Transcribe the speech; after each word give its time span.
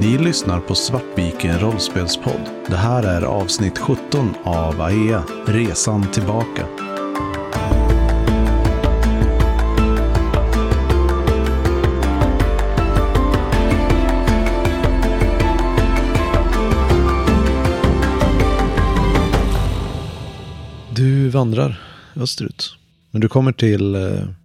Ni 0.00 0.18
lyssnar 0.18 0.60
på 0.60 0.74
Svartviken 0.74 1.58
rollspelspodd. 1.58 2.40
Det 2.66 2.76
här 2.76 3.02
är 3.02 3.22
avsnitt 3.22 3.78
17 3.78 4.34
av 4.44 4.80
AEA, 4.80 5.24
Resan 5.46 6.12
tillbaka. 6.12 6.66
Du 20.96 21.28
vandrar 21.28 21.80
österut. 22.16 22.74
Men 23.10 23.20
du 23.20 23.28
kommer 23.28 23.52
till 23.52 23.94
eh, 23.94 24.00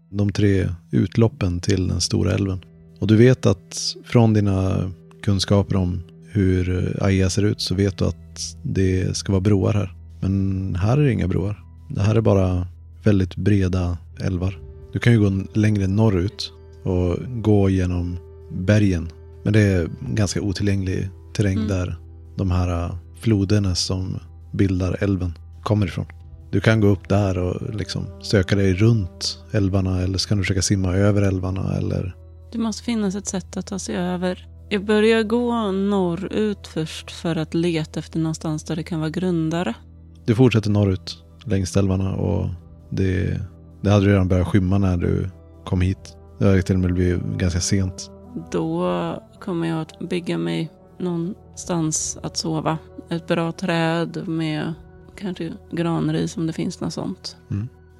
de 0.09 0.31
tre 0.31 0.70
utloppen 0.91 1.59
till 1.59 1.88
den 1.88 2.02
stora 2.02 2.31
älven. 2.31 2.66
Och 2.99 3.08
du 3.08 3.16
vet 3.16 3.45
att 3.45 3.95
från 4.05 4.34
dina 4.34 4.91
kunskaper 5.23 5.76
om 5.76 6.02
hur 6.32 6.98
AIA 7.02 7.30
ser 7.30 7.44
ut 7.44 7.62
så 7.62 7.76
vet 7.76 7.98
du 7.98 8.05
att 8.05 8.55
det 8.64 9.18
ska 9.18 9.31
vara 9.31 9.41
broar 9.41 9.73
här. 9.73 9.94
Men 10.22 10.76
här 10.76 10.98
är 10.98 11.02
det 11.04 11.12
inga 11.12 11.27
broar. 11.27 11.64
Det 11.90 12.02
här 12.02 12.16
är 12.16 12.22
bara 12.22 12.68
väldigt 13.04 13.36
breda 13.36 13.98
älvar. 14.20 14.59
Du 14.94 15.00
kan 15.00 15.14
ju 15.14 15.20
gå 15.20 15.44
längre 15.54 15.88
norrut 15.88 16.52
och 16.84 17.17
gå 17.41 17.70
genom 17.70 18.17
bergen. 18.52 19.09
Men 19.44 19.54
det 19.54 19.59
är 19.59 19.88
ganska 20.09 20.41
otillgänglig 20.41 21.09
terräng 21.36 21.58
Mm. 21.58 21.67
där 21.67 21.95
de 22.38 22.52
här 22.52 22.98
floderna 23.20 23.76
som 23.76 24.20
bildar 24.53 24.98
älven 25.00 25.34
kommer 25.64 25.86
ifrån. 25.86 26.05
Du 26.52 26.62
kan 26.62 26.81
gå 26.81 26.88
upp 26.88 27.09
där 27.09 27.38
och 27.38 27.76
liksom 27.76 28.05
söka 28.22 28.55
dig 28.55 28.73
runt 28.73 29.40
älvarna 29.52 30.02
eller 30.02 30.17
så 30.17 30.30
kan 30.30 30.38
du 30.38 30.44
försöka 30.44 30.62
simma 30.62 30.95
över 30.95 31.22
älvarna 31.22 31.76
eller 31.76 32.16
Det 32.52 32.58
måste 32.58 32.84
finnas 32.84 33.16
ett 33.16 33.28
sätt 33.28 33.58
att 33.58 33.66
ta 33.67 33.80
sig 33.80 33.95
över. 33.95 34.48
Jag 34.73 34.85
börjar 34.85 35.23
gå 35.23 35.71
norrut 35.71 36.67
först 36.67 37.11
för 37.11 37.35
att 37.35 37.53
leta 37.53 37.99
efter 37.99 38.19
någonstans 38.19 38.63
där 38.63 38.75
det 38.75 38.83
kan 38.83 38.99
vara 38.99 39.09
grundare. 39.09 39.75
Du 40.25 40.35
fortsätter 40.35 40.69
norrut 40.69 41.23
längs 41.45 41.77
älvarna 41.77 42.16
och 42.16 42.49
det, 42.89 43.39
det 43.81 43.89
hade 43.89 44.07
redan 44.07 44.27
börjat 44.27 44.47
skymma 44.47 44.77
när 44.77 44.97
du 44.97 45.29
kom 45.66 45.81
hit. 45.81 46.17
Det 46.39 46.45
hade 46.45 46.61
till 46.61 46.75
och 46.75 46.81
med 46.81 46.94
blivit 46.94 47.23
ganska 47.23 47.59
sent. 47.59 48.11
Då 48.51 49.23
kommer 49.39 49.67
jag 49.67 49.81
att 49.81 50.09
bygga 50.09 50.38
mig 50.38 50.71
någonstans 50.99 52.17
att 52.23 52.38
sova. 52.38 52.77
Ett 53.09 53.27
bra 53.27 53.51
träd 53.51 54.27
med 54.27 54.73
kanske 55.16 55.53
granris 55.71 56.38
om 56.38 56.47
det 56.47 56.53
finns 56.53 56.79
något 56.79 56.94
sånt. 56.94 57.38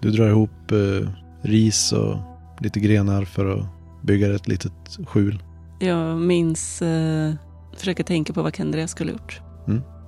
Du 0.02 0.12
drar 0.12 0.30
ihop 0.30 0.72
eh, 0.72 1.10
ris 1.42 1.92
och 1.92 2.18
lite 2.62 2.80
grenar 2.80 3.26
för 3.26 3.60
att 3.60 3.66
bygga 4.04 4.36
ett 4.36 4.48
litet 4.48 5.00
skjul. 5.06 5.44
Jag 5.84 6.18
minns, 6.18 6.82
eh, 6.82 7.34
försöker 7.78 8.04
tänka 8.04 8.34
på 8.34 8.42
vad 8.42 8.56
Kendria 8.56 8.88
skulle 8.88 9.12
gjort. 9.12 9.42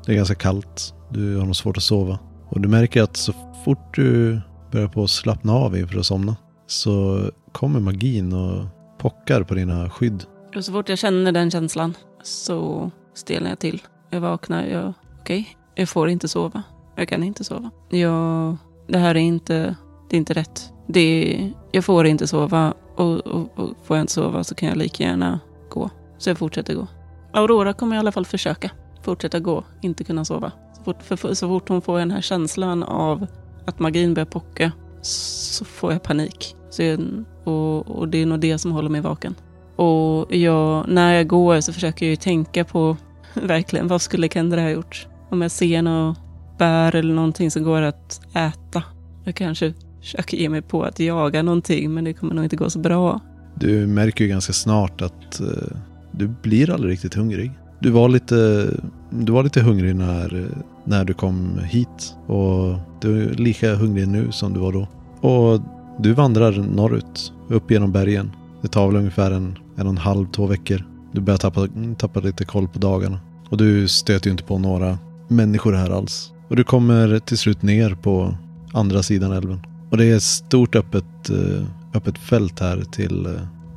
Det 0.05 0.11
är 0.11 0.15
ganska 0.15 0.35
kallt. 0.35 0.93
Du 1.09 1.37
har 1.37 1.45
nog 1.45 1.55
svårt 1.55 1.77
att 1.77 1.83
sova. 1.83 2.19
Och 2.49 2.61
du 2.61 2.69
märker 2.69 3.01
att 3.01 3.17
så 3.17 3.33
fort 3.65 3.95
du 3.95 4.41
börjar 4.71 4.87
på 4.87 5.03
att 5.03 5.09
slappna 5.09 5.53
av 5.53 5.77
inför 5.77 5.99
att 5.99 6.05
somna 6.05 6.35
så 6.67 7.21
kommer 7.51 7.79
magin 7.79 8.33
och 8.33 8.65
pockar 8.97 9.43
på 9.43 9.53
dina 9.53 9.89
skydd. 9.89 10.23
Och 10.55 10.65
så 10.65 10.71
fort 10.71 10.89
jag 10.89 10.97
känner 10.97 11.31
den 11.31 11.51
känslan 11.51 11.93
så 12.23 12.91
stelnar 13.13 13.49
jag 13.49 13.59
till. 13.59 13.81
Jag 14.09 14.21
vaknar, 14.21 14.65
jag, 14.65 14.93
okej, 15.19 15.57
jag 15.75 15.89
får 15.89 16.09
inte 16.09 16.27
sova. 16.27 16.63
Jag 16.95 17.09
kan 17.09 17.23
inte 17.23 17.43
sova. 17.43 17.71
Jag, 17.89 18.57
det 18.87 18.97
här 18.97 19.15
är 19.15 19.19
inte, 19.19 19.75
det 20.09 20.15
är 20.15 20.17
inte 20.17 20.33
rätt. 20.33 20.71
Det, 20.87 21.51
jag 21.71 21.85
får 21.85 22.05
inte 22.05 22.27
sova 22.27 22.73
och, 22.95 23.27
och, 23.27 23.59
och 23.59 23.69
får 23.83 23.97
jag 23.97 24.03
inte 24.03 24.13
sova 24.13 24.43
så 24.43 24.55
kan 24.55 24.69
jag 24.69 24.77
lika 24.77 25.03
gärna 25.03 25.39
gå. 25.75 25.89
Så 26.17 26.29
jag 26.29 26.37
fortsätter 26.37 26.73
gå. 26.73 26.87
Aurora 27.33 27.73
kommer 27.73 27.95
i 27.95 27.99
alla 27.99 28.11
fall 28.11 28.25
försöka 28.25 28.71
fortsätta 29.03 29.39
gå, 29.39 29.63
inte 29.81 30.03
kunna 30.03 30.25
sova. 30.25 30.51
Så 30.77 30.83
fort, 30.83 31.03
för, 31.03 31.33
så 31.33 31.47
fort 31.47 31.69
hon 31.69 31.81
får 31.81 31.99
den 31.99 32.11
här 32.11 32.21
känslan 32.21 32.83
av 32.83 33.27
att 33.65 33.79
magin 33.79 34.13
börjar 34.13 34.25
pocka 34.25 34.71
så 35.01 35.65
får 35.65 35.91
jag 35.91 36.03
panik. 36.03 36.55
Så 36.69 36.83
jag, 36.83 36.99
och, 37.43 37.87
och 37.87 38.07
det 38.07 38.21
är 38.21 38.25
nog 38.25 38.39
det 38.39 38.57
som 38.57 38.71
håller 38.71 38.89
mig 38.89 39.01
vaken. 39.01 39.35
Och 39.75 40.35
jag, 40.35 40.85
när 40.87 41.13
jag 41.13 41.27
går 41.27 41.61
så 41.61 41.73
försöker 41.73 42.05
jag 42.05 42.09
ju 42.09 42.15
tänka 42.15 42.63
på 42.63 42.97
verkligen 43.33 43.87
vad 43.87 44.01
skulle 44.01 44.29
Kendra 44.29 44.61
ha 44.61 44.69
gjort? 44.69 45.07
Om 45.29 45.41
jag 45.41 45.51
ser 45.51 45.81
något 45.81 46.17
bär 46.57 46.95
eller 46.95 47.13
någonting 47.13 47.51
som 47.51 47.63
går 47.63 47.81
att 47.81 48.21
äta. 48.33 48.83
Jag 49.23 49.35
kanske 49.35 49.73
försöker 49.99 50.37
ge 50.37 50.49
mig 50.49 50.61
på 50.61 50.83
att 50.83 50.99
jaga 50.99 51.41
någonting 51.41 51.93
men 51.93 52.03
det 52.03 52.13
kommer 52.13 52.35
nog 52.35 52.45
inte 52.45 52.55
gå 52.55 52.69
så 52.69 52.79
bra. 52.79 53.19
Du 53.55 53.87
märker 53.87 54.23
ju 54.23 54.29
ganska 54.29 54.53
snart 54.53 55.01
att 55.01 55.39
eh, 55.39 55.77
du 56.11 56.27
blir 56.41 56.69
aldrig 56.69 56.91
riktigt 56.91 57.13
hungrig. 57.13 57.51
Du 57.79 57.89
var 57.89 58.09
lite, 58.09 58.67
du 59.09 59.31
var 59.31 59.43
lite 59.43 59.61
hungrig 59.61 59.95
när, 59.95 60.49
när 60.85 61.05
du 61.05 61.13
kom 61.13 61.59
hit. 61.63 62.15
Och 62.27 62.75
du 63.01 63.23
är 63.23 63.33
lika 63.33 63.75
hungrig 63.75 64.07
nu 64.07 64.31
som 64.31 64.53
du 64.53 64.59
var 64.59 64.73
då. 64.73 64.87
Och 65.29 65.61
du 65.99 66.13
vandrar 66.13 66.51
norrut, 66.75 67.33
upp 67.47 67.71
genom 67.71 67.91
bergen. 67.91 68.31
Det 68.61 68.67
tar 68.67 68.87
väl 68.87 68.95
ungefär 68.95 69.31
en, 69.31 69.57
en 69.75 69.87
och 69.87 69.91
en 69.91 69.97
halv, 69.97 70.31
två 70.31 70.45
veckor. 70.45 70.85
Du 71.11 71.21
börjar 71.21 71.37
tappa, 71.37 71.67
tappa 71.97 72.19
lite 72.19 72.45
koll 72.45 72.67
på 72.67 72.79
dagarna. 72.79 73.19
Och 73.49 73.57
du 73.57 73.87
stöter 73.87 74.27
ju 74.27 74.31
inte 74.31 74.43
på 74.43 74.57
några 74.57 74.97
människor 75.27 75.73
här 75.73 75.89
alls. 75.89 76.31
Och 76.49 76.55
du 76.55 76.63
kommer 76.63 77.19
till 77.19 77.37
slut 77.37 77.61
ner 77.61 77.95
på 77.95 78.35
andra 78.73 79.03
sidan 79.03 79.31
älven. 79.31 79.59
Och 79.89 79.97
det 79.97 80.05
är 80.05 80.15
ett 80.15 80.23
stort 80.23 80.75
öppet, 80.75 81.29
eh, 81.29 81.65
öppet 81.95 82.17
fält 82.17 82.59
här 82.59 82.81
till 82.91 83.25
eh, 83.25 83.31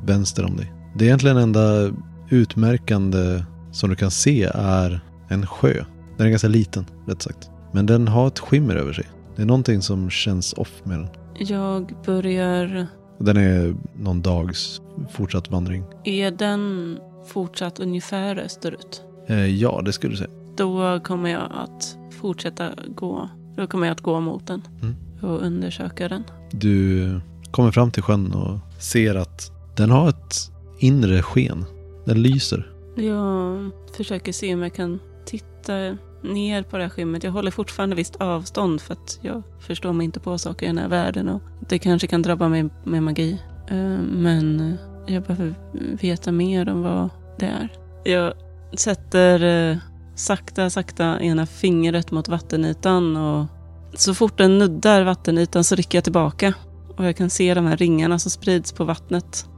vänster 0.05 0.45
om 0.45 0.57
dig. 0.57 0.73
Det 0.95 1.03
är 1.03 1.07
egentligen 1.07 1.37
enda 1.37 1.91
utmärkande 2.29 3.43
som 3.71 3.89
du 3.89 3.95
kan 3.95 4.11
se 4.11 4.43
är 4.53 4.99
en 5.29 5.45
sjö. 5.47 5.83
Den 6.17 6.25
är 6.25 6.29
ganska 6.29 6.47
liten, 6.47 6.85
rätt 7.07 7.21
sagt. 7.21 7.49
Men 7.71 7.85
den 7.85 8.07
har 8.07 8.27
ett 8.27 8.39
skimmer 8.39 8.75
över 8.75 8.93
sig. 8.93 9.05
Det 9.35 9.41
är 9.41 9.45
någonting 9.45 9.81
som 9.81 10.09
känns 10.09 10.53
off 10.53 10.81
med 10.83 10.99
den. 10.99 11.07
Jag 11.47 11.93
börjar... 12.05 12.87
Den 13.19 13.37
är 13.37 13.75
någon 13.95 14.21
dags 14.21 14.81
fortsatt 15.11 15.51
vandring. 15.51 15.83
Är 16.03 16.31
den 16.31 16.97
fortsatt 17.27 17.79
ungefär 17.79 18.35
österut? 18.37 19.01
Eh, 19.27 19.45
ja, 19.45 19.81
det 19.85 19.93
skulle 19.93 20.13
du 20.13 20.17
säga. 20.17 20.29
Då 20.57 20.99
kommer 20.99 21.29
jag 21.29 21.51
att 21.53 21.97
fortsätta 22.21 22.69
gå. 22.95 23.29
Då 23.57 23.67
kommer 23.67 23.87
jag 23.87 23.91
att 23.93 24.01
gå 24.01 24.19
mot 24.19 24.47
den 24.47 24.61
Mm. 24.81 24.95
och 25.21 25.41
undersöka 25.41 26.07
den. 26.07 26.23
Du 26.51 27.21
kommer 27.51 27.71
fram 27.71 27.91
till 27.91 28.03
sjön 28.03 28.33
och 28.33 28.59
ser 28.79 29.15
att 29.15 29.51
den 29.75 29.91
har 29.91 30.09
ett 30.09 30.51
inre 30.79 31.21
sken. 31.21 31.65
Den 32.05 32.21
lyser. 32.21 32.71
Jag 32.95 33.71
försöker 33.97 34.31
se 34.31 34.53
om 34.53 34.61
jag 34.61 34.73
kan 34.73 34.99
titta 35.25 35.97
ner 36.23 36.63
på 36.63 36.77
det 36.77 36.83
här 36.83 36.89
skimmet. 36.89 37.23
Jag 37.23 37.31
håller 37.31 37.51
fortfarande 37.51 37.95
visst 37.95 38.15
avstånd 38.15 38.81
för 38.81 38.93
att 38.93 39.19
jag 39.21 39.43
förstår 39.59 39.93
mig 39.93 40.05
inte 40.05 40.19
på 40.19 40.37
saker 40.37 40.65
i 40.65 40.69
den 40.69 40.77
här 40.77 40.87
världen 40.87 41.29
och 41.29 41.41
det 41.69 41.79
kanske 41.79 42.07
kan 42.07 42.21
drabba 42.21 42.49
mig 42.49 42.69
med 42.83 43.03
magi. 43.03 43.41
Eh, 43.67 43.99
men 44.11 44.77
jag 45.07 45.23
behöver 45.23 45.55
veta 46.01 46.31
mer 46.31 46.69
om 46.69 46.81
vad 46.81 47.09
det 47.39 47.45
är. 47.45 47.69
Jag 48.03 48.33
sätter 48.73 49.43
eh, 49.71 49.77
sakta, 50.15 50.69
sakta 50.69 51.21
ena 51.21 51.45
fingret 51.45 52.11
mot 52.11 52.27
vattenytan 52.27 53.17
och 53.17 53.45
så 53.93 54.13
fort 54.13 54.37
den 54.37 54.57
nuddar 54.57 55.03
vattenytan 55.03 55.63
så 55.63 55.75
rycker 55.75 55.97
jag 55.97 56.03
tillbaka 56.03 56.53
och 56.99 57.05
jag 57.05 57.15
kan 57.15 57.29
se 57.29 57.53
de 57.53 57.65
här 57.65 57.77
ringarna 57.77 58.19
som 58.19 58.31
sprids 58.31 58.71
på 58.71 58.83
vattnet. 58.83 59.49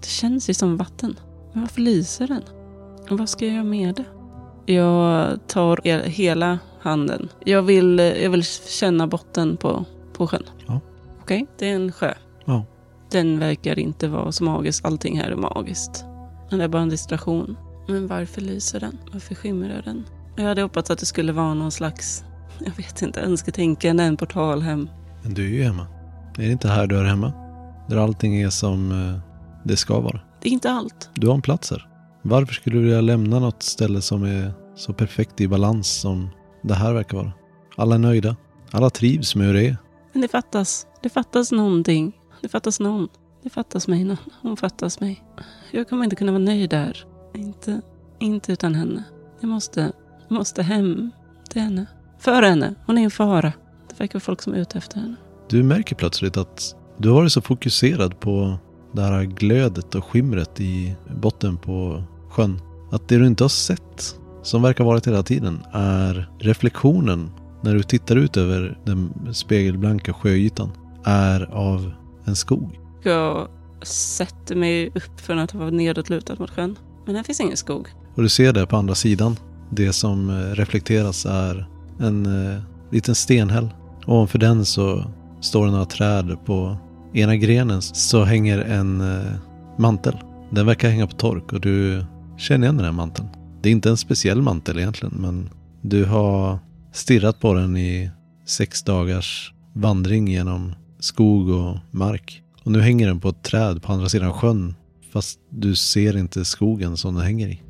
Det 0.00 0.06
känns 0.06 0.50
ju 0.50 0.54
som 0.54 0.76
vatten. 0.76 1.18
Men 1.52 1.60
varför 1.62 1.80
lyser 1.80 2.26
den? 2.28 2.42
Och 3.10 3.18
vad 3.18 3.28
ska 3.28 3.44
jag 3.46 3.54
göra 3.54 3.64
med 3.64 3.94
det? 3.94 4.04
Jag 4.72 5.38
tar 5.48 5.76
he- 5.76 6.06
hela 6.08 6.58
handen. 6.80 7.28
Jag 7.44 7.62
vill, 7.62 7.98
jag 7.98 8.30
vill 8.30 8.44
känna 8.44 9.06
botten 9.06 9.56
på, 9.56 9.84
på 10.12 10.26
sjön. 10.26 10.42
Ja. 10.66 10.80
Okej, 11.22 11.46
det 11.58 11.70
är 11.70 11.74
en 11.74 11.92
sjö. 11.92 12.14
Ja. 12.44 12.64
Den 13.10 13.38
verkar 13.38 13.78
inte 13.78 14.08
vara 14.08 14.32
så 14.32 14.44
magisk. 14.44 14.84
Allting 14.84 15.18
här 15.20 15.30
är 15.30 15.36
magiskt. 15.36 16.04
Men 16.50 16.58
det 16.58 16.64
är 16.64 16.68
bara 16.68 16.82
en 16.82 16.88
distraktion. 16.88 17.56
Men 17.88 18.06
varför 18.06 18.40
lyser 18.40 18.80
den? 18.80 18.98
Varför 19.12 19.34
skimrar 19.34 19.82
den? 19.84 20.04
Jag 20.36 20.44
hade 20.44 20.62
hoppats 20.62 20.90
att 20.90 20.98
det 20.98 21.06
skulle 21.06 21.32
vara 21.32 21.54
någon 21.54 21.72
slags, 21.72 22.24
jag 22.64 22.72
vet 22.76 23.02
inte, 23.02 23.20
önsketänkande, 23.20 24.04
en 24.04 24.16
portal 24.16 24.62
hem. 24.62 24.88
Men 25.22 25.34
du 25.34 25.44
är 25.44 25.48
ju 25.50 25.62
hemma. 25.62 25.86
Är 26.38 26.46
det 26.46 26.52
inte 26.52 26.68
här 26.68 26.86
du 26.86 26.98
är 26.98 27.04
hemma? 27.04 27.32
Där 27.88 27.96
allting 27.96 28.40
är 28.40 28.50
som 28.50 28.92
eh, 28.92 29.20
det 29.64 29.76
ska 29.76 30.00
vara. 30.00 30.20
Det 30.40 30.48
är 30.48 30.52
inte 30.52 30.70
allt. 30.70 31.10
Du 31.14 31.26
har 31.26 31.34
en 31.34 31.42
plats 31.42 31.70
här. 31.70 31.88
Varför 32.22 32.54
skulle 32.54 32.76
du 32.76 32.82
vilja 32.82 33.00
lämna 33.00 33.38
något 33.38 33.62
ställe 33.62 34.00
som 34.00 34.22
är 34.22 34.52
så 34.74 34.92
perfekt 34.92 35.40
i 35.40 35.48
balans 35.48 36.00
som 36.00 36.28
det 36.62 36.74
här 36.74 36.92
verkar 36.92 37.16
vara? 37.16 37.32
Alla 37.76 37.94
är 37.94 37.98
nöjda. 37.98 38.36
Alla 38.70 38.90
trivs 38.90 39.34
med 39.34 39.46
hur 39.46 39.54
det 39.54 39.68
är. 39.68 39.76
Men 40.12 40.22
det 40.22 40.28
fattas. 40.28 40.86
Det 41.02 41.08
fattas 41.08 41.52
någonting. 41.52 42.12
Det 42.40 42.48
fattas 42.48 42.80
någon. 42.80 43.08
Det 43.42 43.50
fattas 43.50 43.88
mig. 43.88 44.04
Någon. 44.04 44.16
Hon 44.42 44.56
fattas 44.56 45.00
mig. 45.00 45.24
Jag 45.70 45.88
kommer 45.88 46.04
inte 46.04 46.16
kunna 46.16 46.32
vara 46.32 46.42
nöjd 46.42 46.70
där. 46.70 47.04
Inte, 47.34 47.80
inte 48.18 48.52
utan 48.52 48.74
henne. 48.74 49.04
Jag 49.40 49.48
måste, 49.48 49.92
jag 50.28 50.38
måste 50.38 50.62
hem 50.62 51.10
till 51.50 51.62
henne. 51.62 51.86
För 52.18 52.42
henne. 52.42 52.74
Hon 52.86 52.98
är 52.98 53.02
en 53.02 53.10
fara. 53.10 53.52
Det 53.88 54.00
verkar 54.00 54.14
vara 54.14 54.20
folk 54.20 54.42
som 54.42 54.54
är 54.54 54.58
ute 54.58 54.78
efter 54.78 55.00
henne. 55.00 55.16
Du 55.48 55.62
märker 55.62 55.96
plötsligt 55.96 56.36
att 56.36 56.74
du 56.98 57.08
har 57.08 57.16
varit 57.16 57.32
så 57.32 57.40
fokuserad 57.40 58.20
på 58.20 58.58
det 58.92 59.02
här 59.02 59.22
glödet 59.24 59.94
och 59.94 60.04
skimret 60.04 60.60
i 60.60 60.94
botten 61.16 61.56
på 61.56 62.02
sjön. 62.28 62.60
att 62.90 63.08
det 63.08 63.18
du 63.18 63.26
inte 63.26 63.44
har 63.44 63.48
sett, 63.48 64.16
som 64.42 64.62
verkar 64.62 64.84
varit 64.84 65.06
hela 65.06 65.22
tiden, 65.22 65.62
är 65.72 66.30
reflektionen 66.38 67.30
när 67.62 67.74
du 67.74 67.82
tittar 67.82 68.16
ut 68.16 68.36
över 68.36 68.78
den 68.84 69.12
spegelblanka 69.32 70.12
sjöytan, 70.12 70.70
är 71.04 71.54
av 71.54 71.92
en 72.24 72.36
skog. 72.36 72.80
Jag 73.02 73.48
sätter 73.82 74.56
mig 74.56 74.90
upp 74.94 75.20
från 75.20 75.38
att 75.38 75.54
vara 75.54 75.70
nedåtlutad 75.70 76.36
mot 76.38 76.50
sjön. 76.50 76.78
Men 77.06 77.16
här 77.16 77.22
finns 77.22 77.40
ingen 77.40 77.56
skog. 77.56 77.88
Och 78.14 78.22
du 78.22 78.28
ser 78.28 78.52
det 78.52 78.66
på 78.66 78.76
andra 78.76 78.94
sidan. 78.94 79.36
Det 79.70 79.92
som 79.92 80.30
eh, 80.30 80.34
reflekteras 80.34 81.26
är 81.26 81.66
en 82.00 82.26
eh, 82.26 82.60
liten 82.90 83.14
stenhäll. 83.14 83.68
Ovanför 84.06 84.38
den 84.38 84.64
så 84.64 85.04
står 85.44 85.64
det 85.66 85.72
några 85.72 85.84
träd. 85.84 86.36
På 86.44 86.76
ena 87.14 87.36
grenen 87.36 87.82
så 87.82 88.24
hänger 88.24 88.58
en 88.58 89.00
eh, 89.00 89.32
mantel. 89.78 90.16
Den 90.50 90.66
verkar 90.66 90.88
hänga 90.88 91.06
på 91.06 91.16
tork 91.16 91.52
och 91.52 91.60
du 91.60 92.04
känner 92.36 92.66
igen 92.66 92.76
den 92.76 92.84
här 92.84 92.92
manteln. 92.92 93.28
Det 93.62 93.68
är 93.68 93.72
inte 93.72 93.90
en 93.90 93.96
speciell 93.96 94.42
mantel 94.42 94.78
egentligen 94.78 95.14
men 95.18 95.50
du 95.82 96.04
har 96.04 96.58
stirrat 96.92 97.40
på 97.40 97.54
den 97.54 97.76
i 97.76 98.10
sex 98.46 98.82
dagars 98.82 99.54
vandring 99.72 100.28
genom 100.28 100.74
skog 101.00 101.48
och 101.48 101.76
mark. 101.90 102.42
Och 102.64 102.72
nu 102.72 102.80
hänger 102.80 103.06
den 103.06 103.20
på 103.20 103.28
ett 103.28 103.42
träd 103.42 103.82
på 103.82 103.92
andra 103.92 104.08
sidan 104.08 104.32
sjön. 104.32 104.74
Fast 105.12 105.40
du 105.50 105.76
ser 105.76 106.16
inte 106.16 106.44
skogen 106.44 106.96
som 106.96 107.14
den 107.14 107.24
hänger 107.24 107.48
i. 107.48 107.62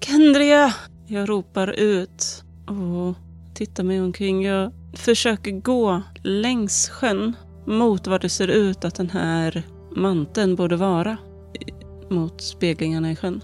Kendria! 0.00 0.74
Jag 1.06 1.28
ropar 1.28 1.70
ut 1.70 2.44
och 2.66 3.16
tittar 3.54 3.84
mig 3.84 4.00
omkring. 4.00 4.44
Jag 4.44 4.72
försöker 4.92 5.50
gå 5.50 6.02
längs 6.22 6.88
sjön 6.88 7.36
mot 7.66 8.06
vad 8.06 8.20
det 8.20 8.28
ser 8.28 8.48
ut 8.48 8.84
att 8.84 8.94
den 8.94 9.10
här 9.10 9.62
manteln 9.96 10.56
borde 10.56 10.76
vara. 10.76 11.16
Mot 12.10 12.42
speglingarna 12.42 13.12
i 13.12 13.16
sjön. 13.16 13.40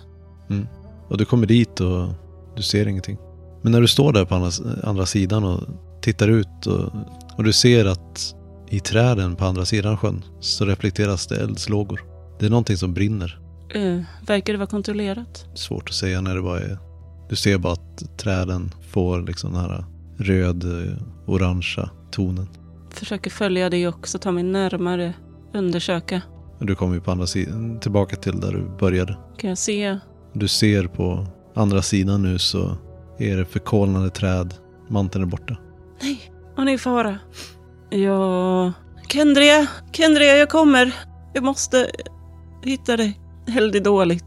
Mm. 0.51 0.67
Och 1.09 1.19
du 1.19 1.25
kommer 1.25 1.47
dit 1.47 1.81
och 1.81 2.09
du 2.57 2.63
ser 2.63 2.89
ingenting. 2.89 3.19
Men 3.63 3.73
när 3.73 3.81
du 3.81 3.89
står 3.89 4.13
där 4.13 4.25
på 4.25 4.35
andra, 4.35 4.51
andra 4.85 5.07
sidan 5.07 5.45
och 5.45 5.61
tittar 6.03 6.29
ut 6.29 6.67
och, 6.67 6.93
och 7.37 7.45
du 7.45 7.53
ser 7.53 7.85
att 7.85 8.35
i 8.71 8.81
träden 8.81 9.37
på 9.37 9.45
andra 9.45 9.65
sidan 9.65 9.97
sjön 9.97 10.25
så 10.41 10.65
reflekteras 10.65 11.27
det 11.27 11.37
eldslågor. 11.37 12.01
Det 12.39 12.47
är 12.47 12.51
någonting 12.51 12.77
som 12.77 12.95
brinner. 12.95 13.41
Uh, 13.77 14.03
verkar 14.27 14.53
det 14.53 14.59
vara 14.59 14.69
kontrollerat? 14.69 15.47
Svårt 15.55 15.89
att 15.89 15.95
säga 15.95 16.21
när 16.21 16.35
det 16.35 16.43
bara 16.43 16.61
är... 16.61 16.79
Du 17.29 17.37
ser 17.37 17.59
bara 17.59 17.73
att 17.73 18.19
träden 18.19 18.75
får 18.91 19.23
liksom 19.23 19.53
den 19.53 19.61
här 19.61 19.85
röd-orangea 21.29 21.91
tonen. 22.11 22.49
Försöker 22.91 23.31
följa 23.31 23.71
det 23.71 23.89
också, 23.89 24.19
ta 24.19 24.33
mig 24.33 24.43
närmare, 24.43 25.15
undersöka. 25.55 26.23
Du 26.61 26.75
kommer 26.75 26.95
ju 26.95 27.01
på 27.01 27.11
andra 27.11 27.27
sidan, 27.27 27.81
tillbaka 27.81 28.17
till 28.17 28.41
där 28.41 28.53
du 28.53 28.77
började. 28.79 29.17
Kan 29.39 29.49
jag 29.49 29.59
se? 29.59 29.99
Du 30.33 30.49
ser 30.49 30.87
på 30.87 31.27
andra 31.55 31.83
sidan 31.83 32.23
nu 32.23 32.39
så 32.39 32.77
är 33.19 33.37
det 33.37 33.45
förkolnade 33.45 34.11
träd. 34.11 34.55
Manteln 34.89 35.25
är 35.25 35.29
borta. 35.29 35.57
Nej, 36.03 36.33
hon 36.57 36.69
är 36.69 36.73
i 36.73 36.79
fara. 36.79 37.19
Ja... 37.91 38.73
Kendria! 39.09 39.67
Kendria, 39.93 40.37
jag 40.37 40.49
kommer! 40.49 40.95
Jag 41.35 41.45
måste 41.45 41.91
hitta 42.65 42.97
dig. 42.97 43.21
Eller 43.57 43.81
dåligt. 43.81 44.25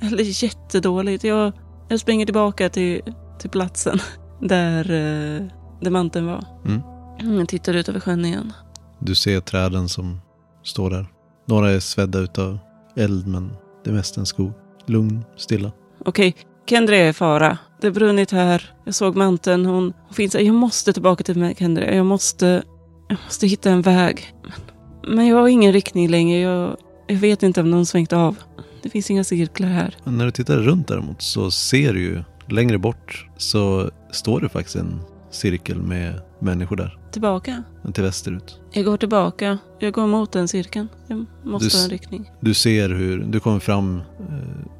Eller 0.00 0.44
jättedåligt. 0.44 1.24
Jag, 1.24 1.52
jag 1.88 2.00
springer 2.00 2.26
tillbaka 2.26 2.68
till, 2.68 3.00
till 3.38 3.50
platsen 3.50 3.98
där, 4.40 4.90
eh, 4.90 5.46
där 5.84 5.90
manteln 5.90 6.26
var. 6.26 6.44
Mm. 6.64 7.38
Jag 7.38 7.48
tittar 7.48 7.74
ut 7.74 7.88
över 7.88 8.00
sjön 8.00 8.24
igen. 8.24 8.52
Du 8.98 9.14
ser 9.14 9.40
träden 9.40 9.88
som 9.88 10.20
står 10.62 10.90
där. 10.90 11.06
Några 11.46 11.70
är 11.70 11.80
svedda 11.80 12.18
utav 12.18 12.58
eld 12.96 13.26
men 13.26 13.52
det 13.84 13.90
är 13.90 13.94
mest 13.94 14.16
en 14.16 14.26
skog. 14.26 14.52
Lugn, 14.86 15.24
stilla. 15.36 15.72
Okej, 16.04 16.34
Kendria 16.66 17.04
är 17.04 17.10
i 17.10 17.12
fara. 17.12 17.58
Det 17.80 17.86
har 17.86 17.94
brunnit 17.94 18.30
här. 18.30 18.74
Jag 18.84 18.94
såg 18.94 19.16
manteln. 19.16 19.66
Hon, 19.66 19.92
hon 20.06 20.14
finns 20.14 20.34
här. 20.34 20.40
Jag 20.40 20.54
måste 20.54 20.92
tillbaka 20.92 21.24
till 21.24 21.38
mig, 21.38 21.54
Kendria. 21.58 21.94
Jag 21.94 22.06
måste, 22.06 22.62
jag 23.08 23.18
måste 23.24 23.46
hitta 23.46 23.70
en 23.70 23.82
väg. 23.82 24.34
Men, 24.42 25.16
men 25.16 25.26
jag 25.26 25.36
har 25.36 25.48
ingen 25.48 25.72
riktning 25.72 26.08
längre. 26.08 26.40
Jag, 26.40 26.76
jag 27.06 27.16
vet 27.16 27.42
inte 27.42 27.60
om 27.60 27.70
någon 27.70 27.86
svängt 27.86 28.12
av. 28.12 28.36
Det 28.82 28.90
finns 28.90 29.10
inga 29.10 29.24
cirklar 29.24 29.68
här. 29.68 29.96
Men 30.04 30.18
när 30.18 30.24
du 30.24 30.30
tittar 30.30 30.56
runt 30.56 30.88
däremot 30.88 31.22
så 31.22 31.50
ser 31.50 31.92
du 31.92 32.00
ju 32.00 32.24
längre 32.48 32.78
bort 32.78 33.26
så 33.36 33.90
står 34.12 34.40
det 34.40 34.48
faktiskt 34.48 34.76
en 34.76 35.00
cirkel 35.34 35.82
med 35.82 36.20
människor 36.38 36.76
där. 36.76 36.98
Tillbaka? 37.12 37.62
Till 37.94 38.02
västerut. 38.02 38.60
Jag 38.72 38.84
går 38.84 38.96
tillbaka. 38.96 39.58
Jag 39.78 39.92
går 39.92 40.06
mot 40.06 40.32
den 40.32 40.48
cirkeln. 40.48 40.88
Jag 41.06 41.26
måste 41.42 41.68
Du 41.68 41.76
ha 41.76 41.84
en 41.84 41.90
riktning. 41.90 42.30
Du 42.40 42.54
ser 42.54 42.88
hur, 42.88 43.18
du 43.18 43.40
kommer 43.40 43.58
fram 43.58 43.96
eh, 44.20 44.34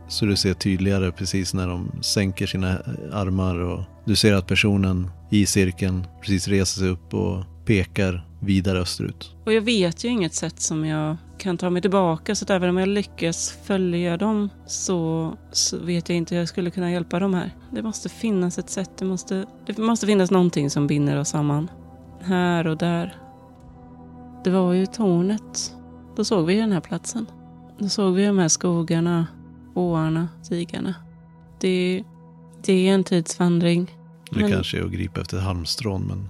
så 0.09 0.27
du 0.27 0.37
ser 0.37 0.55
tydligare 0.55 1.13
precis 1.13 1.55
när 1.55 1.69
de 1.69 2.03
sänker 2.03 2.47
sina 2.47 2.71
eh, 2.71 2.79
armar 3.13 3.59
och 3.59 3.83
du 4.05 4.17
ser 4.17 4.35
att 4.35 4.47
personen 4.47 5.11
i 5.31 5.47
cirkeln 5.47 6.07
precis 6.21 6.49
reser 6.49 6.81
sig 6.81 6.89
upp 6.89 7.15
och 7.15 7.45
pekar 7.67 8.27
vidare 8.41 8.79
österut. 8.79 9.35
Och 9.45 9.53
jag 9.53 9.63
vet 9.63 10.05
ju 10.05 10.09
inget 10.09 10.35
sätt 10.35 10.61
som 10.61 10.85
jag 10.85 11.17
kan 11.45 11.59
ta 11.59 11.71
mig 11.71 11.83
tillbaka. 11.83 12.35
Så 12.35 12.45
att 12.45 12.51
även 12.51 12.69
om 12.71 12.77
jag 12.77 12.89
lyckas 12.89 13.59
följa 13.65 14.17
dem 14.17 14.51
så, 14.67 15.33
så 15.53 15.79
vet 15.79 16.09
jag 16.09 16.19
inte 16.19 16.35
hur 16.35 16.41
jag 16.41 16.49
skulle 16.49 16.71
kunna 16.71 16.91
hjälpa 16.91 17.19
dem 17.19 17.35
här. 17.35 17.51
Det 17.71 17.83
måste 17.83 18.09
finnas 18.09 18.59
ett 18.59 18.71
sätt. 18.71 18.91
Det 18.99 19.05
måste, 19.05 19.47
det 19.67 19.79
måste 19.79 20.07
finnas 20.07 20.31
någonting 20.31 20.71
som 20.71 20.87
binder 20.87 21.17
oss 21.21 21.29
samman. 21.29 21.71
Här 22.21 22.67
och 22.67 22.77
där. 22.77 23.17
Det 24.45 24.51
var 24.51 24.73
ju 24.73 24.87
tornet. 24.87 25.75
Då 26.17 26.25
såg 26.25 26.47
vi 26.47 26.55
den 26.55 26.73
här 26.73 26.81
platsen. 26.81 27.27
Då 27.79 27.89
såg 27.89 28.15
vi 28.15 28.27
de 28.27 28.39
här 28.39 28.49
skogarna, 28.49 29.27
åarna, 29.75 30.29
stigarna. 30.43 30.95
Det, 31.61 32.05
det 32.65 32.89
är 32.89 32.95
en 32.95 33.05
tidsvandring. 33.05 33.97
Det 34.31 34.41
Men- 34.41 34.51
kanske 34.53 34.79
är 34.79 34.85
att 34.85 34.93
gripa 34.93 35.21
efter 35.21 35.39
halmstrån 35.39 36.07
men 36.07 36.29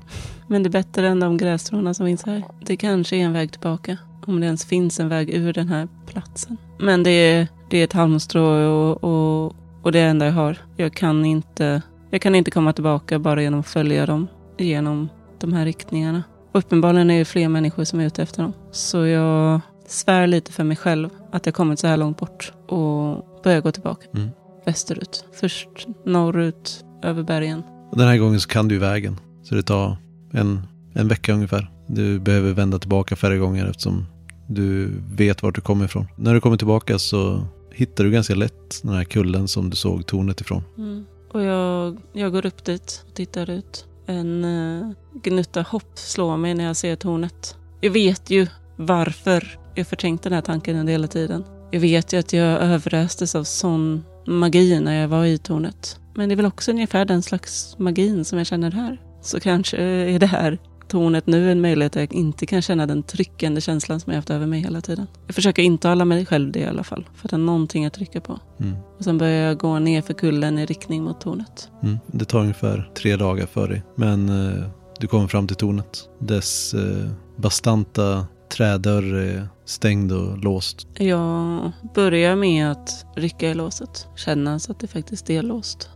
Men 0.48 0.62
det 0.62 0.68
är 0.68 0.70
bättre 0.70 1.08
än 1.08 1.20
de 1.20 1.36
grässtråna 1.36 1.94
som 1.94 2.06
finns 2.06 2.22
här. 2.22 2.44
Det 2.66 2.76
kanske 2.76 3.16
är 3.16 3.20
en 3.20 3.32
väg 3.32 3.52
tillbaka. 3.52 3.98
Om 4.26 4.40
det 4.40 4.46
ens 4.46 4.64
finns 4.64 5.00
en 5.00 5.08
väg 5.08 5.30
ur 5.30 5.52
den 5.52 5.68
här 5.68 5.88
platsen. 6.06 6.56
Men 6.78 7.02
det 7.02 7.10
är, 7.10 7.48
det 7.70 7.78
är 7.78 7.84
ett 7.84 7.92
halmstrå 7.92 8.44
och, 8.44 9.04
och, 9.04 9.56
och 9.82 9.92
det 9.92 10.00
enda 10.00 10.26
jag 10.26 10.32
har. 10.32 10.58
Jag 10.76 10.94
kan, 10.94 11.24
inte, 11.24 11.82
jag 12.10 12.20
kan 12.22 12.34
inte 12.34 12.50
komma 12.50 12.72
tillbaka 12.72 13.18
bara 13.18 13.42
genom 13.42 13.60
att 13.60 13.66
följa 13.66 14.06
dem. 14.06 14.26
Genom 14.58 15.08
de 15.40 15.52
här 15.52 15.64
riktningarna. 15.64 16.22
Uppenbarligen 16.52 17.10
är 17.10 17.18
det 17.18 17.24
fler 17.24 17.48
människor 17.48 17.84
som 17.84 18.00
är 18.00 18.06
ute 18.06 18.22
efter 18.22 18.42
dem. 18.42 18.52
Så 18.70 19.06
jag 19.06 19.60
svär 19.88 20.26
lite 20.26 20.52
för 20.52 20.64
mig 20.64 20.76
själv 20.76 21.08
att 21.32 21.46
jag 21.46 21.54
kommit 21.54 21.78
så 21.78 21.86
här 21.86 21.96
långt 21.96 22.18
bort. 22.18 22.52
Och 22.68 23.26
börjar 23.44 23.60
gå 23.60 23.72
tillbaka. 23.72 24.06
Mm. 24.14 24.28
Västerut. 24.66 25.24
Först 25.40 25.68
norrut, 26.04 26.84
över 27.02 27.22
bergen. 27.22 27.62
och 27.90 27.98
den 27.98 28.08
här 28.08 28.16
gången 28.16 28.40
så 28.40 28.48
kan 28.48 28.68
du 28.68 28.78
vägen. 28.78 29.20
Så 29.42 29.54
det 29.54 29.62
tar 29.62 29.96
en, 30.32 30.62
en 30.94 31.08
vecka 31.08 31.32
ungefär. 31.32 31.70
Du 31.86 32.18
behöver 32.18 32.52
vända 32.52 32.78
tillbaka 32.78 33.16
färre 33.16 33.38
gånger 33.38 33.66
eftersom 33.66 34.06
du 34.46 34.90
vet 35.10 35.42
vart 35.42 35.54
du 35.54 35.60
kommer 35.60 35.84
ifrån. 35.84 36.06
När 36.16 36.34
du 36.34 36.40
kommer 36.40 36.56
tillbaka 36.56 36.98
så 36.98 37.46
hittar 37.70 38.04
du 38.04 38.10
ganska 38.10 38.34
lätt 38.34 38.82
den 38.82 38.94
här 38.94 39.04
kullen 39.04 39.48
som 39.48 39.70
du 39.70 39.76
såg 39.76 40.06
tornet 40.06 40.40
ifrån. 40.40 40.62
Mm. 40.78 41.04
Och 41.32 41.42
jag, 41.42 42.00
jag 42.12 42.32
går 42.32 42.46
upp 42.46 42.64
dit 42.64 43.04
och 43.08 43.14
tittar 43.14 43.50
ut. 43.50 43.86
En 44.06 44.44
uh, 44.44 44.92
gnutta 45.22 45.62
hopp 45.62 45.98
slår 45.98 46.36
mig 46.36 46.54
när 46.54 46.64
jag 46.64 46.76
ser 46.76 46.96
tornet. 46.96 47.56
Jag 47.80 47.90
vet 47.90 48.30
ju 48.30 48.46
varför 48.76 49.58
jag 49.74 49.86
förtänkt 49.86 50.24
den 50.24 50.32
här 50.32 50.40
tanken 50.40 50.76
under 50.76 50.92
hela 50.92 51.06
tiden. 51.06 51.44
Jag 51.70 51.80
vet 51.80 52.12
ju 52.12 52.18
att 52.18 52.32
jag 52.32 52.46
överöstes 52.46 53.34
av 53.34 53.44
sån 53.44 54.04
magi 54.26 54.80
när 54.80 55.00
jag 55.00 55.08
var 55.08 55.24
i 55.24 55.38
tornet. 55.38 56.00
Men 56.14 56.28
det 56.28 56.34
är 56.34 56.36
väl 56.36 56.46
också 56.46 56.70
ungefär 56.70 57.04
den 57.04 57.22
slags 57.22 57.78
magin 57.78 58.24
som 58.24 58.38
jag 58.38 58.46
känner 58.46 58.70
här. 58.70 59.00
Så 59.22 59.40
kanske 59.40 59.76
är 59.76 60.18
det 60.18 60.26
här 60.26 60.58
tornet 60.88 61.26
nu 61.26 61.52
en 61.52 61.60
möjlighet 61.60 61.96
att 61.96 62.00
jag 62.00 62.12
inte 62.12 62.46
kan 62.46 62.62
känna 62.62 62.86
den 62.86 63.02
tryckande 63.02 63.60
känslan 63.60 64.00
som 64.00 64.12
jag 64.12 64.18
haft 64.18 64.30
över 64.30 64.46
mig 64.46 64.60
hela 64.60 64.80
tiden. 64.80 65.06
Jag 65.26 65.34
försöker 65.34 65.62
intala 65.62 66.04
mig 66.04 66.26
själv 66.26 66.52
det 66.52 66.60
i 66.60 66.66
alla 66.66 66.84
fall. 66.84 67.08
För 67.14 67.26
att 67.26 67.30
det 67.30 67.36
är 67.36 67.38
någonting 67.38 67.86
att 67.86 67.94
trycka 67.94 68.20
på. 68.20 68.38
Mm. 68.60 68.76
Och 68.98 69.04
sen 69.04 69.18
börjar 69.18 69.46
jag 69.46 69.58
gå 69.58 69.78
ner 69.78 70.02
för 70.02 70.14
kullen 70.14 70.58
i 70.58 70.66
riktning 70.66 71.02
mot 71.02 71.20
tornet. 71.20 71.70
Mm. 71.82 71.98
Det 72.06 72.24
tar 72.24 72.40
ungefär 72.40 72.90
tre 72.98 73.16
dagar 73.16 73.46
för 73.46 73.68
dig. 73.68 73.82
Men 73.94 74.28
eh, 74.28 74.64
du 75.00 75.06
kommer 75.06 75.28
fram 75.28 75.46
till 75.46 75.56
tornet. 75.56 76.08
Dess 76.18 76.74
eh, 76.74 77.10
bastanta 77.36 78.26
trädörr 78.56 79.14
är 79.14 79.48
stängd 79.64 80.12
och 80.12 80.38
låst. 80.38 80.86
Jag 80.94 81.72
börjar 81.94 82.36
med 82.36 82.70
att 82.70 83.06
rycka 83.16 83.50
i 83.50 83.54
låset. 83.54 84.08
Känna 84.16 84.58
så 84.58 84.72
att 84.72 84.80
det 84.80 84.86
faktiskt 84.86 85.30
är 85.30 85.42
låst. 85.42 85.90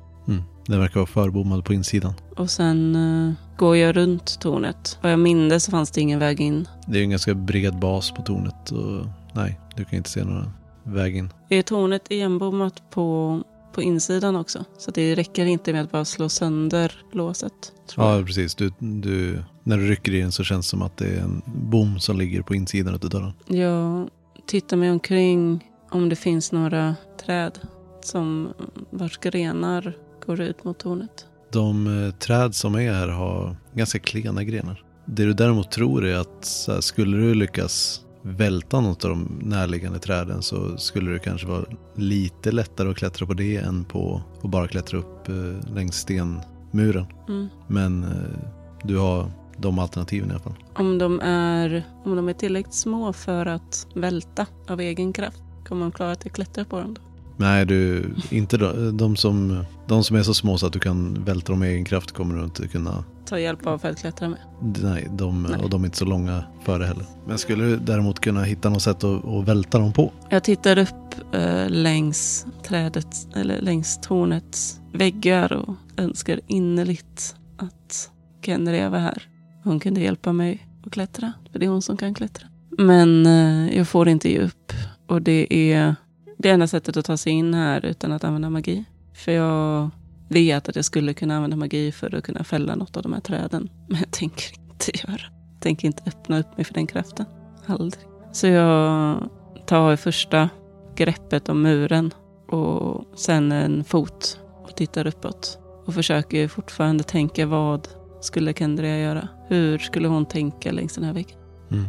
Den 0.69 0.81
verkar 0.81 1.01
vara 1.01 1.07
förbommad 1.07 1.65
på 1.65 1.73
insidan. 1.75 2.13
Och 2.37 2.51
sen 2.51 2.97
eh, 2.97 3.33
går 3.57 3.77
jag 3.77 3.97
runt 3.97 4.41
tornet. 4.41 4.99
Vad 5.03 5.13
jag 5.13 5.19
minns 5.19 5.65
så 5.65 5.71
fanns 5.71 5.91
det 5.91 6.01
ingen 6.01 6.19
väg 6.19 6.41
in. 6.41 6.69
Det 6.87 6.99
är 6.99 7.03
en 7.03 7.11
ganska 7.11 7.35
bred 7.35 7.79
bas 7.79 8.11
på 8.11 8.23
tornet 8.23 8.71
och 8.71 9.07
nej, 9.33 9.61
du 9.77 9.85
kan 9.85 9.97
inte 9.97 10.11
se 10.11 10.25
några 10.25 10.53
väg 10.83 11.17
in. 11.17 11.33
Är 11.49 11.63
tornet 11.63 12.11
igenbommat 12.11 12.91
på, 12.91 13.41
på 13.75 13.83
insidan 13.83 14.37
också? 14.37 14.65
Så 14.79 14.91
det 14.91 15.15
räcker 15.15 15.47
inte 15.47 15.73
med 15.73 15.83
att 15.83 15.91
bara 15.93 16.05
slå 16.05 16.29
sönder 16.29 16.93
låset. 17.13 17.73
Tror 17.87 18.07
jag. 18.07 18.21
Ja, 18.21 18.25
precis. 18.25 18.55
Du, 18.55 18.73
du, 18.79 19.43
när 19.63 19.77
du 19.77 19.87
rycker 19.87 20.15
i 20.15 20.21
den 20.21 20.33
så 20.33 20.45
känns 20.45 20.67
det 20.67 20.71
som 20.71 20.83
att 20.83 20.97
det 20.97 21.07
är 21.07 21.21
en 21.21 21.43
bom 21.47 21.99
som 22.01 22.19
ligger 22.19 22.43
på 22.43 22.55
insidan 22.55 22.95
av 22.95 23.01
dörren. 23.01 23.33
Jag 23.47 24.09
tittar 24.47 24.77
mig 24.77 24.91
omkring 24.91 25.65
om 25.91 26.09
det 26.09 26.17
finns 26.17 26.53
några 26.53 26.95
träd. 27.27 27.59
som 28.03 28.53
vars 28.91 29.19
grenar 29.19 29.97
går 30.28 30.40
ut 30.40 30.64
mot 30.64 30.78
tornet. 30.78 31.26
De 31.52 32.04
eh, 32.04 32.14
träd 32.14 32.54
som 32.54 32.75
är 32.75 32.92
här 32.92 33.08
har 33.08 33.56
ganska 33.75 33.99
klena 33.99 34.44
grenar. 34.44 34.85
Det 35.04 35.25
du 35.25 35.32
däremot 35.32 35.70
tror 35.70 36.06
är 36.06 36.16
att 36.16 36.64
här, 36.68 36.80
skulle 36.80 37.16
du 37.16 37.35
lyckas 37.35 38.04
välta 38.23 38.80
något 38.80 39.04
av 39.04 39.11
de 39.11 39.40
närliggande 39.42 39.99
träden 39.99 40.42
så 40.42 40.76
skulle 40.76 41.11
det 41.11 41.18
kanske 41.18 41.47
vara 41.47 41.64
lite 41.97 42.52
lättare 42.52 42.90
att 42.90 42.97
klättra 42.97 43.26
på 43.26 43.35
det 43.35 43.56
än 43.56 43.85
på 43.85 44.23
att 44.42 44.50
bara 44.50 44.68
klättra 44.68 44.99
upp 44.99 45.28
eh, 45.28 45.75
längs 45.75 45.97
stenmuren. 45.97 47.06
Mm. 47.28 47.49
Men 47.66 48.04
eh, 48.04 48.38
du 48.85 48.97
har 48.97 49.30
de 49.56 49.78
alternativen 49.78 50.28
i 50.28 50.32
alla 50.32 50.42
fall. 50.42 50.54
Om 50.75 50.99
de, 50.99 51.20
är, 51.20 51.85
om 52.04 52.16
de 52.16 52.28
är 52.28 52.32
tillräckligt 52.32 52.75
små 52.75 53.12
för 53.12 53.47
att 53.47 53.87
välta 53.94 54.47
av 54.68 54.80
egen 54.80 55.12
kraft, 55.12 55.42
kommer 55.68 55.82
de 55.82 55.92
klara 55.92 56.12
att 56.12 56.25
jag 56.25 56.35
klättrar 56.35 56.64
på 56.64 56.80
dem 56.80 56.94
då? 56.94 57.08
Nej, 57.40 57.66
du, 57.66 58.11
inte 58.30 58.57
de, 58.57 58.97
de, 58.97 59.16
som, 59.16 59.64
de 59.87 60.04
som 60.04 60.16
är 60.16 60.23
så 60.23 60.35
små 60.35 60.59
så 60.59 60.66
att 60.66 60.73
du 60.73 60.78
kan 60.78 61.25
välta 61.25 61.52
dem 61.52 61.59
med 61.59 61.68
egen 61.68 61.85
kraft 61.85 62.12
kommer 62.12 62.35
du 62.35 62.45
inte 62.45 62.68
kunna. 62.68 63.04
Ta 63.26 63.38
hjälp 63.38 63.66
av 63.66 63.78
för 63.78 63.90
att 63.90 63.99
klättra 63.99 64.28
med. 64.28 64.38
Nej, 64.83 65.09
de, 65.12 65.42
Nej. 65.42 65.61
och 65.62 65.71
de 65.71 65.83
är 65.83 65.87
inte 65.87 65.99
så 65.99 66.04
långa 66.04 66.45
före 66.64 66.85
heller. 66.85 67.04
Men 67.26 67.38
skulle 67.38 67.64
du 67.64 67.76
däremot 67.76 68.21
kunna 68.21 68.42
hitta 68.42 68.71
något 68.71 68.83
sätt 68.83 69.04
att, 69.04 69.25
att 69.25 69.49
välta 69.49 69.78
dem 69.78 69.92
på? 69.92 70.12
Jag 70.30 70.45
tittar 70.45 70.78
upp 70.78 71.35
eh, 71.35 71.68
längs 71.68 72.47
trädet, 72.64 73.37
eller 73.37 73.61
längs 73.61 74.00
tornets 74.00 74.80
väggar 74.92 75.52
och 75.52 75.75
önskar 75.97 76.40
innerligt 76.47 77.37
att 77.59 78.11
Kendria 78.45 78.90
var 78.90 78.99
här. 78.99 79.23
Hon 79.64 79.80
kunde 79.80 80.00
hjälpa 80.00 80.33
mig 80.33 80.68
att 80.87 80.92
klättra, 80.92 81.33
för 81.52 81.59
det 81.59 81.66
är 81.66 81.71
hon 81.71 81.83
som 81.83 81.97
kan 81.97 82.14
klättra. 82.14 82.49
Men 82.78 83.26
eh, 83.26 83.76
jag 83.76 83.88
får 83.88 84.09
inte 84.09 84.30
ge 84.30 84.38
upp 84.38 84.73
och 85.07 85.23
det 85.23 85.73
är 85.73 85.97
det 86.38 86.50
enda 86.50 86.66
sättet 86.66 86.97
att 86.97 87.04
ta 87.04 87.16
sig 87.16 87.33
in 87.33 87.54
här 87.54 87.85
utan 87.85 88.12
att 88.12 88.25
använda 88.25 88.50
magi. 88.50 88.85
För 89.14 89.33
jag 89.33 89.90
vet 90.28 90.68
att 90.68 90.76
jag 90.76 90.85
skulle 90.85 91.14
kunna 91.14 91.37
använda 91.37 91.57
magi 91.57 91.92
för 91.92 92.14
att 92.14 92.25
kunna 92.25 92.45
fälla 92.45 92.75
något 92.75 92.97
av 92.97 93.02
de 93.02 93.12
här 93.12 93.21
träden. 93.21 93.68
Men 93.88 93.99
jag 93.99 94.11
tänker 94.11 94.61
inte 94.71 94.90
göra. 94.95 95.23
Jag 95.52 95.61
tänker 95.61 95.87
inte 95.87 96.02
öppna 96.07 96.40
upp 96.40 96.57
mig 96.57 96.64
för 96.64 96.75
den 96.75 96.87
kraften. 96.87 97.26
Aldrig. 97.66 98.04
Så 98.33 98.47
jag 98.47 99.28
tar 99.66 99.97
första 99.97 100.49
greppet 100.97 101.49
om 101.49 101.62
muren 101.62 102.14
och 102.49 103.04
sen 103.18 103.52
en 103.52 103.85
fot 103.85 104.40
och 104.62 104.76
tittar 104.76 105.07
uppåt. 105.07 105.59
Och 105.85 105.95
försöker 105.95 106.49
fortfarande 106.49 107.04
tänka 107.04 107.47
vad 107.47 107.88
skulle 108.21 108.52
Kendria 108.52 108.99
göra? 108.99 109.28
Hur 109.49 109.78
skulle 109.78 110.09
hon 110.09 110.26
tänka 110.26 110.73
längs 110.73 110.95
den 110.95 111.04
här 111.04 111.12
väggen? 111.12 111.38
Mm. 111.71 111.85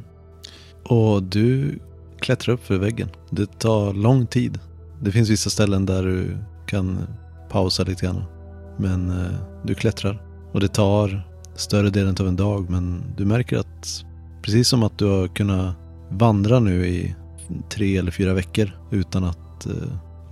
Och 0.84 1.24
du 1.24 1.79
Klättra 2.22 2.54
upp 2.54 2.64
för 2.64 2.78
väggen. 2.78 3.10
Det 3.30 3.60
tar 3.60 3.94
lång 3.94 4.28
tid. 4.28 4.60
Det 5.02 5.12
finns 5.12 5.30
vissa 5.30 5.50
ställen 5.50 5.86
där 5.86 6.04
du 6.04 6.38
kan 6.68 6.98
pausa 7.50 7.84
lite 7.84 8.06
grann. 8.06 8.24
Men 8.78 9.10
eh, 9.10 9.40
du 9.64 9.76
klättrar. 9.76 10.22
Och 10.54 10.60
det 10.60 10.68
tar 10.68 11.28
större 11.56 11.90
delen 11.90 12.16
av 12.20 12.28
en 12.28 12.36
dag. 12.36 12.70
Men 12.70 13.04
du 13.18 13.26
märker 13.26 13.58
att 13.58 14.06
precis 14.42 14.68
som 14.68 14.84
att 14.84 14.98
du 14.98 15.06
har 15.06 15.28
kunnat 15.28 15.76
vandra 16.12 16.60
nu 16.60 16.88
i 16.88 17.16
tre 17.70 17.98
eller 17.98 18.12
fyra 18.12 18.34
veckor 18.34 18.72
utan 18.92 19.24
att 19.24 19.66
eh, 19.66 19.74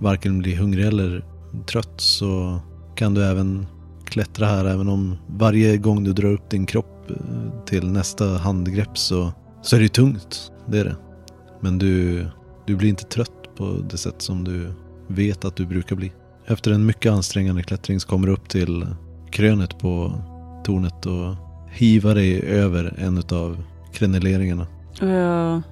varken 0.00 0.38
bli 0.38 0.54
hungrig 0.54 0.86
eller 0.86 1.24
trött 1.70 1.94
så 1.96 2.60
kan 2.96 3.14
du 3.14 3.24
även 3.24 3.66
klättra 4.04 4.46
här 4.46 4.64
även 4.64 4.88
om 4.88 5.16
varje 5.28 5.76
gång 5.76 6.04
du 6.04 6.12
drar 6.12 6.32
upp 6.32 6.50
din 6.50 6.66
kropp 6.66 7.10
eh, 7.10 7.64
till 7.66 7.90
nästa 7.90 8.24
handgrepp 8.24 8.98
så, 8.98 9.32
så 9.62 9.76
är 9.76 9.80
det 9.80 9.88
tungt. 9.88 10.52
Det 10.66 10.78
är 10.78 10.84
det. 10.84 10.96
Men 11.60 11.78
du, 11.78 12.26
du 12.66 12.76
blir 12.76 12.88
inte 12.88 13.04
trött 13.04 13.56
på 13.56 13.84
det 13.90 13.98
sätt 13.98 14.22
som 14.22 14.44
du 14.44 14.72
vet 15.06 15.44
att 15.44 15.56
du 15.56 15.66
brukar 15.66 15.96
bli. 15.96 16.12
Efter 16.46 16.70
en 16.70 16.86
mycket 16.86 17.12
ansträngande 17.12 17.62
klättring 17.62 18.00
så 18.00 18.08
kommer 18.08 18.26
du 18.26 18.32
upp 18.32 18.48
till 18.48 18.86
krönet 19.30 19.78
på 19.78 20.12
tornet 20.64 21.06
och 21.06 21.34
hivar 21.70 22.14
dig 22.14 22.42
över 22.42 22.94
en 22.98 23.22
av 23.32 23.64
kreneleringarna. 23.92 24.66
Och 25.00 25.08
jag 25.08 25.62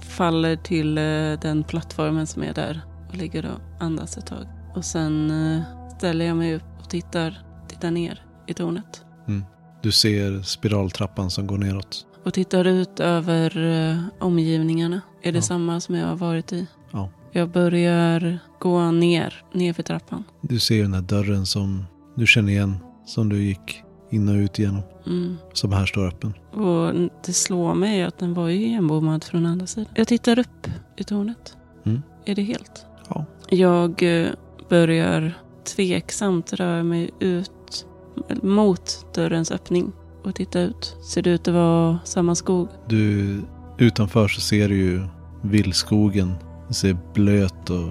faller 0.00 0.56
till 0.56 0.98
eh, 0.98 1.40
den 1.40 1.64
plattformen 1.64 2.26
som 2.26 2.42
är 2.42 2.54
där 2.54 2.80
och 3.08 3.16
ligger 3.16 3.46
och 3.46 3.84
andas 3.84 4.16
ett 4.18 4.26
tag. 4.26 4.46
Och 4.74 4.84
sen 4.84 5.30
eh, 5.30 5.62
ställer 5.96 6.24
jag 6.24 6.36
mig 6.36 6.54
upp 6.54 6.62
och 6.82 6.90
tittar, 6.90 7.38
tittar 7.68 7.90
ner 7.90 8.22
i 8.46 8.54
tornet. 8.54 9.02
Du 9.86 9.92
ser 9.92 10.42
spiraltrappan 10.42 11.30
som 11.30 11.46
går 11.46 11.58
neråt. 11.58 12.06
Och 12.24 12.34
tittar 12.34 12.64
ut 12.64 13.00
över 13.00 13.64
eh, 13.64 13.98
omgivningarna. 14.20 15.00
Är 15.26 15.32
det 15.32 15.38
Ja. 15.38 15.42
samma 15.42 15.80
som 15.80 15.94
jag 15.94 16.06
har 16.06 16.16
varit 16.16 16.52
i? 16.52 16.66
Ja. 16.90 17.10
Jag 17.32 17.48
börjar 17.50 18.38
gå 18.58 18.90
ner, 18.90 19.44
ner 19.52 19.72
för 19.72 19.82
trappan. 19.82 20.24
Du 20.40 20.58
ser 20.58 20.82
den 20.82 20.94
här 20.94 21.02
dörren 21.02 21.46
som 21.46 21.84
du 22.14 22.26
känner 22.26 22.52
igen. 22.52 22.76
Som 23.06 23.28
du 23.28 23.42
gick 23.42 23.82
in 24.10 24.28
och 24.28 24.34
ut 24.34 24.58
igenom. 24.58 24.82
Mm. 25.06 25.36
Som 25.52 25.72
här 25.72 25.86
står 25.86 26.06
öppen. 26.06 26.34
Och 26.52 26.94
det 27.26 27.32
slår 27.32 27.74
mig 27.74 28.02
att 28.02 28.18
den 28.18 28.34
var 28.34 28.48
ju 28.48 28.66
igenbommad 28.66 29.24
från 29.24 29.46
andra 29.46 29.66
sidan. 29.66 29.92
Jag 29.94 30.08
tittar 30.08 30.38
upp 30.38 30.66
i 30.96 31.04
tornet. 31.04 31.56
Mm. 31.84 32.02
Är 32.24 32.34
det 32.34 32.42
helt? 32.42 32.86
Ja. 33.08 33.24
Jag 33.48 34.02
eh, 34.22 34.28
börjar 34.68 35.32
tveksamt 35.76 36.52
röra 36.52 36.82
mig 36.82 37.10
ut 37.20 37.86
mot 38.42 39.06
dörrens 39.14 39.50
öppning 39.50 39.92
och 40.24 40.34
titta 40.34 40.60
ut. 40.60 40.96
Ser 41.12 41.22
det 41.22 41.30
ut 41.30 41.48
att 41.48 41.54
vara 41.54 41.98
samma 42.04 42.34
skog? 42.34 42.68
Du, 42.88 43.40
utanför 43.78 44.28
så 44.28 44.40
ser 44.40 44.68
du 44.68 44.76
ju 44.76 45.02
villskogen. 45.50 46.34
Den 46.64 46.74
ser 46.74 46.96
blöt 47.14 47.70
och 47.70 47.88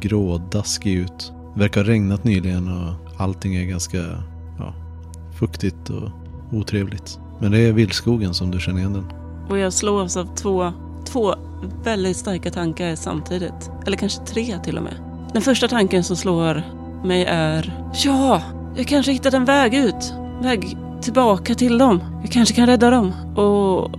grådaskig 0.00 0.94
ut. 0.94 1.32
Det 1.54 1.60
verkar 1.60 1.84
ha 1.84 1.90
regnat 1.90 2.24
nyligen 2.24 2.68
och 2.68 3.20
allting 3.20 3.54
är 3.54 3.64
ganska 3.64 3.98
ja, 4.58 4.74
fuktigt 5.38 5.90
och 5.90 6.10
otrevligt. 6.52 7.18
Men 7.40 7.52
det 7.52 7.58
är 7.58 7.72
villskogen 7.72 8.34
som 8.34 8.50
du 8.50 8.60
känner 8.60 8.78
igen 8.78 8.92
den. 8.92 9.12
Och 9.48 9.58
jag 9.58 9.72
slås 9.72 10.16
av 10.16 10.34
två, 10.34 10.72
två 11.04 11.34
väldigt 11.84 12.16
starka 12.16 12.50
tankar 12.50 12.94
samtidigt. 12.94 13.70
Eller 13.86 13.96
kanske 13.96 14.24
tre 14.24 14.58
till 14.64 14.76
och 14.76 14.82
med. 14.82 14.94
Den 15.32 15.42
första 15.42 15.68
tanken 15.68 16.04
som 16.04 16.16
slår 16.16 16.62
mig 17.04 17.24
är 17.24 17.90
Ja, 18.04 18.42
jag 18.76 18.86
kanske 18.86 19.12
hittat 19.12 19.34
en 19.34 19.44
väg 19.44 19.74
ut. 19.74 20.14
Väg 20.42 20.76
tillbaka 21.02 21.54
till 21.54 21.78
dem. 21.78 22.00
Jag 22.22 22.32
kanske 22.32 22.54
kan 22.54 22.66
rädda 22.66 22.90
dem. 22.90 23.12
Och 23.36 23.90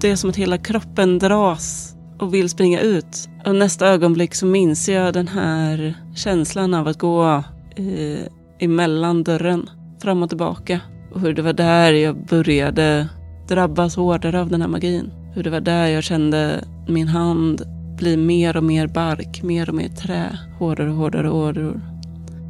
det 0.00 0.10
är 0.10 0.16
som 0.16 0.30
att 0.30 0.36
hela 0.36 0.58
kroppen 0.58 1.18
dras 1.18 1.94
och 2.18 2.34
vill 2.34 2.48
springa 2.48 2.80
ut. 2.80 3.28
Och 3.46 3.54
nästa 3.54 3.88
ögonblick 3.88 4.34
så 4.34 4.46
minns 4.46 4.88
jag 4.88 5.14
den 5.14 5.28
här 5.28 5.94
känslan 6.14 6.74
av 6.74 6.88
att 6.88 6.98
gå 6.98 7.42
eh, 7.76 8.26
emellan 8.58 9.24
dörren, 9.24 9.70
fram 10.02 10.22
och 10.22 10.28
tillbaka. 10.28 10.80
Och 11.14 11.20
hur 11.20 11.34
det 11.34 11.42
var 11.42 11.52
där 11.52 11.92
jag 11.92 12.26
började 12.26 13.08
drabbas 13.48 13.96
hårdare 13.96 14.40
av 14.40 14.48
den 14.50 14.60
här 14.60 14.68
magin. 14.68 15.10
Hur 15.34 15.42
det 15.42 15.50
var 15.50 15.60
där 15.60 15.86
jag 15.86 16.04
kände 16.04 16.64
min 16.88 17.08
hand 17.08 17.62
bli 17.96 18.16
mer 18.16 18.56
och 18.56 18.64
mer 18.64 18.86
bark, 18.86 19.42
mer 19.42 19.68
och 19.68 19.74
mer 19.74 19.88
trä. 19.88 20.38
Hårdare 20.58 20.90
och 20.90 20.96
hårdare 20.96 21.30
och 21.30 21.38
hårdare. 21.38 21.80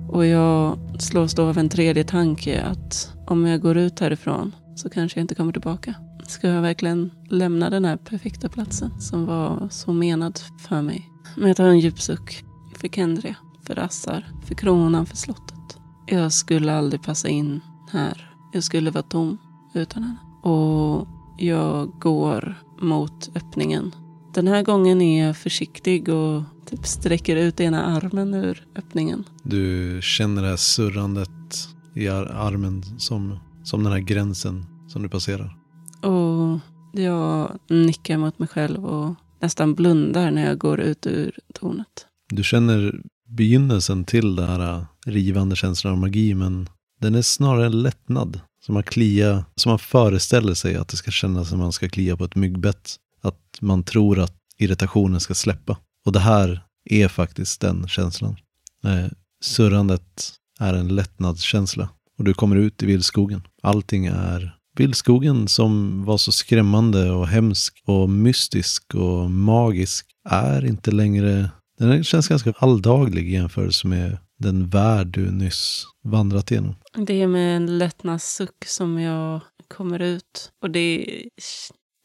Och 0.08 0.26
jag 0.26 0.78
slås 0.98 1.34
då 1.34 1.42
av 1.42 1.58
en 1.58 1.68
tredje 1.68 2.04
tanke 2.04 2.62
att 2.62 3.12
om 3.26 3.46
jag 3.46 3.60
går 3.60 3.76
ut 3.76 4.00
härifrån 4.00 4.54
så 4.74 4.88
kanske 4.88 5.18
jag 5.18 5.24
inte 5.24 5.34
kommer 5.34 5.52
tillbaka. 5.52 5.94
Ska 6.28 6.48
jag 6.48 6.62
verkligen 6.62 7.10
lämna 7.28 7.70
den 7.70 7.84
här 7.84 7.96
perfekta 7.96 8.48
platsen 8.48 9.00
som 9.00 9.26
var 9.26 9.68
så 9.70 9.92
menad 9.92 10.40
för 10.68 10.82
mig? 10.82 11.10
Men 11.36 11.48
jag 11.48 11.56
tar 11.56 11.68
en 11.68 11.78
djup 11.78 12.00
suck 12.00 12.44
för 12.76 12.88
Kendria, 12.88 13.36
för 13.66 13.78
Assar, 13.78 14.26
för 14.46 14.54
kronan, 14.54 15.06
för 15.06 15.16
slottet. 15.16 15.78
Jag 16.06 16.32
skulle 16.32 16.74
aldrig 16.74 17.02
passa 17.02 17.28
in 17.28 17.60
här. 17.90 18.34
Jag 18.52 18.64
skulle 18.64 18.90
vara 18.90 19.02
tom 19.02 19.38
utan 19.74 20.02
henne. 20.02 20.16
Och 20.42 21.08
jag 21.38 21.88
går 22.00 22.54
mot 22.80 23.36
öppningen. 23.36 23.94
Den 24.34 24.48
här 24.48 24.62
gången 24.62 25.00
är 25.00 25.26
jag 25.26 25.36
försiktig 25.36 26.08
och 26.08 26.42
typ 26.66 26.86
sträcker 26.86 27.36
ut 27.36 27.60
ena 27.60 27.84
armen 27.84 28.34
ur 28.34 28.66
öppningen. 28.76 29.24
Du 29.42 29.98
känner 30.02 30.42
det 30.42 30.48
här 30.48 30.56
surrandet 30.56 31.68
i 31.94 32.08
armen 32.08 32.98
som, 32.98 33.38
som 33.64 33.84
den 33.84 33.92
här 33.92 34.00
gränsen 34.00 34.66
som 34.88 35.02
du 35.02 35.08
passerar. 35.08 35.57
Och 36.02 36.60
jag 36.92 37.58
nickar 37.68 38.18
mot 38.18 38.38
mig 38.38 38.48
själv 38.48 38.86
och 38.86 39.14
nästan 39.40 39.74
blundar 39.74 40.30
när 40.30 40.46
jag 40.46 40.58
går 40.58 40.80
ut 40.80 41.06
ur 41.06 41.38
tornet. 41.54 42.06
Du 42.30 42.44
känner 42.44 43.00
begynnelsen 43.28 44.04
till 44.04 44.36
den 44.36 44.48
här 44.48 44.86
rivande 45.06 45.56
känslan 45.56 45.92
av 45.92 45.98
magi, 45.98 46.34
men 46.34 46.68
den 47.00 47.14
är 47.14 47.22
snarare 47.22 47.66
en 47.66 47.82
lättnad. 47.82 48.40
Som 48.60 48.74
man, 48.74 48.82
klia, 48.82 49.44
som 49.54 49.70
man 49.70 49.78
föreställer 49.78 50.54
sig 50.54 50.76
att 50.76 50.88
det 50.88 50.96
ska 50.96 51.10
kännas 51.10 51.50
när 51.50 51.58
man 51.58 51.72
ska 51.72 51.88
klia 51.88 52.16
på 52.16 52.24
ett 52.24 52.34
myggbett. 52.34 52.96
Att 53.22 53.58
man 53.60 53.82
tror 53.82 54.18
att 54.18 54.34
irritationen 54.58 55.20
ska 55.20 55.34
släppa. 55.34 55.78
Och 56.06 56.12
det 56.12 56.20
här 56.20 56.64
är 56.84 57.08
faktiskt 57.08 57.60
den 57.60 57.88
känslan. 57.88 58.36
Eh, 58.84 59.06
surrandet 59.40 60.32
är 60.60 60.74
en 60.74 60.88
lättnadskänsla. 60.88 61.88
Och 62.18 62.24
du 62.24 62.34
kommer 62.34 62.56
ut 62.56 62.82
i 62.82 62.86
vildskogen. 62.86 63.42
Allting 63.62 64.06
är 64.06 64.57
vildskogen 64.80 65.48
som 65.48 66.04
var 66.04 66.16
så 66.16 66.32
skrämmande 66.32 67.10
och 67.10 67.28
hemsk 67.28 67.82
och 67.86 68.10
mystisk 68.10 68.94
och 68.94 69.30
magisk 69.30 70.06
är 70.28 70.64
inte 70.64 70.90
längre 70.90 71.50
Den 71.78 72.04
känns 72.04 72.28
ganska 72.28 72.52
alldaglig 72.58 73.28
i 73.28 73.32
jämförelse 73.32 73.86
med 73.86 74.18
den 74.38 74.68
värld 74.68 75.06
du 75.06 75.30
nyss 75.30 75.84
vandrat 76.04 76.50
igenom. 76.50 76.74
Det 76.96 77.22
är 77.22 77.26
med 77.26 77.56
en 77.56 77.78
lättnadssuck 77.78 78.64
som 78.66 79.00
jag 79.00 79.40
kommer 79.68 80.02
ut. 80.02 80.52
Och 80.62 80.70
det 80.70 80.78
är 80.78 81.28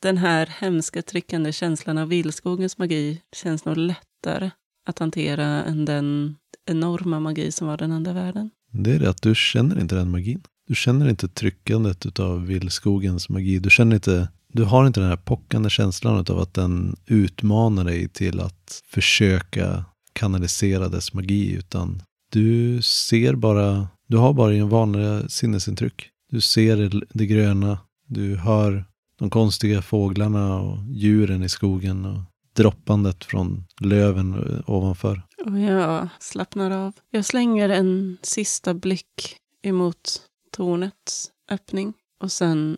den 0.01 0.18
här 0.18 0.53
hemska 0.60 1.01
tryckande 1.01 1.51
känslan 1.51 1.98
av 1.98 2.08
vildskogens 2.08 2.77
magi 2.77 3.22
känns 3.36 3.65
nog 3.65 3.77
lättare 3.77 4.51
att 4.88 5.00
hantera 5.00 5.46
än 5.46 5.86
den 5.86 6.36
enorma 6.65 7.20
magi 7.20 7.51
som 7.51 7.68
var 7.68 7.77
den 7.77 7.92
andra 7.92 8.13
världen. 8.13 8.50
Det 8.72 8.92
är 8.92 9.00
det 9.00 9.10
att 9.10 9.22
du 9.22 9.36
känner 9.36 9.80
inte 9.80 9.96
den 9.96 10.12
magin. 10.12 10.44
Du 10.67 10.75
känner 10.75 11.10
inte 11.10 11.27
tryckandet 11.27 12.20
av 12.20 12.46
vildskogens 12.46 13.29
magi. 13.29 13.60
Du 13.60 13.70
känner 13.70 13.96
inte, 13.96 14.29
du 14.48 14.63
har 14.63 14.88
inte 14.88 15.00
den 15.00 15.10
här 15.10 15.17
pockande 15.17 15.70
känslan 15.70 16.25
av 16.29 16.39
att 16.39 16.53
den 16.53 16.96
utmanar 17.05 17.84
dig 17.84 18.10
till 18.10 18.39
att 18.39 18.82
försöka 18.86 19.86
kanalisera 20.13 20.89
dess 20.89 21.13
magi. 21.13 21.53
Utan 21.53 22.03
du 22.32 22.82
ser 22.82 23.36
bara, 23.36 23.88
du 24.08 24.17
har 24.17 24.34
bara 24.34 24.53
en 24.53 24.70
vanliga 24.70 25.29
sinnesintryck. 25.29 26.10
Du 26.29 26.41
ser 26.41 26.77
det, 26.77 27.05
det 27.13 27.25
gröna, 27.25 27.77
du 28.08 28.36
hör 28.36 28.86
de 29.20 29.29
konstiga 29.29 29.82
fåglarna 29.82 30.60
och 30.60 30.77
djuren 30.89 31.43
i 31.43 31.50
skogen 31.50 32.05
och 32.05 32.20
droppandet 32.55 33.24
från 33.24 33.63
löven 33.79 34.63
ovanför. 34.67 35.22
Och 35.46 35.60
jag 35.60 36.10
slappnar 36.20 36.72
av. 36.72 36.93
Jag 37.12 37.25
slänger 37.25 37.70
en 37.70 38.17
sista 38.22 38.74
blick 38.74 39.38
emot 39.63 40.22
tornets 40.53 41.31
öppning. 41.51 41.93
Och 42.19 42.31
sen 42.31 42.77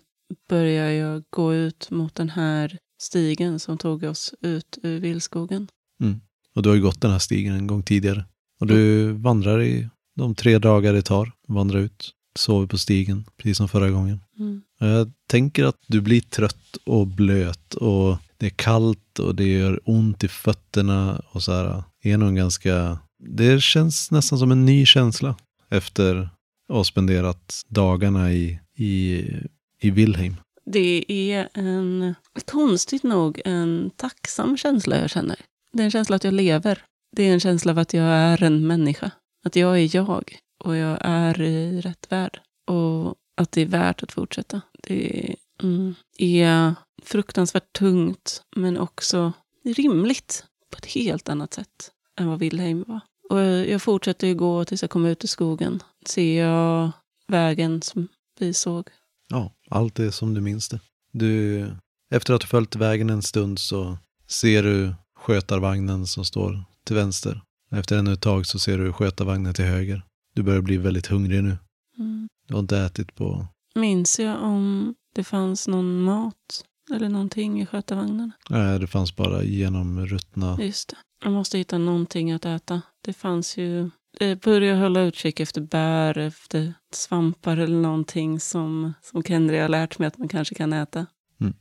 börjar 0.50 0.90
jag 0.90 1.24
gå 1.30 1.54
ut 1.54 1.92
mot 1.92 2.16
den 2.16 2.30
här 2.30 2.78
stigen 3.02 3.60
som 3.60 3.78
tog 3.78 4.04
oss 4.04 4.34
ut 4.42 4.78
ur 4.84 5.00
vildskogen. 5.00 5.68
Mm. 6.02 6.22
Och 6.56 6.62
du 6.62 6.70
har 6.70 6.76
ju 6.76 6.82
gått 6.82 7.02
den 7.02 7.12
här 7.12 7.20
stigen 7.20 7.56
en 7.56 7.68
gång 7.68 7.84
tidigare. 7.84 8.26
Och 8.60 8.68
du 8.68 9.12
vandrar 9.12 9.62
i 9.62 9.90
de 10.16 10.36
tre 10.36 10.60
dagar 10.60 10.94
det 10.94 11.02
tar 11.02 11.28
att 11.28 11.56
vandra 11.56 11.80
ut. 11.80 12.12
Sover 12.38 12.68
på 12.68 12.78
stigen, 12.78 13.26
precis 13.38 13.58
som 13.58 13.68
förra 13.68 13.90
gången. 13.90 14.20
Mm. 14.40 14.62
Jag 14.80 15.12
tänker 15.28 15.64
att 15.64 15.80
du 15.88 16.02
blir 16.02 16.22
trött 16.22 16.78
och 16.86 17.08
blöt 17.08 17.74
och 17.74 18.18
det 18.38 18.46
är 18.46 18.50
kallt 18.50 19.20
och 19.20 19.36
det 19.36 19.48
gör 19.48 19.80
ont 19.86 20.24
i 20.24 20.28
fötterna 20.28 21.22
och 21.32 21.44
så 21.44 21.52
här. 21.52 21.84
Det 22.04 22.12
är 22.12 22.18
nog 22.18 22.36
ganska, 22.36 23.00
det 23.20 23.62
känns 23.62 24.12
nästan 24.12 24.40
som 24.40 24.52
en 24.52 24.66
ny 24.66 24.86
känsla 24.86 25.36
efter 25.70 26.30
och 26.68 26.88
spenderat 26.88 27.64
dagarna 27.68 28.32
i, 28.32 28.60
i, 28.76 29.24
i 29.80 29.92
Wilhelm. 29.92 30.36
Det 30.66 31.06
är 31.08 31.50
en, 31.54 32.16
konstigt 32.46 33.04
nog, 33.04 33.42
en 33.46 33.92
tacksam 33.96 34.58
känsla 34.58 34.98
jag 35.00 35.10
känner. 35.10 35.40
Det 35.74 35.82
är 35.82 35.86
en 35.86 35.92
känsla 35.92 36.16
att 36.16 36.24
jag 36.24 36.34
lever. 36.34 36.84
Det 37.16 37.24
är 37.24 37.34
en 37.34 37.40
känsla 37.40 37.72
av 37.72 37.80
att 37.80 37.94
jag 37.94 38.06
är 38.06 38.44
en 38.44 38.68
människa. 38.68 39.12
Att 39.44 39.56
jag 39.56 39.80
är 39.80 39.96
jag 39.96 40.38
och 40.64 40.76
jag 40.76 40.98
är 41.02 41.42
i 41.42 41.82
rätt 41.82 42.12
värld. 42.12 42.40
Och 42.68 43.16
att 43.38 43.52
det 43.52 43.62
är 43.62 43.66
värt 43.66 44.04
att 44.04 44.12
fortsätta. 44.12 44.62
Det 44.84 45.36
mm, 45.64 45.96
är 46.18 46.76
fruktansvärt 47.04 47.74
tungt, 47.74 48.44
men 48.56 48.78
också 48.78 49.34
rimligt 49.64 50.46
på 50.72 50.78
ett 50.78 50.86
helt 50.86 51.30
annat 51.30 51.54
sätt 51.54 51.92
än 52.20 52.28
vad 52.28 52.40
Wilhelm 52.40 52.84
var. 52.88 53.00
Och 53.30 53.40
jag 53.42 53.82
fortsätter 53.82 54.28
ju 54.28 54.36
gå 54.36 54.66
tills 54.66 54.82
jag 54.82 54.92
kommer 54.92 55.10
ut 55.10 55.24
i 55.24 55.28
skogen. 55.28 55.84
Ser 56.06 56.42
jag 56.44 56.92
vägen 57.28 57.82
som 57.82 58.08
vi 58.40 58.54
såg. 58.54 58.90
Ja, 59.30 59.52
allt 59.70 60.00
är 60.00 60.12
som 60.12 60.34
du 60.34 60.42
minns 60.42 60.70
det. 60.70 60.80
Du, 61.12 61.62
efter 62.12 62.34
att 62.34 62.44
ha 62.44 62.48
följt 62.48 62.76
vägen 62.76 63.10
en 63.10 63.22
stund 63.22 63.60
så 63.60 63.98
ser 64.28 64.64
du 64.64 64.94
skötarvagnen 65.20 66.08
som 66.08 66.26
står 66.26 66.64
till 66.84 66.96
vänster. 66.96 67.42
Efter 67.72 67.98
ännu 67.98 68.14
ett 68.14 68.22
tag 68.22 68.46
så 68.46 68.60
ser 68.60 68.78
du 68.78 68.94
skötarvagnen 68.94 69.54
till 69.54 69.66
höger. 69.66 70.02
Du 70.36 70.44
börjar 70.44 70.62
bli 70.62 70.78
väldigt 70.78 71.08
hungrig 71.08 71.44
nu. 71.44 71.58
Mm. 71.98 72.28
Du 72.48 72.54
har 72.54 72.60
inte 72.60 72.78
ätit 72.78 73.16
på... 73.16 73.48
Minns 73.76 74.20
jag 74.20 74.44
om 74.44 74.96
det 75.16 75.24
fanns 75.24 75.68
någon 75.68 76.02
mat 76.02 76.66
eller 76.96 77.10
någonting 77.10 77.62
i 77.62 77.66
skötarvagnen? 77.66 78.32
Nej, 78.50 78.80
det 78.80 78.88
fanns 78.88 79.16
bara 79.16 79.44
genomruttna... 79.44 80.58
Jag 81.26 81.34
måste 81.34 81.58
hitta 81.58 81.78
någonting 81.78 82.32
att 82.32 82.46
äta. 82.46 82.82
Det 83.02 83.14
fanns 83.14 83.58
ju... 83.58 83.90
Jag 84.20 84.38
började 84.40 84.80
hålla 84.80 85.02
utkik 85.02 85.40
efter 85.40 85.62
bär, 85.62 86.18
efter 86.18 86.74
svampar 86.94 87.58
eller 87.58 87.78
någonting 87.78 88.40
som, 88.40 88.94
som 89.02 89.24
Kendry 89.24 89.58
har 89.58 89.70
lärt 89.70 90.00
mig 90.00 90.08
att 90.08 90.18
man 90.18 90.28
kanske 90.28 90.56
kan 90.56 90.74
äta. 90.74 91.06
Mm. 91.42 91.54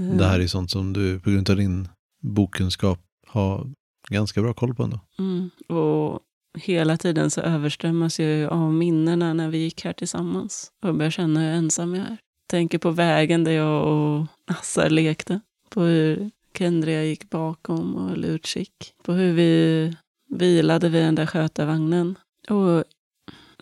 Uh. 0.00 0.16
Det 0.16 0.24
här 0.24 0.40
är 0.40 0.46
sånt 0.46 0.70
som 0.70 0.92
du 0.92 1.20
på 1.20 1.30
grund 1.30 1.50
av 1.50 1.56
din 1.56 1.88
bokkunskap 2.22 2.98
har 3.26 3.70
ganska 4.08 4.42
bra 4.42 4.54
koll 4.54 4.74
på 4.74 4.82
ändå. 4.82 5.00
Mm. 5.18 5.50
Och 5.68 6.20
hela 6.58 6.96
tiden 6.96 7.30
så 7.30 7.40
överströmmas 7.40 8.20
jag 8.20 8.52
av 8.52 8.72
minnena 8.72 9.34
när 9.34 9.48
vi 9.48 9.58
gick 9.58 9.84
här 9.84 9.92
tillsammans. 9.92 10.72
Och 10.82 10.88
jag 10.88 10.96
börjar 10.96 11.10
känna 11.10 11.40
hur 11.40 11.48
ensam 11.48 11.94
jag 11.94 12.06
är. 12.06 12.16
Tänker 12.50 12.78
på 12.78 12.90
vägen 12.90 13.44
där 13.44 13.52
jag 13.52 13.86
och 13.86 14.26
Assar 14.46 14.90
lekte. 14.90 15.40
På 15.70 15.82
hur 15.82 16.30
Kendria 16.58 17.04
gick 17.04 17.30
bakom 17.30 17.94
och 17.96 18.08
höll 18.08 18.24
utkik. 18.24 18.94
På 19.04 19.12
hur 19.12 19.32
vi 19.32 19.96
vilade 20.28 20.88
vid 20.88 21.02
den 21.02 21.14
där 21.14 21.26
skötarvagnen. 21.26 22.18
Och 22.48 22.84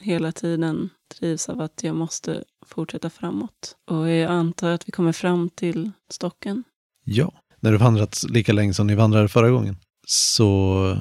hela 0.00 0.32
tiden 0.32 0.90
drivs 1.18 1.48
av 1.48 1.60
att 1.60 1.82
jag 1.82 1.96
måste 1.96 2.44
fortsätta 2.66 3.10
framåt. 3.10 3.76
Och 3.90 4.10
jag 4.10 4.30
antar 4.30 4.70
att 4.70 4.88
vi 4.88 4.92
kommer 4.92 5.12
fram 5.12 5.50
till 5.50 5.90
stocken. 6.10 6.64
Ja, 7.04 7.32
när 7.60 7.72
du 7.72 7.78
vandrat 7.78 8.24
lika 8.28 8.52
länge 8.52 8.74
som 8.74 8.86
ni 8.86 8.94
vandrade 8.94 9.28
förra 9.28 9.50
gången. 9.50 9.76
Så 10.06 10.96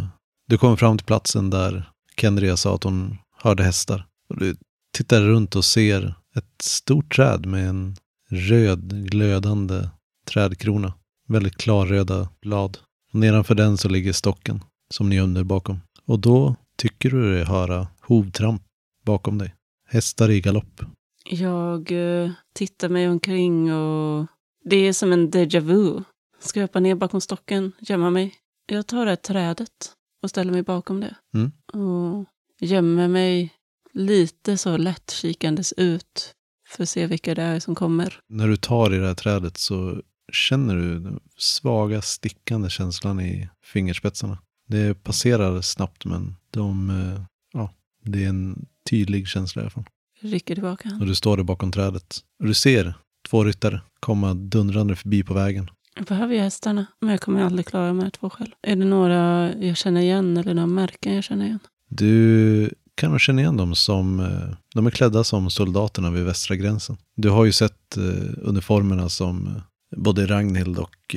du 0.47 0.57
kommer 0.57 0.75
fram 0.75 0.97
till 0.97 1.05
platsen 1.05 1.49
där 1.49 1.91
Kendria 2.21 2.57
sa 2.57 2.75
att 2.75 2.83
hon 2.83 3.17
hörde 3.37 3.63
hästar. 3.63 4.07
Och 4.29 4.39
du 4.39 4.55
tittar 4.93 5.21
runt 5.21 5.55
och 5.55 5.65
ser 5.65 6.15
ett 6.35 6.61
stort 6.61 7.15
träd 7.15 7.45
med 7.45 7.69
en 7.69 7.95
röd 8.29 9.09
glödande 9.09 9.89
trädkrona. 10.27 10.93
Väldigt 11.27 11.57
klarröda 11.57 12.29
blad. 12.41 12.77
Och 13.13 13.19
nedanför 13.19 13.55
den 13.55 13.77
så 13.77 13.89
ligger 13.89 14.13
stocken 14.13 14.63
som 14.93 15.09
ni 15.09 15.15
gömde 15.15 15.43
bakom. 15.43 15.79
Och 16.05 16.19
då 16.19 16.55
tycker 16.77 17.09
du 17.09 17.33
dig 17.33 17.43
höra 17.45 17.87
hovtramp 18.01 18.61
bakom 19.05 19.37
dig. 19.37 19.55
Hästar 19.89 20.29
i 20.29 20.41
galopp. 20.41 20.81
Jag 21.25 21.91
uh, 21.91 22.31
tittar 22.53 22.89
mig 22.89 23.07
omkring 23.09 23.73
och 23.73 24.27
det 24.63 24.75
är 24.75 24.93
som 24.93 25.13
en 25.13 25.31
déjà 25.31 25.59
vu. 25.59 26.03
Ska 26.39 26.59
jag 26.59 26.67
hoppa 26.67 26.79
ner 26.79 26.95
bakom 26.95 27.21
stocken, 27.21 27.71
gömma 27.79 28.09
mig. 28.09 28.35
Jag 28.65 28.87
tar 28.87 29.05
det 29.05 29.11
här 29.11 29.15
trädet 29.15 29.93
och 30.23 30.29
ställer 30.29 30.51
mig 30.51 30.63
bakom 30.63 30.99
det. 30.99 31.15
Mm. 31.33 31.51
Och 31.73 32.25
gömmer 32.59 33.07
mig 33.07 33.53
lite 33.93 34.57
så 34.57 34.77
lätt 34.77 35.11
kikandes 35.11 35.73
ut 35.77 36.33
för 36.69 36.83
att 36.83 36.89
se 36.89 37.07
vilka 37.07 37.35
det 37.35 37.41
är 37.41 37.59
som 37.59 37.75
kommer. 37.75 38.19
När 38.29 38.47
du 38.47 38.57
tar 38.57 38.93
i 38.93 38.97
det 38.97 39.07
här 39.07 39.15
trädet 39.15 39.57
så 39.57 40.01
känner 40.31 40.75
du 40.75 40.99
den 40.99 41.19
svaga 41.37 42.01
stickande 42.01 42.69
känslan 42.69 43.19
i 43.19 43.49
fingerspetsarna. 43.63 44.37
Det 44.67 45.03
passerar 45.03 45.61
snabbt 45.61 46.05
men 46.05 46.35
de, 46.51 46.89
eh, 46.89 47.21
ja, 47.53 47.73
det 48.03 48.23
är 48.23 48.29
en 48.29 48.65
tydlig 48.89 49.27
känsla 49.27 49.61
i 49.61 49.63
alla 49.63 49.69
fall. 49.69 49.85
Rycker 50.21 50.55
tillbaka. 50.55 50.97
Och 50.99 51.05
du 51.05 51.15
står 51.15 51.37
där 51.37 51.43
bakom 51.43 51.71
trädet. 51.71 52.19
Och 52.39 52.45
du 52.45 52.53
ser 52.53 52.93
två 53.29 53.43
ryttare 53.43 53.81
komma 53.99 54.33
dundrande 54.33 54.95
förbi 54.95 55.23
på 55.23 55.33
vägen. 55.33 55.69
Jag 55.95 56.05
behöver 56.05 56.33
ju 56.33 56.39
hästarna, 56.39 56.85
men 56.99 57.09
jag 57.09 57.21
kommer 57.21 57.43
aldrig 57.43 57.65
klara 57.65 57.87
de 57.87 57.99
här 57.99 58.09
två 58.09 58.29
själv. 58.29 58.51
Är 58.61 58.75
det 58.75 58.85
några 58.85 59.53
jag 59.55 59.77
känner 59.77 60.01
igen 60.01 60.37
eller 60.37 60.53
några 60.53 60.67
märken 60.67 61.15
jag 61.15 61.23
känner 61.23 61.45
igen? 61.45 61.59
Du 61.89 62.69
kan 62.95 63.11
nog 63.11 63.21
känna 63.21 63.41
igen 63.41 63.57
dem 63.57 63.75
som, 63.75 64.19
eh, 64.19 64.55
de 64.75 64.87
är 64.87 64.91
klädda 64.91 65.23
som 65.23 65.49
soldaterna 65.49 66.11
vid 66.11 66.25
västra 66.25 66.55
gränsen. 66.55 66.97
Du 67.15 67.29
har 67.29 67.45
ju 67.45 67.51
sett 67.51 67.97
eh, 67.97 68.03
uniformerna 68.37 69.09
som 69.09 69.61
både 69.95 70.27
Ragnhild 70.27 70.79
och 70.79 71.15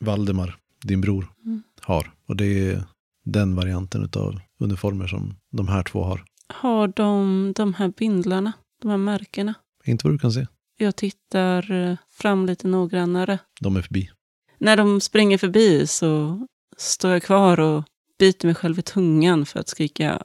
Valdemar, 0.00 0.56
din 0.82 1.00
bror, 1.00 1.32
mm. 1.44 1.62
har. 1.80 2.10
Och 2.26 2.36
det 2.36 2.70
är 2.70 2.84
den 3.24 3.54
varianten 3.54 4.10
av 4.16 4.40
uniformer 4.58 5.06
som 5.06 5.34
de 5.52 5.68
här 5.68 5.82
två 5.82 6.04
har. 6.04 6.24
Har 6.48 6.88
de 6.88 7.52
de 7.56 7.74
här 7.74 7.88
bindlarna, 7.88 8.52
de 8.82 8.90
här 8.90 8.96
märkena? 8.96 9.54
Inte 9.84 10.06
vad 10.06 10.14
du 10.14 10.18
kan 10.18 10.32
se. 10.32 10.46
Jag 10.78 10.96
tittar 10.96 11.72
eh, 11.72 11.96
fram 12.10 12.46
lite 12.46 12.68
noggrannare. 12.68 13.38
De 13.60 13.76
är 13.76 13.82
förbi. 13.82 14.10
När 14.58 14.76
de 14.76 15.00
springer 15.00 15.38
förbi 15.38 15.86
så 15.86 16.40
står 16.76 17.10
jag 17.10 17.22
kvar 17.22 17.60
och 17.60 17.84
biter 18.18 18.48
mig 18.48 18.54
själv 18.54 18.78
i 18.78 18.82
tungan 18.82 19.46
för 19.46 19.60
att 19.60 19.68
skrika 19.68 20.22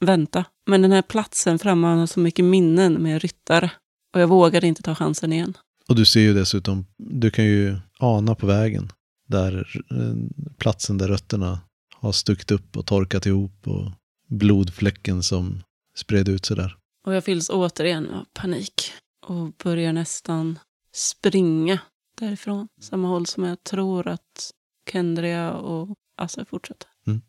vänta. 0.00 0.44
Men 0.66 0.82
den 0.82 0.92
här 0.92 1.02
platsen 1.02 1.58
frammanar 1.58 2.06
så 2.06 2.20
mycket 2.20 2.44
minnen 2.44 3.02
med 3.02 3.22
ryttare. 3.22 3.70
Och 4.14 4.20
jag 4.20 4.28
vågar 4.28 4.64
inte 4.64 4.82
ta 4.82 4.94
chansen 4.94 5.32
igen. 5.32 5.56
Och 5.88 5.96
du 5.96 6.04
ser 6.04 6.20
ju 6.20 6.34
dessutom, 6.34 6.86
du 6.98 7.30
kan 7.30 7.44
ju 7.44 7.76
ana 7.98 8.34
på 8.34 8.46
vägen. 8.46 8.92
Där 9.28 9.82
eh, 9.90 10.14
platsen 10.58 10.98
där 10.98 11.08
rötterna 11.08 11.60
har 11.94 12.12
stuckit 12.12 12.50
upp 12.50 12.76
och 12.76 12.86
torkat 12.86 13.26
ihop 13.26 13.66
och 13.68 13.90
blodfläcken 14.28 15.22
som 15.22 15.62
spred 15.96 16.28
ut 16.28 16.44
sig 16.44 16.56
där. 16.56 16.76
Och 17.06 17.14
jag 17.14 17.24
fylls 17.24 17.50
återigen 17.50 18.10
av 18.10 18.24
panik 18.32 18.92
och 19.26 19.52
börjar 19.64 19.92
nästan 19.92 20.58
springa 20.92 21.78
därifrån. 22.18 22.68
Samma 22.80 23.08
håll 23.08 23.26
som 23.26 23.44
jag 23.44 23.64
tror 23.64 24.08
att 24.08 24.50
Kendria 24.92 25.52
och 25.52 25.96
Assa 26.16 26.44
fortsätter. 26.44 26.88
Mm. 27.06 27.22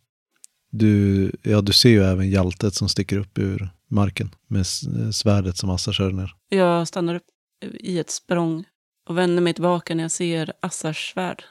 Du, 0.72 1.32
ja, 1.44 1.62
du 1.62 1.74
ser 1.74 1.89
ju 1.89 2.04
även 2.04 2.30
hjältet 2.30 2.74
som 2.74 2.89
sticker 2.89 3.18
upp 3.18 3.38
ur 3.38 3.70
marken 3.88 4.36
med 4.48 4.68
svärdet 5.15 5.58
som 5.58 5.70
Assa 5.70 5.94
kör 5.94 6.12
ner. 6.12 6.36
Jag 6.50 6.88
stannar 6.88 7.15
upp 7.15 7.24
i 7.63 8.00
ett 8.00 8.10
språng 8.10 8.65
och 9.10 9.18
vänder 9.18 9.41
mig 9.44 9.54
tillbaka 9.54 9.96
när 9.96 10.04
jag 10.04 10.12
ser 10.12 10.54
Assars 10.60 11.13
svärd. 11.13 11.44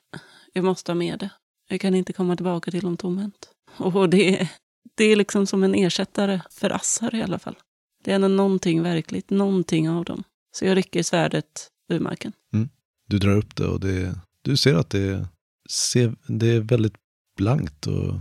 Jag 0.52 0.64
måste 0.64 0.92
ha 0.92 0.94
med 0.96 1.18
det. 1.18 1.30
Jag 1.68 1.80
kan 1.80 1.94
inte 1.94 2.12
komma 2.12 2.36
tillbaka 2.36 2.70
till 2.70 2.80
dem 2.80 2.96
tomhänt. 2.96 3.50
Och 3.76 4.08
det, 4.10 4.40
är- 4.40 4.48
det 4.96 5.04
är 5.04 5.16
liksom 5.16 5.46
som 5.46 5.62
en 5.64 5.74
ersättare 5.74 6.40
för 6.50 6.70
Assar 6.70 7.14
i 7.14 7.22
alla 7.22 7.38
fall. 7.38 7.56
Det 8.04 8.10
är 8.10 8.14
ändå 8.14 8.28
någonting 8.28 8.82
verkligt, 8.82 9.30
någonting 9.30 9.90
av 9.90 10.04
dem. 10.04 10.24
Så 10.56 10.64
jag 10.64 10.76
rycker 10.76 11.02
svärdet 11.02 11.68
ur 11.92 12.00
marken. 12.00 12.32
Du 13.08 13.18
drar 13.18 13.36
upp 13.36 13.56
det 13.56 13.66
och 13.66 13.80
det, 13.80 14.14
du 14.42 14.56
ser 14.56 14.74
att 14.74 14.90
det, 14.90 15.28
ser, 15.70 16.16
det 16.26 16.46
är 16.46 16.60
väldigt 16.60 16.94
blankt 17.36 17.86
och 17.86 18.14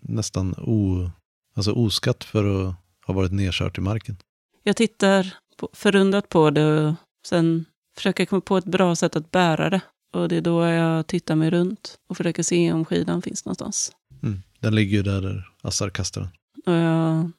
nästan 0.00 0.54
o, 0.58 1.10
alltså 1.54 1.72
oskatt 1.72 2.24
för 2.24 2.68
att 2.68 2.74
ha 3.06 3.14
varit 3.14 3.32
nedkört 3.32 3.78
i 3.78 3.80
marken. 3.80 4.16
Jag 4.62 4.76
tittar 4.76 5.34
på, 5.56 5.68
förundrat 5.72 6.28
på 6.28 6.50
det 6.50 6.64
och 6.88 6.94
sen 7.26 7.64
försöker 7.96 8.24
komma 8.24 8.40
på 8.40 8.56
ett 8.56 8.64
bra 8.64 8.96
sätt 8.96 9.16
att 9.16 9.30
bära 9.30 9.70
det. 9.70 9.80
Och 10.14 10.28
det 10.28 10.36
är 10.36 10.40
då 10.40 10.66
jag 10.66 11.06
tittar 11.06 11.36
mig 11.36 11.50
runt 11.50 11.98
och 12.08 12.16
försöker 12.16 12.42
se 12.42 12.72
om 12.72 12.84
skidan 12.84 13.22
finns 13.22 13.44
någonstans. 13.44 13.92
Mm. 14.22 14.42
Den 14.60 14.74
ligger 14.74 14.96
ju 14.96 15.02
där, 15.02 15.20
där 15.20 15.48
Assar 15.62 15.90
kastar 15.90 16.20
den. 16.20 16.30
Och 16.66 16.82
jag 16.82 17.30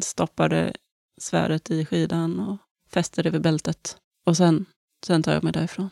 stoppade 0.00 0.72
svärdet 1.20 1.70
i 1.70 1.84
skidan 1.84 2.40
och 2.40 2.58
fäster 2.90 3.22
det 3.22 3.30
vid 3.30 3.42
bältet. 3.42 3.96
Och 4.26 4.36
sen, 4.36 4.66
sen 5.06 5.22
tar 5.22 5.32
jag 5.32 5.44
mig 5.44 5.52
därifrån. 5.52 5.90